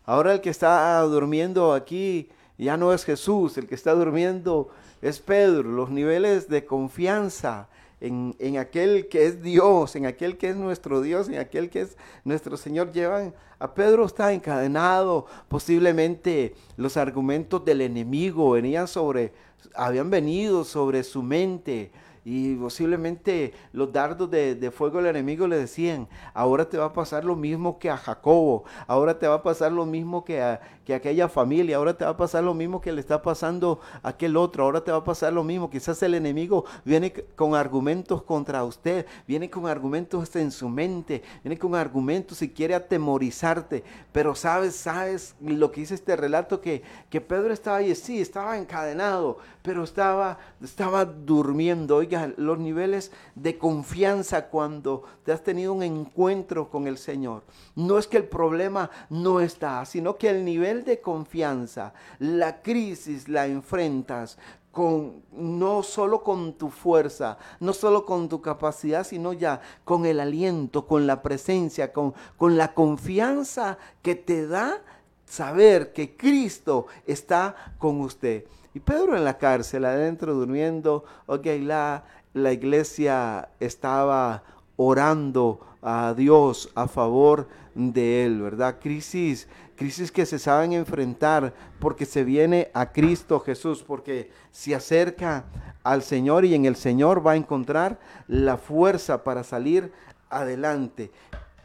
Ahora 0.05 0.33
el 0.33 0.41
que 0.41 0.49
está 0.49 1.01
durmiendo 1.01 1.73
aquí 1.73 2.29
ya 2.57 2.77
no 2.77 2.93
es 2.93 3.03
Jesús, 3.03 3.57
el 3.57 3.67
que 3.67 3.75
está 3.75 3.93
durmiendo 3.93 4.69
es 5.01 5.19
Pedro. 5.19 5.63
Los 5.63 5.89
niveles 5.89 6.47
de 6.47 6.65
confianza 6.65 7.67
en, 8.01 8.35
en, 8.39 8.57
aquel 8.57 9.07
que 9.07 9.25
es 9.25 9.41
Dios, 9.41 9.95
en 9.95 10.05
aquel 10.05 10.37
que 10.37 10.49
es 10.49 10.55
nuestro 10.55 11.01
Dios, 11.01 11.27
en 11.27 11.39
aquel 11.39 11.69
que 11.69 11.81
es 11.81 11.97
nuestro 12.23 12.55
Señor, 12.57 12.91
llevan 12.91 13.33
a 13.59 13.73
Pedro 13.73 14.05
está 14.05 14.33
encadenado, 14.33 15.27
posiblemente 15.47 16.55
los 16.77 16.97
argumentos 16.97 17.63
del 17.63 17.81
enemigo 17.81 18.51
venían 18.51 18.87
sobre, 18.87 19.33
habían 19.73 20.09
venido 20.09 20.63
sobre 20.65 21.03
su 21.03 21.23
mente, 21.23 21.91
y 22.25 22.55
posiblemente 22.55 23.53
los 23.71 23.93
dardos 23.93 24.31
de, 24.31 24.71
fuego 24.75 24.97
del 24.97 25.15
enemigo 25.15 25.47
le 25.47 25.57
decían, 25.57 26.09
ahora 26.33 26.67
te 26.67 26.77
va 26.77 26.85
a 26.85 26.93
pasar 26.93 27.23
lo 27.23 27.35
mismo 27.35 27.77
que 27.77 27.91
a 27.91 27.97
Jacobo, 27.97 28.65
ahora 28.87 29.19
te 29.19 29.27
va 29.27 29.35
a 29.35 29.43
pasar 29.43 29.71
lo 29.71 29.85
mismo 29.85 30.25
que 30.25 30.41
a, 30.41 30.59
que 30.85 30.95
aquella 30.95 31.27
familia, 31.29 31.77
ahora 31.77 31.95
te 31.95 32.03
va 32.03 32.11
a 32.11 32.17
pasar 32.17 32.43
lo 32.43 32.53
mismo 32.53 32.81
que 32.81 32.91
le 32.91 32.99
está 32.99 33.21
pasando 33.21 33.79
a 34.01 34.09
aquel 34.09 34.37
otro, 34.37 34.63
ahora 34.63 34.83
te 34.83 34.91
va 34.91 34.97
a 34.97 35.03
pasar 35.03 35.33
lo 35.33 35.43
mismo. 35.43 35.69
Quizás 35.69 36.01
el 36.03 36.13
enemigo 36.13 36.65
viene 36.83 37.11
con 37.35 37.55
argumentos 37.55 38.23
contra 38.23 38.63
usted, 38.63 39.05
viene 39.27 39.49
con 39.49 39.67
argumentos 39.67 40.35
en 40.35 40.51
su 40.51 40.69
mente, 40.69 41.23
viene 41.43 41.57
con 41.57 41.75
argumentos 41.75 42.41
y 42.41 42.49
quiere 42.49 42.75
atemorizarte, 42.75 43.83
pero 44.11 44.35
sabes, 44.35 44.75
sabes 44.75 45.35
lo 45.41 45.71
que 45.71 45.81
dice 45.81 45.95
este 45.95 46.15
relato 46.15 46.61
que, 46.61 46.83
que 47.09 47.19
Pedro 47.21 47.51
estaba 47.51 47.77
ahí, 47.77 47.93
sí, 47.95 48.21
estaba 48.21 48.57
encadenado, 48.57 49.37
pero 49.63 49.83
estaba, 49.83 50.37
estaba 50.63 51.05
durmiendo. 51.05 51.97
Oiga, 51.97 52.14
los 52.37 52.59
niveles 52.59 53.11
de 53.35 53.57
confianza 53.57 54.47
cuando 54.47 55.03
te 55.23 55.31
has 55.31 55.43
tenido 55.43 55.73
un 55.73 55.83
encuentro 55.83 56.69
con 56.69 56.87
el 56.87 56.97
Señor. 56.97 57.43
No 57.75 57.97
es 57.97 58.07
que 58.07 58.17
el 58.17 58.27
problema 58.27 58.89
no 59.09 59.39
está, 59.39 59.85
sino 59.85 60.17
que 60.17 60.29
el 60.29 60.45
nivel 60.45 60.83
de 60.83 61.01
confianza, 61.01 61.93
la 62.19 62.61
crisis 62.61 63.27
la 63.27 63.47
enfrentas 63.47 64.37
con, 64.71 65.23
no 65.31 65.83
solo 65.83 66.21
con 66.21 66.53
tu 66.53 66.69
fuerza, 66.69 67.37
no 67.61 67.71
solo 67.71 68.05
con 68.05 68.27
tu 68.27 68.41
capacidad, 68.41 69.05
sino 69.05 69.31
ya 69.31 69.61
con 69.85 70.05
el 70.05 70.19
aliento, 70.19 70.85
con 70.85 71.07
la 71.07 71.21
presencia, 71.21 71.93
con, 71.93 72.13
con 72.35 72.57
la 72.57 72.73
confianza 72.73 73.77
que 74.01 74.15
te 74.15 74.47
da 74.47 74.81
saber 75.25 75.93
que 75.93 76.17
Cristo 76.17 76.87
está 77.05 77.55
con 77.79 78.01
usted. 78.01 78.45
Y 78.75 78.81
Pedro 78.81 79.15
en 79.15 79.23
la 79.23 79.37
cárcel, 79.37 79.85
adentro 79.85 80.33
durmiendo, 80.33 81.05
ok, 81.27 81.45
la, 81.61 82.03
la 82.33 82.51
iglesia 82.51 83.47
estaba 83.61 84.43
orando 84.75 85.61
a 85.81 86.13
Dios 86.13 86.69
a 86.75 86.89
favor 86.89 87.47
de 87.73 88.25
él, 88.25 88.41
¿verdad? 88.41 88.75
Crisis, 88.81 89.47
crisis 89.77 90.11
que 90.11 90.25
se 90.25 90.39
saben 90.39 90.73
enfrentar 90.73 91.53
porque 91.79 92.05
se 92.05 92.25
viene 92.25 92.69
a 92.73 92.91
Cristo 92.91 93.39
Jesús, 93.39 93.81
porque 93.81 94.29
se 94.51 94.75
acerca 94.75 95.45
al 95.81 96.03
Señor 96.03 96.43
y 96.43 96.53
en 96.53 96.65
el 96.65 96.75
Señor 96.75 97.25
va 97.25 97.31
a 97.31 97.37
encontrar 97.37 97.97
la 98.27 98.57
fuerza 98.57 99.23
para 99.23 99.45
salir 99.45 99.93
adelante. 100.29 101.11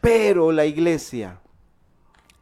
Pero 0.00 0.52
la 0.52 0.64
iglesia 0.64 1.40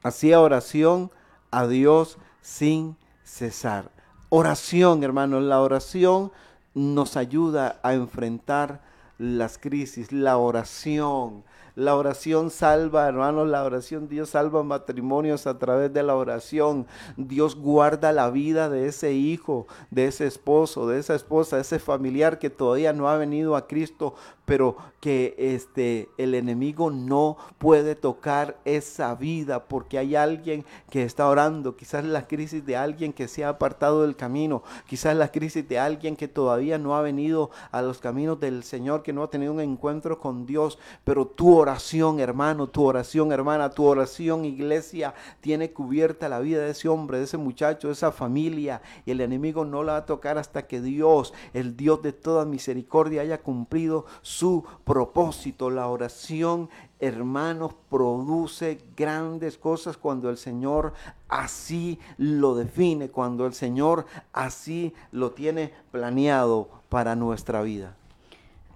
hacía 0.02 0.42
oración 0.42 1.10
a 1.50 1.66
Dios 1.66 2.18
sin 2.42 2.98
cesar. 3.24 3.96
Oración, 4.30 5.02
hermanos, 5.04 5.42
la 5.42 5.62
oración 5.62 6.32
nos 6.74 7.16
ayuda 7.16 7.80
a 7.82 7.94
enfrentar 7.94 8.82
las 9.16 9.56
crisis, 9.56 10.12
la 10.12 10.36
oración. 10.36 11.44
La 11.74 11.96
oración 11.96 12.50
salva, 12.50 13.08
hermanos, 13.08 13.48
la 13.48 13.64
oración, 13.64 14.06
Dios 14.06 14.30
salva 14.30 14.62
matrimonios 14.64 15.46
a 15.46 15.58
través 15.58 15.94
de 15.94 16.02
la 16.02 16.14
oración. 16.14 16.86
Dios 17.16 17.56
guarda 17.56 18.12
la 18.12 18.28
vida 18.30 18.68
de 18.68 18.88
ese 18.88 19.12
hijo, 19.12 19.66
de 19.90 20.08
ese 20.08 20.26
esposo, 20.26 20.86
de 20.86 20.98
esa 20.98 21.14
esposa, 21.14 21.56
de 21.56 21.62
ese 21.62 21.78
familiar 21.78 22.38
que 22.38 22.50
todavía 22.50 22.92
no 22.92 23.08
ha 23.08 23.16
venido 23.16 23.56
a 23.56 23.66
Cristo, 23.66 24.14
pero 24.48 24.76
que 24.98 25.34
este 25.36 26.08
el 26.16 26.34
enemigo 26.34 26.90
no 26.90 27.36
puede 27.58 27.94
tocar 27.94 28.56
esa 28.64 29.14
vida 29.14 29.68
porque 29.68 29.98
hay 29.98 30.16
alguien 30.16 30.64
que 30.88 31.02
está 31.02 31.28
orando, 31.28 31.76
quizás 31.76 32.02
la 32.02 32.26
crisis 32.26 32.64
de 32.64 32.74
alguien 32.74 33.12
que 33.12 33.28
se 33.28 33.44
ha 33.44 33.50
apartado 33.50 34.02
del 34.02 34.16
camino, 34.16 34.62
quizás 34.86 35.14
la 35.14 35.30
crisis 35.30 35.68
de 35.68 35.78
alguien 35.78 36.16
que 36.16 36.28
todavía 36.28 36.78
no 36.78 36.96
ha 36.96 37.02
venido 37.02 37.50
a 37.70 37.82
los 37.82 37.98
caminos 37.98 38.40
del 38.40 38.64
Señor, 38.64 39.02
que 39.02 39.12
no 39.12 39.22
ha 39.22 39.30
tenido 39.30 39.52
un 39.52 39.60
encuentro 39.60 40.18
con 40.18 40.46
Dios, 40.46 40.78
pero 41.04 41.26
tu 41.26 41.54
oración, 41.54 42.18
hermano, 42.18 42.68
tu 42.68 42.84
oración, 42.86 43.32
hermana, 43.32 43.68
tu 43.68 43.84
oración, 43.84 44.46
iglesia, 44.46 45.12
tiene 45.42 45.72
cubierta 45.72 46.30
la 46.30 46.40
vida 46.40 46.62
de 46.62 46.70
ese 46.70 46.88
hombre, 46.88 47.18
de 47.18 47.24
ese 47.24 47.36
muchacho, 47.36 47.88
de 47.88 47.92
esa 47.92 48.12
familia, 48.12 48.80
y 49.04 49.10
el 49.10 49.20
enemigo 49.20 49.66
no 49.66 49.82
la 49.82 49.92
va 49.92 49.98
a 49.98 50.06
tocar 50.06 50.38
hasta 50.38 50.66
que 50.66 50.80
Dios, 50.80 51.34
el 51.52 51.76
Dios 51.76 52.00
de 52.00 52.14
toda 52.14 52.46
misericordia, 52.46 53.20
haya 53.20 53.42
cumplido 53.42 54.06
su 54.22 54.37
propósito. 54.84 55.70
La 55.70 55.88
oración, 55.88 56.68
hermanos, 57.00 57.74
produce 57.88 58.78
grandes 58.96 59.58
cosas 59.58 59.96
cuando 59.96 60.30
el 60.30 60.36
Señor 60.36 60.94
así 61.28 61.98
lo 62.16 62.54
define, 62.54 63.10
cuando 63.10 63.46
el 63.46 63.54
Señor 63.54 64.06
así 64.32 64.94
lo 65.12 65.32
tiene 65.32 65.72
planeado 65.90 66.68
para 66.88 67.16
nuestra 67.16 67.62
vida. 67.62 67.96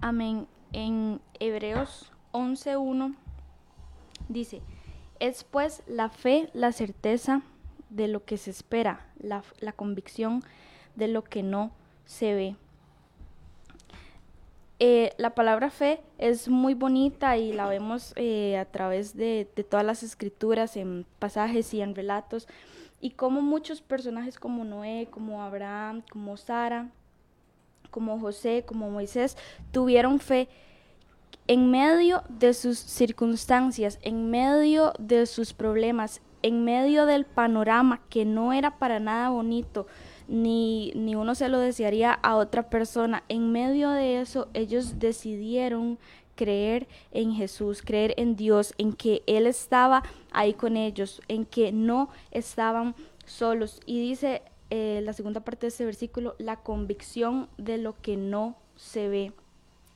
Amén. 0.01 0.47
En 0.71 1.21
Hebreos 1.39 2.11
11.1 2.31 3.15
dice, 4.27 4.61
es 5.19 5.43
pues 5.43 5.83
la 5.87 6.09
fe, 6.09 6.49
la 6.53 6.71
certeza 6.71 7.41
de 7.89 8.07
lo 8.07 8.25
que 8.25 8.37
se 8.37 8.49
espera, 8.49 9.05
la, 9.19 9.43
la 9.59 9.71
convicción 9.71 10.43
de 10.95 11.07
lo 11.07 11.23
que 11.23 11.43
no 11.43 11.71
se 12.05 12.33
ve. 12.33 12.55
Eh, 14.85 15.13
la 15.15 15.33
palabra 15.33 15.69
fe 15.69 16.01
es 16.17 16.49
muy 16.49 16.73
bonita 16.73 17.37
y 17.37 17.53
la 17.53 17.67
vemos 17.67 18.11
eh, 18.17 18.57
a 18.57 18.65
través 18.65 19.15
de, 19.15 19.47
todas 19.69 19.85
las 19.85 20.03
escrituras, 20.03 20.75
en 20.75 21.05
pasajes 21.19 21.73
y 21.73 21.79
en 21.79 21.95
relatos, 21.95 22.49
y 22.99 23.11
como 23.11 23.41
muchos 23.41 23.81
personajes 23.81 24.37
como 24.37 24.65
Noé, 24.65 25.07
como 25.09 25.41
Abraham, 25.41 26.03
como 26.11 26.35
Sara, 26.35 26.89
como 27.91 28.19
José, 28.19 28.65
como 28.65 28.89
Moisés, 28.89 29.37
tuvieron 29.71 30.19
fe 30.19 30.49
en 31.47 31.71
medio 31.71 32.23
de 32.27 32.53
sus 32.53 32.77
circunstancias, 32.77 33.99
en 34.01 34.31
medio 34.31 34.91
de 34.99 35.27
sus 35.27 35.53
problemas, 35.53 36.21
en 36.41 36.65
medio 36.65 37.05
del 37.05 37.23
panorama 37.23 38.01
que 38.09 38.25
no 38.25 38.51
era 38.51 38.79
para 38.79 38.99
nada 38.99 39.29
bonito, 39.29 39.87
ni, 40.27 40.91
ni 40.95 41.15
uno 41.15 41.35
se 41.35 41.49
lo 41.49 41.59
desearía 41.59 42.13
a 42.13 42.35
otra 42.35 42.69
persona. 42.69 43.23
En 43.29 43.51
medio 43.51 43.89
de 43.91 44.21
eso, 44.21 44.47
ellos 44.53 44.99
decidieron 44.99 45.97
creer 46.35 46.87
en 47.11 47.33
Jesús, 47.33 47.81
creer 47.81 48.13
en 48.17 48.35
Dios, 48.35 48.73
en 48.77 48.93
que 48.93 49.23
Él 49.27 49.47
estaba 49.47 50.03
ahí 50.31 50.53
con 50.53 50.77
ellos, 50.77 51.21
en 51.27 51.45
que 51.45 51.71
no 51.71 52.09
estaban 52.31 52.95
solos. 53.25 53.79
Y 53.85 54.01
dice 54.01 54.41
eh, 54.69 55.01
la 55.03 55.13
segunda 55.13 55.41
parte 55.41 55.61
de 55.61 55.69
este 55.69 55.85
versículo, 55.85 56.35
la 56.39 56.57
convicción 56.57 57.49
de 57.57 57.77
lo 57.77 57.95
que 58.01 58.17
no 58.17 58.55
se 58.75 59.07
ve. 59.07 59.33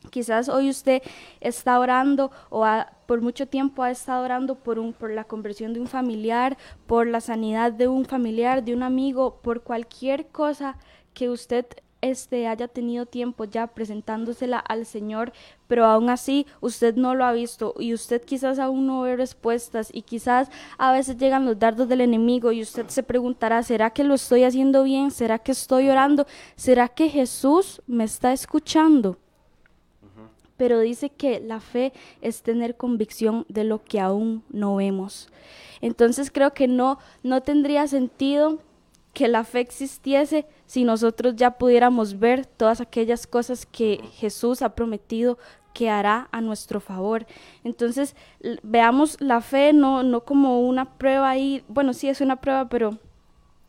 Quizás 0.09 0.47
hoy 0.49 0.69
usted 0.69 1.01
está 1.41 1.79
orando 1.79 2.31
o 2.49 2.65
por 3.05 3.21
mucho 3.21 3.47
tiempo 3.47 3.83
ha 3.83 3.91
estado 3.91 4.23
orando 4.23 4.55
por, 4.55 4.79
un, 4.79 4.93
por 4.93 5.11
la 5.11 5.23
conversión 5.23 5.73
de 5.73 5.79
un 5.79 5.87
familiar, 5.87 6.57
por 6.85 7.07
la 7.07 7.21
sanidad 7.21 7.71
de 7.71 7.87
un 7.87 8.05
familiar, 8.05 8.63
de 8.63 8.73
un 8.73 8.83
amigo, 8.83 9.39
por 9.41 9.61
cualquier 9.61 10.27
cosa 10.27 10.77
que 11.13 11.29
usted 11.29 11.65
este, 12.01 12.47
haya 12.47 12.67
tenido 12.67 13.05
tiempo 13.05 13.45
ya 13.45 13.67
presentándosela 13.67 14.59
al 14.59 14.85
Señor, 14.85 15.33
pero 15.67 15.85
aún 15.85 16.09
así 16.09 16.45
usted 16.61 16.95
no 16.95 17.15
lo 17.15 17.25
ha 17.25 17.31
visto 17.31 17.73
y 17.79 17.93
usted 17.93 18.23
quizás 18.23 18.59
aún 18.59 18.85
no 18.85 19.01
ve 19.01 19.15
respuestas 19.15 19.89
y 19.91 20.03
quizás 20.03 20.49
a 20.77 20.91
veces 20.91 21.17
llegan 21.17 21.45
los 21.45 21.57
dardos 21.57 21.89
del 21.89 22.01
enemigo 22.01 22.51
y 22.51 22.61
usted 22.61 22.87
se 22.87 23.03
preguntará, 23.03 23.63
¿será 23.63 23.89
que 23.89 24.03
lo 24.03 24.13
estoy 24.13 24.43
haciendo 24.43 24.83
bien? 24.83 25.11
¿Será 25.11 25.39
que 25.39 25.51
estoy 25.51 25.89
orando? 25.89 26.27
¿Será 26.55 26.87
que 26.87 27.09
Jesús 27.09 27.81
me 27.87 28.03
está 28.03 28.31
escuchando? 28.31 29.17
Pero 30.57 30.79
dice 30.79 31.09
que 31.09 31.39
la 31.39 31.59
fe 31.59 31.93
es 32.21 32.41
tener 32.41 32.75
convicción 32.75 33.45
de 33.47 33.63
lo 33.63 33.83
que 33.83 33.99
aún 33.99 34.43
no 34.49 34.75
vemos. 34.75 35.29
Entonces 35.81 36.31
creo 36.31 36.53
que 36.53 36.67
no, 36.67 36.99
no 37.23 37.41
tendría 37.41 37.87
sentido 37.87 38.59
que 39.13 39.27
la 39.27 39.43
fe 39.43 39.61
existiese 39.61 40.45
si 40.65 40.83
nosotros 40.83 41.35
ya 41.35 41.57
pudiéramos 41.57 42.19
ver 42.19 42.45
todas 42.45 42.81
aquellas 42.81 43.25
cosas 43.25 43.65
que 43.65 44.01
Jesús 44.13 44.61
ha 44.61 44.75
prometido 44.75 45.37
que 45.73 45.89
hará 45.89 46.27
a 46.31 46.41
nuestro 46.41 46.79
favor. 46.79 47.27
Entonces, 47.63 48.15
veamos 48.63 49.21
la 49.21 49.41
fe 49.41 49.73
no, 49.73 50.01
no 50.01 50.21
como 50.25 50.61
una 50.61 50.97
prueba 50.97 51.29
ahí, 51.29 51.63
bueno, 51.67 51.93
sí 51.93 52.09
es 52.09 52.19
una 52.19 52.37
prueba, 52.37 52.67
pero 52.67 52.97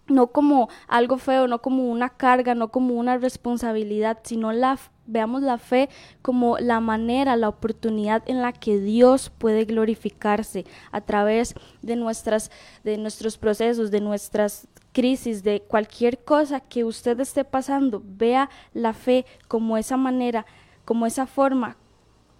no 0.08 0.28
como 0.28 0.68
algo 0.86 1.18
feo, 1.18 1.46
no 1.46 1.60
como 1.60 1.90
una 1.90 2.10
carga, 2.10 2.54
no 2.54 2.68
como 2.68 2.94
una 2.94 3.18
responsabilidad, 3.18 4.18
sino 4.22 4.52
la 4.52 4.78
veamos 5.06 5.42
la 5.42 5.56
fe 5.56 5.88
como 6.20 6.58
la 6.58 6.80
manera, 6.80 7.36
la 7.36 7.48
oportunidad 7.48 8.22
en 8.26 8.42
la 8.42 8.52
que 8.52 8.78
Dios 8.78 9.30
puede 9.30 9.64
glorificarse 9.64 10.66
a 10.92 11.00
través 11.00 11.54
de 11.80 11.96
nuestras 11.96 12.50
de 12.84 12.98
nuestros 12.98 13.38
procesos, 13.38 13.90
de 13.90 14.00
nuestras 14.00 14.68
crisis, 14.92 15.42
de 15.42 15.62
cualquier 15.62 16.18
cosa 16.18 16.60
que 16.60 16.84
usted 16.84 17.18
esté 17.20 17.44
pasando. 17.44 18.02
Vea 18.04 18.50
la 18.74 18.92
fe 18.92 19.24
como 19.48 19.78
esa 19.78 19.96
manera 19.96 20.44
como 20.88 21.04
esa 21.04 21.26
forma, 21.26 21.76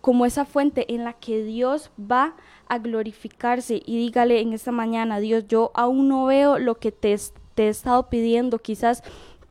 como 0.01 0.25
esa 0.25 0.47
fuente 0.47 0.95
en 0.95 1.05
la 1.05 1.13
que 1.13 1.45
Dios 1.45 1.91
va 2.01 2.35
a 2.67 2.79
glorificarse 2.79 3.83
y 3.85 3.99
dígale 3.99 4.41
en 4.41 4.55
esta 4.55 4.73
mañana, 4.73 5.21
Dios, 5.21 5.45
yo 5.49 5.71
aún 5.75 6.09
no 6.09 6.25
veo 6.25 6.59
lo 6.59 6.77
que 6.77 6.91
te, 6.91 7.15
te 7.59 7.65
he 7.65 7.69
estado 7.71 8.09
pidiendo, 8.09 8.61
quizás 8.61 9.03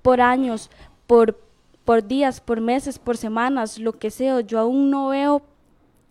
por 0.02 0.22
años, 0.22 0.70
por, 1.08 1.38
por 1.84 2.08
días, 2.08 2.40
por 2.40 2.62
meses, 2.62 3.00
por 3.00 3.18
semanas, 3.18 3.80
lo 3.80 4.00
que 4.00 4.12
sea, 4.12 4.40
yo 4.40 4.60
aún 4.60 4.90
no 4.90 5.10
veo 5.10 5.42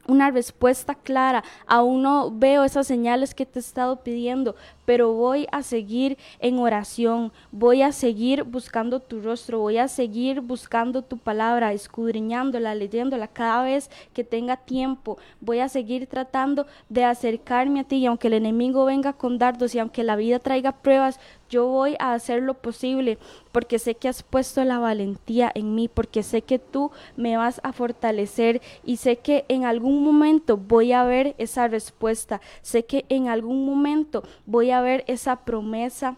una 0.07 0.31
respuesta 0.31 0.95
clara, 0.95 1.43
aún 1.67 2.03
no 2.03 2.31
veo 2.31 2.65
esas 2.65 2.87
señales 2.87 3.35
que 3.35 3.47
te 3.47 3.59
he 3.59 3.61
estado 3.61 3.97
pidiendo, 4.03 4.55
pero 4.85 5.13
voy 5.13 5.47
a 5.51 5.63
seguir 5.63 6.17
en 6.39 6.59
oración, 6.59 7.33
voy 7.51 7.83
a 7.83 7.93
seguir 7.93 8.45
buscando 8.45 9.01
tu 9.01 9.21
rostro, 9.21 9.59
voy 9.59 9.79
a 9.79 9.89
seguir 9.89 10.41
buscando 10.41 11.03
tu 11.03 11.19
palabra, 11.19 11.73
escudriñándola, 11.73 12.75
leyéndola 12.75 13.27
cada 13.27 13.65
vez 13.65 13.91
que 14.13 14.23
tenga 14.23 14.57
tiempo, 14.57 15.19
voy 15.41 15.59
a 15.59 15.69
seguir 15.69 16.07
tratando 16.07 16.67
de 16.89 17.05
acercarme 17.05 17.81
a 17.81 17.85
ti 17.85 17.97
y 17.97 18.07
aunque 18.07 18.29
el 18.29 18.35
enemigo 18.35 18.85
venga 18.85 19.13
con 19.13 19.39
dardos 19.39 19.75
y 19.75 19.79
aunque 19.79 20.05
la 20.05 20.17
vida 20.17 20.39
traiga 20.39 20.73
pruebas, 20.73 21.19
yo 21.49 21.67
voy 21.67 21.97
a 21.99 22.15
hacer 22.15 22.43
lo 22.43 22.55
posible 22.55 23.19
porque 23.53 23.79
sé 23.79 23.95
que 23.95 24.09
has 24.09 24.23
puesto 24.23 24.65
la 24.65 24.79
valentía 24.79 25.51
en 25.55 25.75
mí, 25.75 25.89
porque 25.89 26.23
sé 26.23 26.43
que 26.43 26.59
tú 26.59 26.91
me 27.17 27.37
vas 27.37 27.61
a 27.63 27.73
fortalecer 27.73 28.61
y 28.85 28.99
sé 28.99 29.17
que 29.17 29.45
en 29.49 29.65
algún 29.65 30.05
momento 30.05 30.57
voy 30.57 30.93
a 30.93 31.05
ver 31.05 31.35
esa 31.39 31.69
respuesta, 31.69 32.41
sé 32.63 32.85
que 32.85 33.05
en 33.09 33.29
algún 33.29 33.65
momento 33.65 34.23
voy 34.45 34.71
a 34.71 34.81
ver 34.81 35.05
esa 35.07 35.37
promesa 35.37 36.17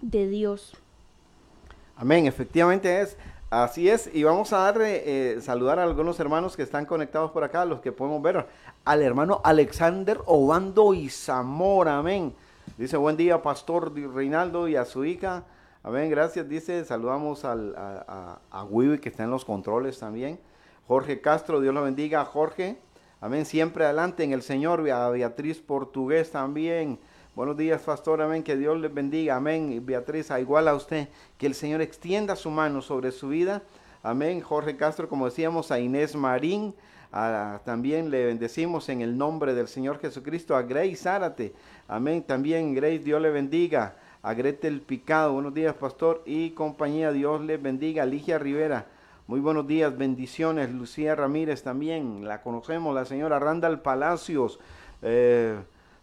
de 0.00 0.28
Dios. 0.28 0.76
Amén, 1.96 2.26
efectivamente 2.26 3.00
es. 3.00 3.16
Así 3.52 3.86
es, 3.90 4.08
y 4.14 4.22
vamos 4.24 4.50
a 4.54 4.58
dar, 4.60 4.78
eh, 4.80 5.38
saludar 5.42 5.78
a 5.78 5.82
algunos 5.82 6.18
hermanos 6.18 6.56
que 6.56 6.62
están 6.62 6.86
conectados 6.86 7.32
por 7.32 7.44
acá, 7.44 7.66
los 7.66 7.80
que 7.80 7.92
podemos 7.92 8.22
ver, 8.22 8.46
al 8.82 9.02
hermano 9.02 9.42
Alexander 9.44 10.18
Obando 10.24 10.94
y 10.94 11.10
Zamora, 11.10 11.98
amén. 11.98 12.34
Dice, 12.78 12.96
buen 12.96 13.16
día, 13.16 13.42
Pastor 13.42 13.94
Reinaldo 13.94 14.66
y 14.66 14.76
a 14.76 14.84
su 14.84 15.04
hija, 15.04 15.44
amén, 15.82 16.10
gracias, 16.10 16.48
dice, 16.48 16.84
saludamos 16.84 17.44
al, 17.44 17.74
a, 17.76 18.40
a, 18.50 18.66
que 19.00 19.08
está 19.08 19.24
en 19.24 19.30
los 19.30 19.44
controles 19.44 19.98
también. 19.98 20.40
Jorge 20.88 21.20
Castro, 21.20 21.60
Dios 21.60 21.74
lo 21.74 21.82
bendiga, 21.82 22.24
Jorge, 22.24 22.78
amén, 23.20 23.44
siempre 23.44 23.84
adelante 23.84 24.24
en 24.24 24.32
el 24.32 24.42
Señor, 24.42 24.88
a 24.90 25.10
Beatriz 25.10 25.60
Portugués 25.60 26.30
también, 26.30 26.98
Buenos 27.34 27.56
días, 27.56 27.80
pastor. 27.80 28.20
Amén. 28.20 28.42
Que 28.42 28.58
Dios 28.58 28.78
les 28.78 28.92
bendiga. 28.92 29.36
Amén. 29.36 29.80
Beatriz, 29.86 30.28
igual 30.38 30.68
a 30.68 30.74
usted, 30.74 31.08
que 31.38 31.46
el 31.46 31.54
Señor 31.54 31.80
extienda 31.80 32.36
su 32.36 32.50
mano 32.50 32.82
sobre 32.82 33.10
su 33.10 33.28
vida. 33.28 33.62
Amén. 34.02 34.42
Jorge 34.42 34.76
Castro, 34.76 35.08
como 35.08 35.24
decíamos, 35.24 35.70
a 35.70 35.80
Inés 35.80 36.14
Marín. 36.14 36.74
También 37.64 38.10
le 38.10 38.26
bendecimos 38.26 38.88
en 38.88 39.02
el 39.02 39.16
nombre 39.16 39.54
del 39.54 39.68
Señor 39.68 40.00
Jesucristo. 40.00 40.56
A 40.56 40.62
Grace 40.62 40.96
Zárate. 40.96 41.52
Amén. 41.88 42.22
También 42.22 42.74
Grace, 42.74 43.00
Dios 43.00 43.20
le 43.20 43.30
bendiga. 43.30 43.96
A 44.22 44.34
Gretel 44.34 44.80
Picado. 44.80 45.34
Buenos 45.34 45.54
días, 45.54 45.74
pastor 45.74 46.22
y 46.26 46.50
compañía. 46.50 47.12
Dios 47.12 47.40
les 47.42 47.62
bendiga. 47.62 48.06
Ligia 48.06 48.38
Rivera. 48.38 48.86
Muy 49.28 49.40
buenos 49.40 49.66
días, 49.66 49.96
bendiciones. 49.96 50.70
Lucía 50.72 51.14
Ramírez 51.14 51.62
también, 51.62 52.26
la 52.26 52.42
conocemos, 52.42 52.94
la 52.94 53.04
señora 53.04 53.38
Randall 53.38 53.80
Palacios. 53.80 54.58
Eh, 55.00 55.56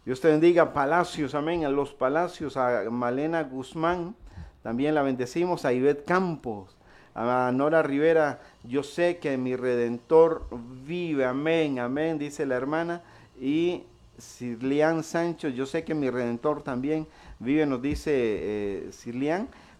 Dios 0.05 0.21
te 0.21 0.29
bendiga, 0.29 0.73
Palacios, 0.73 1.35
amén, 1.35 1.65
a 1.65 1.69
los 1.69 1.93
Palacios, 1.93 2.57
a 2.57 2.89
Malena 2.89 3.43
Guzmán, 3.43 4.15
también 4.63 4.95
la 4.95 5.03
bendecimos, 5.03 5.65
a 5.65 5.73
Ivette 5.73 6.05
Campos, 6.05 6.75
a 7.19 7.51
Nora 7.51 7.83
Rivera, 7.83 8.39
yo 8.63 8.81
sé 8.81 9.17
que 9.17 9.37
mi 9.37 9.57
Redentor 9.57 10.47
vive, 10.85 11.25
amén, 11.25 11.79
amén, 11.79 12.17
dice 12.17 12.45
la 12.45 12.55
hermana, 12.55 13.01
y 13.37 13.83
Sirlian 14.17 15.03
Sancho, 15.03 15.49
yo 15.49 15.65
sé 15.65 15.83
que 15.83 15.93
mi 15.93 16.09
Redentor 16.09 16.61
también 16.63 17.07
vive, 17.39 17.65
nos 17.65 17.81
dice 17.81 18.11
eh. 18.13 18.89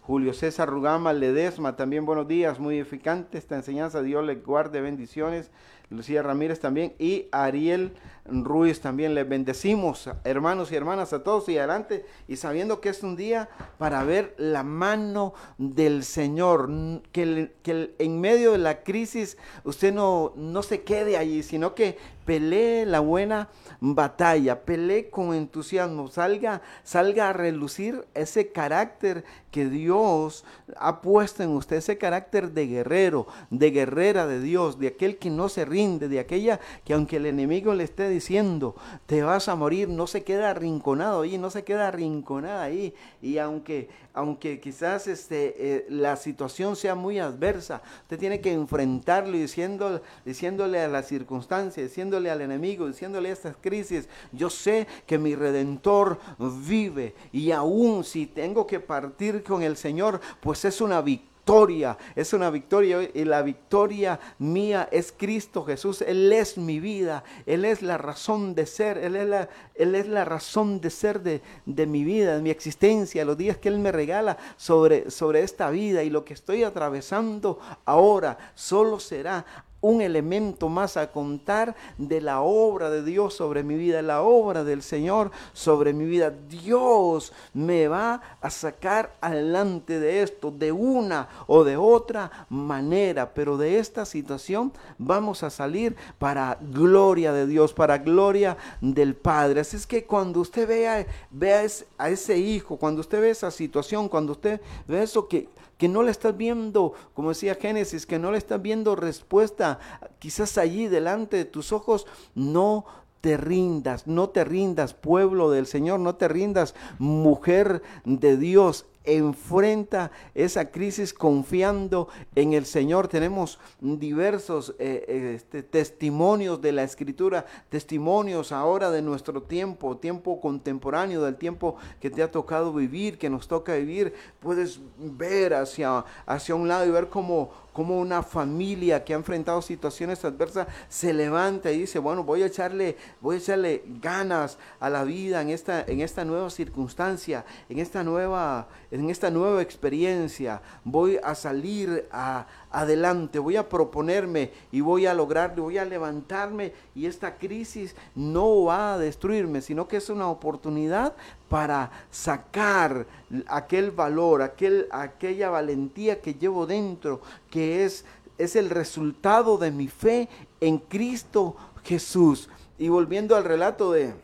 Julio 0.02 0.34
César 0.34 0.68
Rugama 0.68 1.14
Ledesma, 1.14 1.76
también 1.76 2.04
buenos 2.04 2.28
días, 2.28 2.58
muy 2.58 2.76
edificante 2.76 3.38
esta 3.38 3.56
enseñanza, 3.56 4.02
Dios 4.02 4.24
le 4.24 4.34
guarde 4.34 4.82
bendiciones. 4.82 5.50
Lucía 5.90 6.22
Ramírez 6.22 6.60
también 6.60 6.94
y 7.00 7.26
Ariel 7.32 7.92
Ruiz 8.24 8.80
también. 8.80 9.14
Les 9.14 9.28
bendecimos, 9.28 10.08
hermanos 10.24 10.72
y 10.72 10.76
hermanas, 10.76 11.12
a 11.12 11.22
todos 11.22 11.48
y 11.48 11.58
adelante. 11.58 12.04
Y 12.28 12.36
sabiendo 12.36 12.80
que 12.80 12.90
es 12.90 13.02
un 13.02 13.16
día 13.16 13.48
para 13.78 14.04
ver 14.04 14.34
la 14.38 14.62
mano 14.62 15.34
del 15.58 16.04
Señor, 16.04 16.70
que, 17.12 17.52
que 17.62 17.94
en 17.98 18.20
medio 18.20 18.52
de 18.52 18.58
la 18.58 18.82
crisis 18.82 19.36
usted 19.64 19.92
no, 19.92 20.32
no 20.36 20.62
se 20.62 20.82
quede 20.82 21.16
allí, 21.16 21.42
sino 21.42 21.74
que 21.74 21.96
pelee 22.30 22.86
la 22.86 23.00
buena 23.00 23.48
batalla, 23.80 24.60
pelee 24.62 25.10
con 25.10 25.34
entusiasmo, 25.34 26.06
salga, 26.06 26.62
salga 26.84 27.30
a 27.30 27.32
relucir 27.32 28.06
ese 28.14 28.52
carácter 28.52 29.24
que 29.50 29.64
Dios 29.68 30.44
ha 30.76 31.00
puesto 31.00 31.42
en 31.42 31.50
usted, 31.50 31.78
ese 31.78 31.98
carácter 31.98 32.52
de 32.52 32.68
guerrero, 32.68 33.26
de 33.50 33.72
guerrera 33.72 34.28
de 34.28 34.40
Dios, 34.40 34.78
de 34.78 34.86
aquel 34.86 35.16
que 35.16 35.28
no 35.28 35.48
se 35.48 35.64
rinde, 35.64 36.08
de 36.08 36.20
aquella 36.20 36.60
que 36.84 36.94
aunque 36.94 37.16
el 37.16 37.26
enemigo 37.26 37.74
le 37.74 37.82
esté 37.82 38.08
diciendo, 38.10 38.74
te 39.06 39.22
vas 39.22 39.48
a 39.48 39.54
morir, 39.54 39.88
no 39.88 40.06
se 40.06 40.22
queda 40.24 40.50
arrinconado 40.50 41.22
ahí, 41.22 41.38
no 41.38 41.50
se 41.50 41.64
queda 41.64 41.88
arrinconada 41.88 42.62
ahí, 42.62 42.94
y 43.22 43.38
aunque 43.38 43.88
aunque 44.12 44.60
quizás 44.60 45.06
este, 45.06 45.54
eh, 45.58 45.86
la 45.88 46.16
situación 46.16 46.74
sea 46.76 46.94
muy 46.94 47.18
adversa, 47.18 47.82
usted 48.02 48.18
tiene 48.18 48.40
que 48.40 48.52
enfrentarlo 48.52 49.36
diciendo, 49.36 50.02
diciéndole 50.24 50.80
a 50.80 50.88
la 50.88 51.02
circunstancia, 51.02 51.82
diciéndole 51.82 52.30
al 52.30 52.40
enemigo, 52.40 52.88
diciéndole 52.88 53.30
a 53.30 53.32
estas 53.32 53.56
crisis, 53.60 54.08
yo 54.32 54.50
sé 54.50 54.86
que 55.06 55.18
mi 55.18 55.34
redentor 55.34 56.18
vive 56.66 57.14
y 57.32 57.52
aún 57.52 58.02
si 58.04 58.26
tengo 58.26 58.66
que 58.66 58.80
partir 58.80 59.44
con 59.44 59.62
el 59.62 59.76
Señor, 59.76 60.20
pues 60.40 60.64
es 60.64 60.80
una 60.80 61.00
victoria 61.00 61.29
victoria, 61.50 61.98
es 62.14 62.32
una 62.32 62.48
victoria 62.48 63.10
y 63.12 63.24
la 63.24 63.42
victoria 63.42 64.20
mía 64.38 64.88
es 64.92 65.12
Cristo 65.16 65.64
Jesús. 65.64 66.00
Él 66.02 66.32
es 66.32 66.56
mi 66.56 66.78
vida, 66.78 67.24
Él 67.44 67.64
es 67.64 67.82
la 67.82 67.98
razón 67.98 68.54
de 68.54 68.66
ser, 68.66 68.98
Él 68.98 69.16
es 69.16 69.26
la, 69.26 69.48
él 69.74 69.96
es 69.96 70.06
la 70.06 70.24
razón 70.24 70.80
de 70.80 70.90
ser 70.90 71.20
de, 71.22 71.42
de, 71.66 71.86
mi 71.86 72.04
vida, 72.04 72.36
de 72.36 72.42
mi 72.42 72.50
existencia, 72.50 73.24
los 73.24 73.36
días 73.36 73.56
que 73.56 73.68
Él 73.68 73.80
me 73.80 73.90
regala 73.90 74.38
sobre, 74.56 75.10
sobre 75.10 75.42
esta 75.42 75.70
vida 75.70 76.04
y 76.04 76.10
lo 76.10 76.24
que 76.24 76.34
estoy 76.34 76.62
atravesando 76.62 77.58
ahora 77.84 78.38
solo 78.54 79.00
será 79.00 79.44
un 79.80 80.02
elemento 80.02 80.68
más 80.68 80.96
a 80.96 81.10
contar 81.10 81.74
de 81.98 82.20
la 82.20 82.40
obra 82.40 82.90
de 82.90 83.02
Dios 83.02 83.34
sobre 83.34 83.62
mi 83.62 83.76
vida, 83.76 84.02
la 84.02 84.22
obra 84.22 84.64
del 84.64 84.82
Señor 84.82 85.30
sobre 85.52 85.92
mi 85.92 86.04
vida. 86.04 86.30
Dios 86.48 87.32
me 87.54 87.88
va 87.88 88.20
a 88.40 88.50
sacar 88.50 89.14
adelante 89.20 89.98
de 89.98 90.22
esto 90.22 90.50
de 90.50 90.72
una 90.72 91.28
o 91.46 91.64
de 91.64 91.76
otra 91.76 92.46
manera, 92.48 93.32
pero 93.32 93.56
de 93.56 93.78
esta 93.78 94.04
situación 94.04 94.72
vamos 94.98 95.42
a 95.42 95.50
salir 95.50 95.96
para 96.18 96.58
gloria 96.60 97.32
de 97.32 97.46
Dios, 97.46 97.72
para 97.72 97.98
gloria 97.98 98.56
del 98.80 99.14
Padre. 99.14 99.60
Así 99.60 99.76
es 99.76 99.86
que 99.86 100.04
cuando 100.04 100.40
usted 100.40 100.68
vea, 100.68 101.06
vea 101.30 101.66
a 101.98 102.10
ese 102.10 102.36
hijo, 102.36 102.76
cuando 102.76 103.00
usted 103.00 103.20
ve 103.20 103.30
esa 103.30 103.50
situación, 103.50 104.08
cuando 104.08 104.32
usted 104.32 104.60
ve 104.86 105.02
eso 105.02 105.26
que 105.26 105.48
que 105.80 105.88
no 105.88 106.02
le 106.02 106.10
estás 106.10 106.36
viendo, 106.36 106.92
como 107.14 107.30
decía 107.30 107.54
Génesis, 107.54 108.04
que 108.04 108.18
no 108.18 108.32
le 108.32 108.36
estás 108.36 108.60
viendo 108.60 108.96
respuesta, 108.96 109.78
quizás 110.18 110.58
allí 110.58 110.88
delante 110.88 111.38
de 111.38 111.46
tus 111.46 111.72
ojos, 111.72 112.06
no 112.34 112.84
te 113.22 113.38
rindas, 113.38 114.06
no 114.06 114.28
te 114.28 114.44
rindas, 114.44 114.92
pueblo 114.92 115.50
del 115.50 115.64
Señor, 115.64 115.98
no 115.98 116.16
te 116.16 116.28
rindas, 116.28 116.74
mujer 116.98 117.80
de 118.04 118.36
Dios 118.36 118.84
enfrenta 119.04 120.10
esa 120.34 120.70
crisis 120.70 121.14
confiando 121.14 122.08
en 122.34 122.52
el 122.52 122.66
Señor. 122.66 123.08
Tenemos 123.08 123.58
diversos 123.80 124.74
eh, 124.78 125.04
eh, 125.08 125.32
este, 125.36 125.62
testimonios 125.62 126.60
de 126.60 126.72
la 126.72 126.82
escritura, 126.82 127.46
testimonios 127.68 128.52
ahora 128.52 128.90
de 128.90 129.02
nuestro 129.02 129.42
tiempo, 129.42 129.96
tiempo 129.96 130.40
contemporáneo, 130.40 131.22
del 131.22 131.36
tiempo 131.36 131.76
que 132.00 132.10
te 132.10 132.22
ha 132.22 132.30
tocado 132.30 132.72
vivir, 132.72 133.18
que 133.18 133.30
nos 133.30 133.48
toca 133.48 133.74
vivir. 133.74 134.12
Puedes 134.40 134.80
ver 134.98 135.54
hacia, 135.54 136.04
hacia 136.26 136.54
un 136.54 136.68
lado 136.68 136.86
y 136.86 136.90
ver 136.90 137.08
cómo 137.08 137.50
como 137.80 137.98
una 137.98 138.22
familia 138.22 139.02
que 139.02 139.14
ha 139.14 139.16
enfrentado 139.16 139.62
situaciones 139.62 140.22
adversas 140.22 140.66
se 140.90 141.14
levanta 141.14 141.72
y 141.72 141.78
dice, 141.78 141.98
bueno, 141.98 142.24
voy 142.24 142.42
a 142.42 142.46
echarle, 142.46 142.98
voy 143.22 143.36
a 143.36 143.38
echarle 143.38 143.82
ganas 144.02 144.58
a 144.80 144.90
la 144.90 145.02
vida 145.02 145.40
en 145.40 145.48
esta, 145.48 145.80
en 145.80 146.02
esta 146.02 146.26
nueva 146.26 146.50
circunstancia, 146.50 147.46
en 147.70 147.78
esta 147.78 148.04
nueva, 148.04 148.68
en 148.90 149.08
esta 149.08 149.30
nueva 149.30 149.62
experiencia. 149.62 150.60
Voy 150.84 151.18
a 151.24 151.34
salir 151.34 152.06
a, 152.12 152.46
adelante, 152.70 153.38
voy 153.38 153.56
a 153.56 153.68
proponerme 153.68 154.52
y 154.70 154.80
voy 154.80 155.06
a 155.06 155.14
lograrlo, 155.14 155.64
voy 155.64 155.78
a 155.78 155.84
levantarme 155.84 156.72
y 156.94 157.06
esta 157.06 157.36
crisis 157.36 157.96
no 158.14 158.64
va 158.64 158.94
a 158.94 158.98
destruirme, 158.98 159.60
sino 159.60 159.88
que 159.88 159.96
es 159.96 160.08
una 160.08 160.28
oportunidad 160.28 161.14
para 161.48 161.90
sacar 162.10 163.06
aquel 163.48 163.90
valor, 163.90 164.42
aquel, 164.42 164.86
aquella 164.90 165.50
valentía 165.50 166.20
que 166.20 166.34
llevo 166.34 166.66
dentro, 166.66 167.20
que 167.50 167.84
es 167.84 168.04
es 168.40 168.56
el 168.56 168.70
resultado 168.70 169.58
de 169.58 169.70
mi 169.70 169.88
fe 169.88 170.28
en 170.60 170.78
Cristo 170.78 171.56
Jesús. 171.84 172.48
Y 172.78 172.88
volviendo 172.88 173.36
al 173.36 173.44
relato 173.44 173.92
de, 173.92 174.14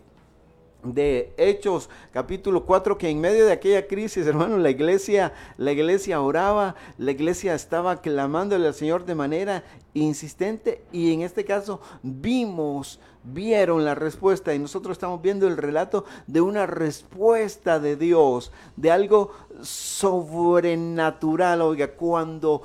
de 0.95 1.33
Hechos 1.37 1.89
capítulo 2.13 2.65
4 2.65 2.99
que 2.99 3.09
en 3.09 3.21
medio 3.21 3.47
de 3.47 3.53
aquella 3.53 3.87
crisis, 3.87 4.27
hermano, 4.27 4.59
la 4.59 4.71
iglesia 4.71 5.33
la 5.57 5.73
iglesia 5.73 6.21
oraba, 6.21 6.75
la 6.99 7.11
iglesia 7.11 7.55
estaba 7.55 8.01
clamándole 8.01 8.67
al 8.67 8.75
Señor 8.75 9.05
de 9.05 9.15
manera 9.15 9.65
insistente 9.95 10.83
y 10.93 11.13
en 11.13 11.23
este 11.23 11.45
caso 11.45 11.81
vimos 12.03 13.01
vieron 13.27 13.85
la 13.85 13.95
respuesta 13.95 14.55
y 14.55 14.59
nosotros 14.59 14.93
estamos 14.93 15.21
viendo 15.21 15.47
el 15.49 15.57
relato 15.57 16.05
de 16.27 16.41
una 16.41 16.67
respuesta 16.67 17.81
de 17.81 17.97
Dios, 17.97 18.53
de 18.77 18.91
algo 18.91 19.33
sobrenatural, 19.63 21.61
oiga, 21.63 21.93
cuando 21.93 22.63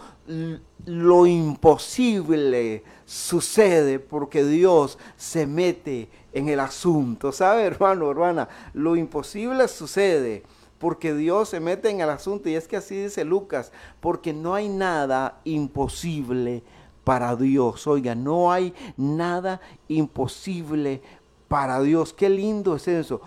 lo 0.86 1.26
imposible 1.26 2.84
sucede 3.05 3.99
porque 3.99 4.43
Dios 4.45 4.97
se 5.17 5.47
mete 5.47 6.09
en 6.34 6.49
el 6.49 6.59
asunto. 6.59 7.32
¿Sabe, 7.32 7.63
hermano, 7.63 8.09
hermana? 8.09 8.49
Lo 8.73 8.95
imposible 8.95 9.67
sucede 9.67 10.43
porque 10.77 11.13
Dios 11.13 11.49
se 11.49 11.59
mete 11.59 11.89
en 11.89 12.01
el 12.01 12.09
asunto. 12.09 12.49
Y 12.49 12.55
es 12.55 12.67
que 12.67 12.77
así 12.77 12.95
dice 12.95 13.23
Lucas, 13.23 13.71
porque 13.99 14.34
no 14.34 14.55
hay 14.55 14.67
nada 14.67 15.39
imposible 15.43 16.63
para 17.03 17.36
Dios. 17.36 17.86
Oiga, 17.88 18.15
no 18.15 18.51
hay 18.51 18.73
nada 18.97 19.61
imposible 19.88 21.01
para 21.47 21.82
Dios. 21.82 22.13
Qué 22.13 22.29
lindo 22.29 22.75
es 22.75 22.88
eso. 22.88 23.21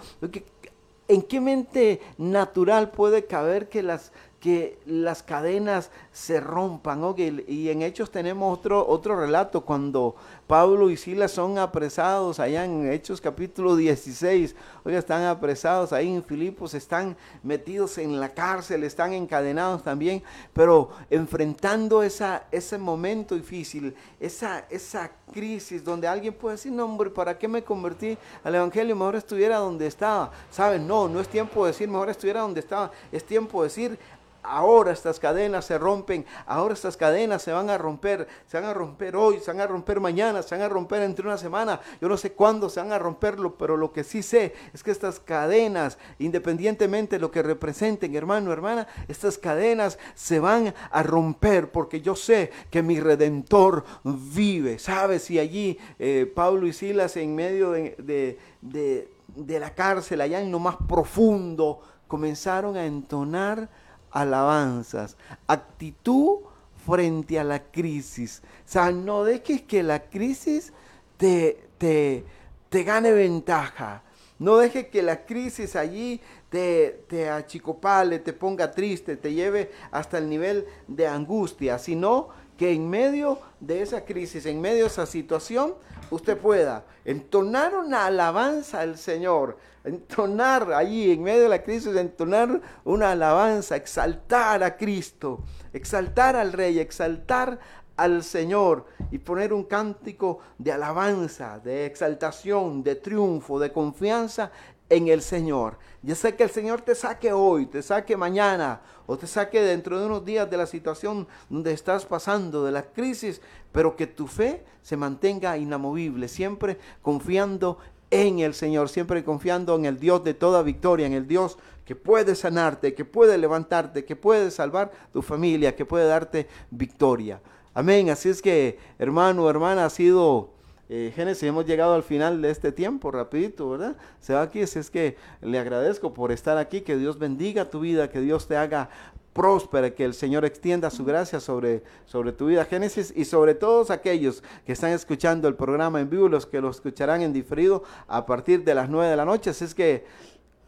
¿En 1.07 1.23
qué 1.23 1.41
mente 1.41 2.01
natural 2.17 2.91
puede 2.91 3.27
caber 3.27 3.69
que 3.69 3.83
las 3.83 4.11
que 4.45 4.79
las 4.85 5.23
cadenas 5.23 5.91
se 6.13 6.39
rompan. 6.39 7.01
Y 7.49 7.71
en 7.71 7.81
Hechos 7.81 8.11
tenemos 8.11 8.59
otro, 8.59 8.87
otro 8.87 9.17
relato 9.17 9.63
cuando 9.63 10.17
Pablo 10.47 10.91
y 10.91 10.97
Silas 10.99 11.33
son 11.33 11.57
apresados 11.57 12.39
allá 12.39 12.67
en 12.67 12.93
Hechos 12.93 13.19
capítulo 13.19 13.77
16. 13.77 14.55
Oiga, 14.85 14.99
están 14.99 15.25
apresados 15.25 15.93
ahí 15.95 16.15
en 16.15 16.23
Filipos, 16.23 16.75
están 16.75 17.17
metidos 17.43 17.97
en 17.97 18.21
la 18.21 18.29
cárcel, 18.29 18.85
están 18.85 19.15
encadenados 19.15 19.83
también, 19.83 20.23
pero 20.53 20.91
enfrentando 21.09 22.03
esa, 22.03 22.45
ese 22.53 22.77
momento 22.77 23.35
difícil, 23.35 23.95
esa, 24.21 24.67
esa 24.69 25.11
crisis 25.33 25.83
donde 25.83 26.07
alguien 26.07 26.35
puede 26.35 26.57
decir, 26.57 26.73
no 26.73 26.85
hombre, 26.85 27.09
¿para 27.09 27.39
qué 27.39 27.49
me 27.49 27.65
convertí 27.65 28.19
al 28.43 28.55
Evangelio? 28.55 28.95
Mejor 28.95 29.17
estuviera 29.17 29.57
donde 29.57 29.87
estaba. 29.87 30.31
¿Saben? 30.51 30.87
No, 30.87 31.09
no 31.09 31.21
es 31.21 31.29
tiempo 31.29 31.65
de 31.65 31.73
decir, 31.73 31.89
mejor 31.89 32.11
estuviera 32.11 32.41
donde 32.41 32.61
estaba. 32.61 32.93
Es 33.11 33.25
tiempo 33.25 33.63
de 33.63 33.69
decir, 33.69 33.99
ahora 34.45 34.93
estas 34.93 35.19
cadenas 35.19 35.65
se 35.65 35.79
rompen, 35.79 36.25
ahora 36.47 36.75
estas 36.75 36.97
cadenas 36.97 37.43
se 37.43 37.53
van 37.53 37.71
a 37.71 37.79
romper, 37.79 38.29
se 38.47 38.61
van 38.61 38.69
a 38.69 38.75
romper 38.75 39.17
hoy, 39.17 39.41
se 39.41 39.51
van 39.51 39.61
a 39.61 39.67
romper 39.67 40.01
mañana, 40.01 40.43
se 40.43 40.55
van 40.55 40.63
a 40.63 40.69
romper 40.69 41.03
entre 41.03 41.27
una 41.27 41.39
semana, 41.39 41.81
yo 42.01 42.09
no 42.09 42.17
sé 42.17 42.33
cuándo 42.33 42.69
se 42.69 42.81
van 42.81 42.93
a 42.93 42.99
romperlo, 42.99 43.57
pero 43.57 43.77
lo 43.77 43.93
que 43.93 44.05
sí 44.05 44.23
sé 44.23 44.55
es 44.73 44.83
que 44.83 44.91
estas 44.91 45.19
cadenas, 45.19 45.99
independientemente 46.19 47.17
de 47.17 47.21
lo 47.21 47.31
que 47.31 47.43
representen, 47.43 48.15
hermano, 48.15 48.53
hermana, 48.53 48.87
estas 49.09 49.39
cadenas 49.39 49.99
se 50.15 50.39
van 50.39 50.75
a 50.91 51.03
romper 51.03 51.73
porque 51.73 52.01
yo 52.01 52.15
sé 52.15 52.51
que 52.71 52.83
mi 52.83 53.01
redentor 53.01 53.85
vive, 54.05 54.79
¿sabes? 54.79 55.31
Y 55.31 55.39
allí 55.39 55.79
eh, 55.99 56.31
Pablo 56.35 56.67
y 56.67 56.73
Silas 56.73 57.17
en 57.17 57.35
medio 57.35 57.73
de, 57.73 58.37
de 58.61 59.61
la 59.61 59.75
cárcel, 59.75 60.21
allá 60.21 60.41
en 60.41 60.53
lo 60.53 60.59
más 60.59 60.77
profundo, 60.89 61.81
comenzaron 62.07 62.77
a 62.77 62.87
entonar 62.87 63.69
alabanzas, 64.15 65.17
actitud 65.47 66.39
frente 66.87 67.39
a 67.39 67.45
la 67.45 67.63
crisis. 67.63 68.43
O 68.45 68.69
sea, 68.69 68.91
no 68.91 69.25
dejes 69.25 69.63
que 69.63 69.83
la 69.83 70.05
crisis 70.09 70.73
te, 71.17 71.69
te, 71.79 72.25
te 72.71 72.85
gane 72.85 73.13
ventaja. 73.13 74.03
No 74.39 74.57
dejes 74.57 74.89
que 74.89 75.03
la 75.03 75.25
crisis 75.27 75.77
allí 75.77 76.21
te, 76.49 77.05
te 77.09 77.29
achicopale, 77.29 78.19
te 78.21 78.33
ponga 78.33 78.71
triste, 78.71 79.17
te 79.17 79.33
lleve 79.33 79.73
hasta 79.91 80.19
el 80.19 80.29
nivel 80.29 80.67
de 80.87 81.07
angustia, 81.07 81.79
sino 81.79 82.29
que 82.57 82.73
en 82.73 82.89
medio 82.89 83.39
de 83.61 83.83
esa 83.83 84.05
crisis, 84.05 84.47
en 84.47 84.61
medio 84.61 84.85
de 84.85 84.91
esa 84.91 85.07
situación, 85.07 85.75
usted 86.11 86.39
pueda 86.39 86.85
entonar 87.05 87.75
una 87.75 88.07
alabanza 88.07 88.81
al 88.81 88.97
Señor, 88.97 89.57
entonar 89.85 90.73
allí 90.73 91.13
en 91.13 91.23
medio 91.23 91.43
de 91.45 91.49
la 91.49 91.63
crisis, 91.63 91.95
entonar 91.95 92.61
una 92.85 93.13
alabanza, 93.13 93.77
exaltar 93.77 94.63
a 94.63 94.77
Cristo, 94.77 95.45
exaltar 95.73 96.37
al 96.37 96.53
Rey, 96.53 96.79
exaltar 96.79 97.59
al 97.97 98.25
Señor 98.25 98.87
y 99.11 99.19
poner 99.19 99.53
un 99.53 99.65
cántico 99.65 100.41
de 100.59 100.73
alabanza, 100.73 101.61
de 101.61 101.87
exaltación, 101.87 102.83
de 102.83 102.97
triunfo, 102.97 103.61
de 103.61 103.73
confianza 103.73 104.51
en 104.89 105.09
el 105.09 105.23
Señor. 105.23 105.79
Ya 106.03 106.15
sé 106.15 106.35
que 106.35 106.43
el 106.45 106.51
Señor 106.51 106.83
te 106.83 106.95
saque 106.95 107.33
hoy, 107.33 107.67
te 107.67 107.83
saque 107.83 108.17
mañana 108.17 108.81
o 109.07 109.17
te 109.17 109.27
saque 109.27 109.61
dentro 109.61 109.99
de 109.99 110.07
unos 110.07 110.25
días 110.25 110.51
de 110.51 110.57
la 110.57 110.67
situación 110.67 111.27
donde 111.49 111.73
estás 111.73 112.05
pasando, 112.05 112.65
de 112.65 112.73
la 112.73 112.83
crisis, 112.83 113.41
pero 113.73 113.97
que 113.97 114.07
tu 114.07 114.27
fe 114.27 114.65
se 114.83 114.97
mantenga 114.97 115.57
inamovible, 115.57 116.29
siempre 116.29 116.79
confiando 117.01 117.79
en 118.15 118.39
el 118.39 118.55
Señor, 118.55 118.89
siempre 118.89 119.25
confiando 119.25 119.75
en 119.77 119.85
el 119.85 119.99
Dios 119.99 120.23
de 120.25 120.35
toda 120.35 120.63
victoria, 120.63 121.07
en 121.07 121.13
el 121.13 121.27
Dios 121.27 121.59
que 121.85 121.97
puede 121.97 122.35
sanarte, 122.35 122.95
que 122.95 123.05
puede 123.05 123.37
levantarte, 123.39 124.05
que 124.05 124.17
puede 124.17 124.51
salvar 124.51 124.93
tu 125.13 125.21
familia, 125.21 125.75
que 125.75 125.85
puede 125.85 126.07
darte 126.07 126.49
victoria. 126.71 127.41
Amén. 127.75 128.11
Así 128.11 128.29
es 128.29 128.41
que, 128.41 128.79
hermano, 128.99 129.51
hermana, 129.51 129.85
ha 129.85 129.91
sido 129.91 130.55
eh, 130.91 131.13
Génesis, 131.15 131.45
hemos 131.45 131.65
llegado 131.65 131.95
al 131.95 132.03
final 132.03 132.43
de 132.43 132.51
este 132.51 132.71
tiempo, 132.71 133.11
rapidito, 133.11 133.71
¿verdad? 133.71 133.97
Se 134.21 134.35
va 134.35 134.43
aquí, 134.43 134.63
así 134.63 134.79
es 134.79 134.91
que 134.91 135.17
le 135.41 135.59
agradezco 135.59 136.13
por 136.13 136.31
estar 136.31 136.59
aquí, 136.59 136.83
que 136.83 136.99
Dios 136.99 137.19
bendiga 137.19 137.71
tu 137.71 137.81
vida, 137.81 138.11
que 138.11 138.21
Dios 138.21 138.47
te 138.47 138.57
haga 138.57 138.91
próspera, 139.35 139.91
que 139.91 140.05
el 140.05 140.15
Señor 140.15 140.47
extienda 140.47 140.89
su 140.91 141.05
gracia 141.05 141.41
sobre, 141.41 141.83
sobre 142.07 142.33
tu 142.33 142.47
vida, 142.47 142.65
Génesis, 142.65 143.13
y 143.15 143.27
sobre 143.27 143.55
todos 143.55 143.91
aquellos 143.91 144.43
que 144.65 144.73
están 144.73 144.93
escuchando 144.93 145.49
el 145.49 145.57
programa 145.57 146.01
en 146.01 146.09
vivo, 146.09 146.29
los 146.29 146.47
que 146.47 146.61
lo 146.61 146.71
escucharán 146.71 147.21
en 147.21 147.33
diferido 147.35 147.83
a 148.07 148.25
partir 148.25 148.65
de 148.65 148.75
las 148.75 148.89
9 148.89 149.11
de 149.11 149.17
la 149.17 149.25
noche. 149.27 149.51
Así 149.51 149.65
es 149.65 149.75
que 149.75 150.07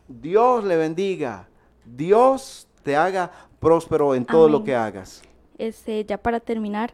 Dios 0.08 0.64
le 0.64 0.76
bendiga, 0.76 1.48
Dios 1.84 2.66
te 2.82 2.96
haga 2.96 3.30
próspero 3.60 4.14
en 4.14 4.26
todo 4.26 4.48
lo 4.48 4.62
que 4.64 4.74
hagas. 4.74 5.22
Este, 5.58 6.04
ya 6.04 6.18
para 6.18 6.40
terminar, 6.40 6.92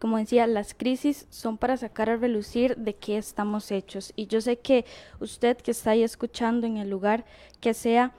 como 0.00 0.18
decía, 0.18 0.46
las 0.46 0.74
crisis 0.74 1.26
son 1.30 1.56
para 1.56 1.76
sacar 1.76 2.10
a 2.10 2.16
relucir 2.16 2.76
de 2.76 2.94
qué 2.94 3.16
estamos 3.16 3.70
hechos. 3.70 4.12
Y 4.16 4.26
yo 4.26 4.40
sé 4.40 4.58
que 4.58 4.84
usted 5.20 5.56
que 5.56 5.70
está 5.70 5.92
ahí 5.92 6.02
escuchando 6.02 6.66
en 6.66 6.76
el 6.76 6.90
lugar 6.90 7.24
que 7.60 7.74
sea, 7.74 8.12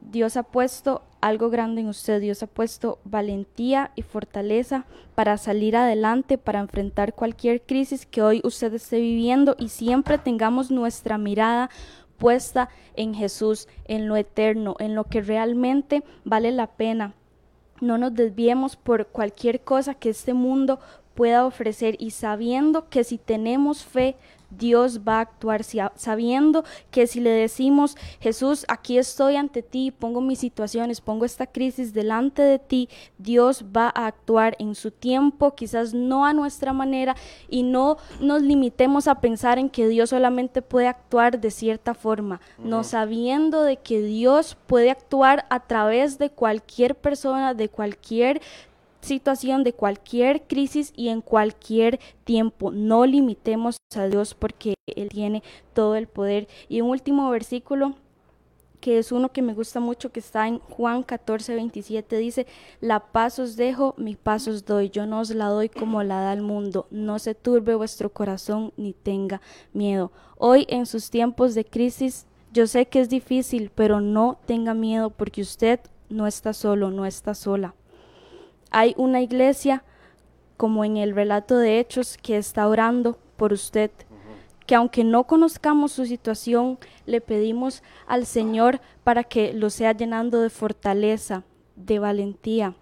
Dios 0.00 0.36
ha 0.36 0.42
puesto 0.42 1.02
algo 1.20 1.50
grande 1.50 1.80
en 1.80 1.88
usted, 1.88 2.20
Dios 2.20 2.42
ha 2.42 2.46
puesto 2.46 2.98
valentía 3.04 3.90
y 3.96 4.02
fortaleza 4.02 4.86
para 5.14 5.36
salir 5.36 5.76
adelante, 5.76 6.38
para 6.38 6.60
enfrentar 6.60 7.14
cualquier 7.14 7.62
crisis 7.62 8.06
que 8.06 8.22
hoy 8.22 8.40
usted 8.44 8.72
esté 8.74 9.00
viviendo 9.00 9.56
y 9.58 9.68
siempre 9.68 10.18
tengamos 10.18 10.70
nuestra 10.70 11.18
mirada 11.18 11.70
puesta 12.18 12.68
en 12.94 13.14
Jesús, 13.14 13.68
en 13.84 14.08
lo 14.08 14.16
eterno, 14.16 14.76
en 14.78 14.94
lo 14.94 15.04
que 15.04 15.20
realmente 15.20 16.02
vale 16.24 16.52
la 16.52 16.66
pena. 16.66 17.14
No 17.80 17.96
nos 17.96 18.14
desviemos 18.14 18.76
por 18.76 19.06
cualquier 19.06 19.60
cosa 19.60 19.94
que 19.94 20.10
este 20.10 20.34
mundo 20.34 20.80
pueda 21.14 21.46
ofrecer 21.46 21.96
y 21.98 22.12
sabiendo 22.12 22.88
que 22.88 23.04
si 23.04 23.18
tenemos 23.18 23.84
fe, 23.84 24.16
Dios 24.50 25.00
va 25.06 25.18
a 25.18 25.20
actuar 25.20 25.62
sabiendo 25.62 26.64
que 26.90 27.06
si 27.06 27.20
le 27.20 27.30
decimos, 27.30 27.96
Jesús, 28.20 28.64
aquí 28.68 28.98
estoy 28.98 29.36
ante 29.36 29.62
ti, 29.62 29.90
pongo 29.90 30.20
mis 30.20 30.38
situaciones, 30.38 31.00
pongo 31.00 31.24
esta 31.24 31.46
crisis 31.46 31.92
delante 31.92 32.42
de 32.42 32.58
ti, 32.58 32.88
Dios 33.18 33.64
va 33.76 33.92
a 33.94 34.06
actuar 34.06 34.56
en 34.58 34.74
su 34.74 34.90
tiempo, 34.90 35.54
quizás 35.54 35.94
no 35.94 36.24
a 36.24 36.32
nuestra 36.32 36.72
manera, 36.72 37.16
y 37.48 37.62
no 37.62 37.98
nos 38.20 38.42
limitemos 38.42 39.08
a 39.08 39.20
pensar 39.20 39.58
en 39.58 39.70
que 39.70 39.88
Dios 39.88 40.10
solamente 40.10 40.62
puede 40.62 40.88
actuar 40.88 41.40
de 41.40 41.50
cierta 41.50 41.94
forma, 41.94 42.40
no 42.58 42.84
sabiendo 42.84 43.62
de 43.62 43.76
que 43.76 44.00
Dios 44.00 44.56
puede 44.66 44.90
actuar 44.90 45.46
a 45.50 45.60
través 45.60 46.18
de 46.18 46.30
cualquier 46.30 46.94
persona, 46.94 47.54
de 47.54 47.68
cualquier 47.68 48.40
situación, 49.08 49.64
de 49.64 49.72
cualquier 49.72 50.42
crisis 50.42 50.92
y 50.94 51.08
en 51.08 51.22
cualquier 51.22 51.98
tiempo. 52.24 52.70
No 52.70 53.06
limitemos 53.06 53.78
a 53.96 54.04
Dios 54.06 54.34
porque 54.34 54.74
Él 54.86 55.08
tiene 55.08 55.42
todo 55.72 55.96
el 55.96 56.06
poder. 56.06 56.46
Y 56.68 56.82
un 56.82 56.90
último 56.90 57.30
versículo 57.30 57.94
que 58.80 58.98
es 58.98 59.10
uno 59.10 59.32
que 59.32 59.42
me 59.42 59.54
gusta 59.54 59.80
mucho, 59.80 60.12
que 60.12 60.20
está 60.20 60.46
en 60.46 60.60
Juan 60.60 61.02
14, 61.02 61.52
27, 61.56 62.16
dice, 62.16 62.46
la 62.80 63.00
paz 63.00 63.40
os 63.40 63.56
dejo, 63.56 63.94
mi 63.98 64.14
paz 64.14 64.46
os 64.46 64.64
doy, 64.64 64.90
yo 64.90 65.04
no 65.04 65.18
os 65.18 65.30
la 65.30 65.46
doy 65.46 65.68
como 65.68 66.04
la 66.04 66.20
da 66.20 66.32
el 66.32 66.42
mundo, 66.42 66.86
no 66.92 67.18
se 67.18 67.34
turbe 67.34 67.74
vuestro 67.74 68.10
corazón 68.10 68.72
ni 68.76 68.92
tenga 68.92 69.40
miedo. 69.72 70.12
Hoy 70.36 70.64
en 70.68 70.86
sus 70.86 71.10
tiempos 71.10 71.56
de 71.56 71.64
crisis, 71.64 72.26
yo 72.52 72.68
sé 72.68 72.86
que 72.86 73.00
es 73.00 73.08
difícil, 73.08 73.72
pero 73.74 74.00
no 74.00 74.38
tenga 74.46 74.74
miedo 74.74 75.10
porque 75.10 75.42
usted 75.42 75.80
no 76.08 76.28
está 76.28 76.52
solo, 76.52 76.92
no 76.92 77.04
está 77.04 77.34
sola 77.34 77.74
hay 78.70 78.94
una 78.96 79.20
iglesia 79.20 79.84
como 80.56 80.84
en 80.84 80.96
el 80.96 81.14
relato 81.14 81.56
de 81.56 81.78
Hechos, 81.78 82.18
que 82.18 82.36
está 82.36 82.66
orando 82.68 83.18
por 83.36 83.52
usted, 83.52 83.90
que 84.66 84.74
aunque 84.74 85.04
no 85.04 85.24
conozcamos 85.24 85.92
su 85.92 86.04
situación, 86.04 86.78
le 87.06 87.20
pedimos 87.20 87.82
al 88.06 88.26
Señor 88.26 88.80
para 89.04 89.24
que 89.24 89.52
lo 89.54 89.70
sea 89.70 89.92
llenando 89.92 90.40
de 90.40 90.50
fortaleza, 90.50 91.44
de 91.76 91.98
valentía, 91.98 92.74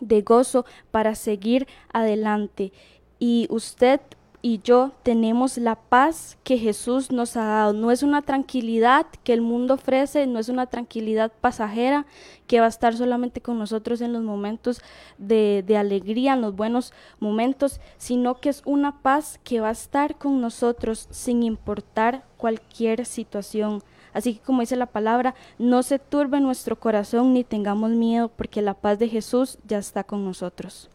de 0.00 0.22
gozo 0.22 0.64
para 0.90 1.14
seguir 1.14 1.66
adelante. 1.92 2.72
Y 3.18 3.48
usted 3.50 4.00
y 4.42 4.60
yo 4.62 4.92
tenemos 5.02 5.58
la 5.58 5.76
paz 5.76 6.38
que 6.44 6.56
Jesús 6.56 7.10
nos 7.10 7.36
ha 7.36 7.44
dado. 7.44 7.72
No 7.72 7.90
es 7.90 8.02
una 8.02 8.22
tranquilidad 8.22 9.06
que 9.22 9.32
el 9.32 9.42
mundo 9.42 9.74
ofrece, 9.74 10.26
no 10.26 10.38
es 10.38 10.48
una 10.48 10.66
tranquilidad 10.66 11.30
pasajera 11.40 12.06
que 12.46 12.60
va 12.60 12.66
a 12.66 12.70
estar 12.70 12.96
solamente 12.96 13.40
con 13.40 13.58
nosotros 13.58 14.00
en 14.00 14.12
los 14.12 14.22
momentos 14.22 14.80
de, 15.18 15.64
alegría, 15.76 16.32
en 16.32 16.40
los 16.40 16.56
buenos 16.56 16.92
momentos, 17.18 17.80
sino 17.98 18.40
que 18.40 18.48
es 18.48 18.62
una 18.64 19.02
paz 19.02 19.38
que 19.44 19.60
va 19.60 19.68
a 19.68 19.72
estar 19.72 20.16
con 20.16 20.40
nosotros 20.40 21.06
sin 21.10 21.42
importar 21.42 22.24
cualquier 22.36 23.04
situación. 23.04 23.82
Así 24.12 24.34
que 24.34 24.40
como 24.40 24.60
dice 24.60 24.76
la 24.76 24.86
palabra, 24.86 25.34
no 25.58 25.82
se 25.82 25.98
turbe 25.98 26.40
nuestro 26.40 26.80
corazón 26.80 27.34
ni 27.34 27.44
tengamos 27.44 27.90
miedo, 27.90 28.28
porque 28.28 28.62
la 28.62 28.74
paz 28.74 28.98
de 28.98 29.08
Jesús 29.08 29.58
ya 29.66 29.78
está 29.78 30.02
con 30.02 30.24
nosotros. 30.24 30.90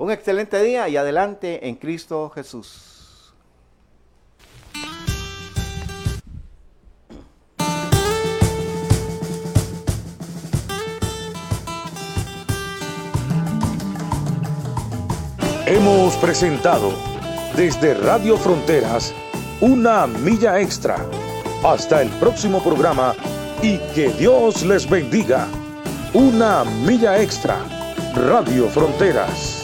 Un 0.00 0.10
excelente 0.10 0.62
día 0.62 0.88
y 0.88 0.96
adelante 0.96 1.68
en 1.68 1.74
Cristo 1.74 2.30
Jesús. 2.30 3.34
Hemos 15.66 16.16
presentado 16.16 16.94
desde 17.54 17.92
Radio 17.92 18.38
Fronteras 18.38 19.12
una 19.60 20.06
milla 20.06 20.58
extra. 20.62 20.96
Hasta 21.62 22.00
el 22.00 22.08
próximo 22.12 22.62
programa 22.62 23.14
y 23.62 23.76
que 23.94 24.08
Dios 24.18 24.64
les 24.64 24.88
bendiga. 24.88 25.46
Una 26.14 26.64
milla 26.64 27.20
extra. 27.20 27.58
Radio 28.14 28.66
Fronteras. 28.68 29.59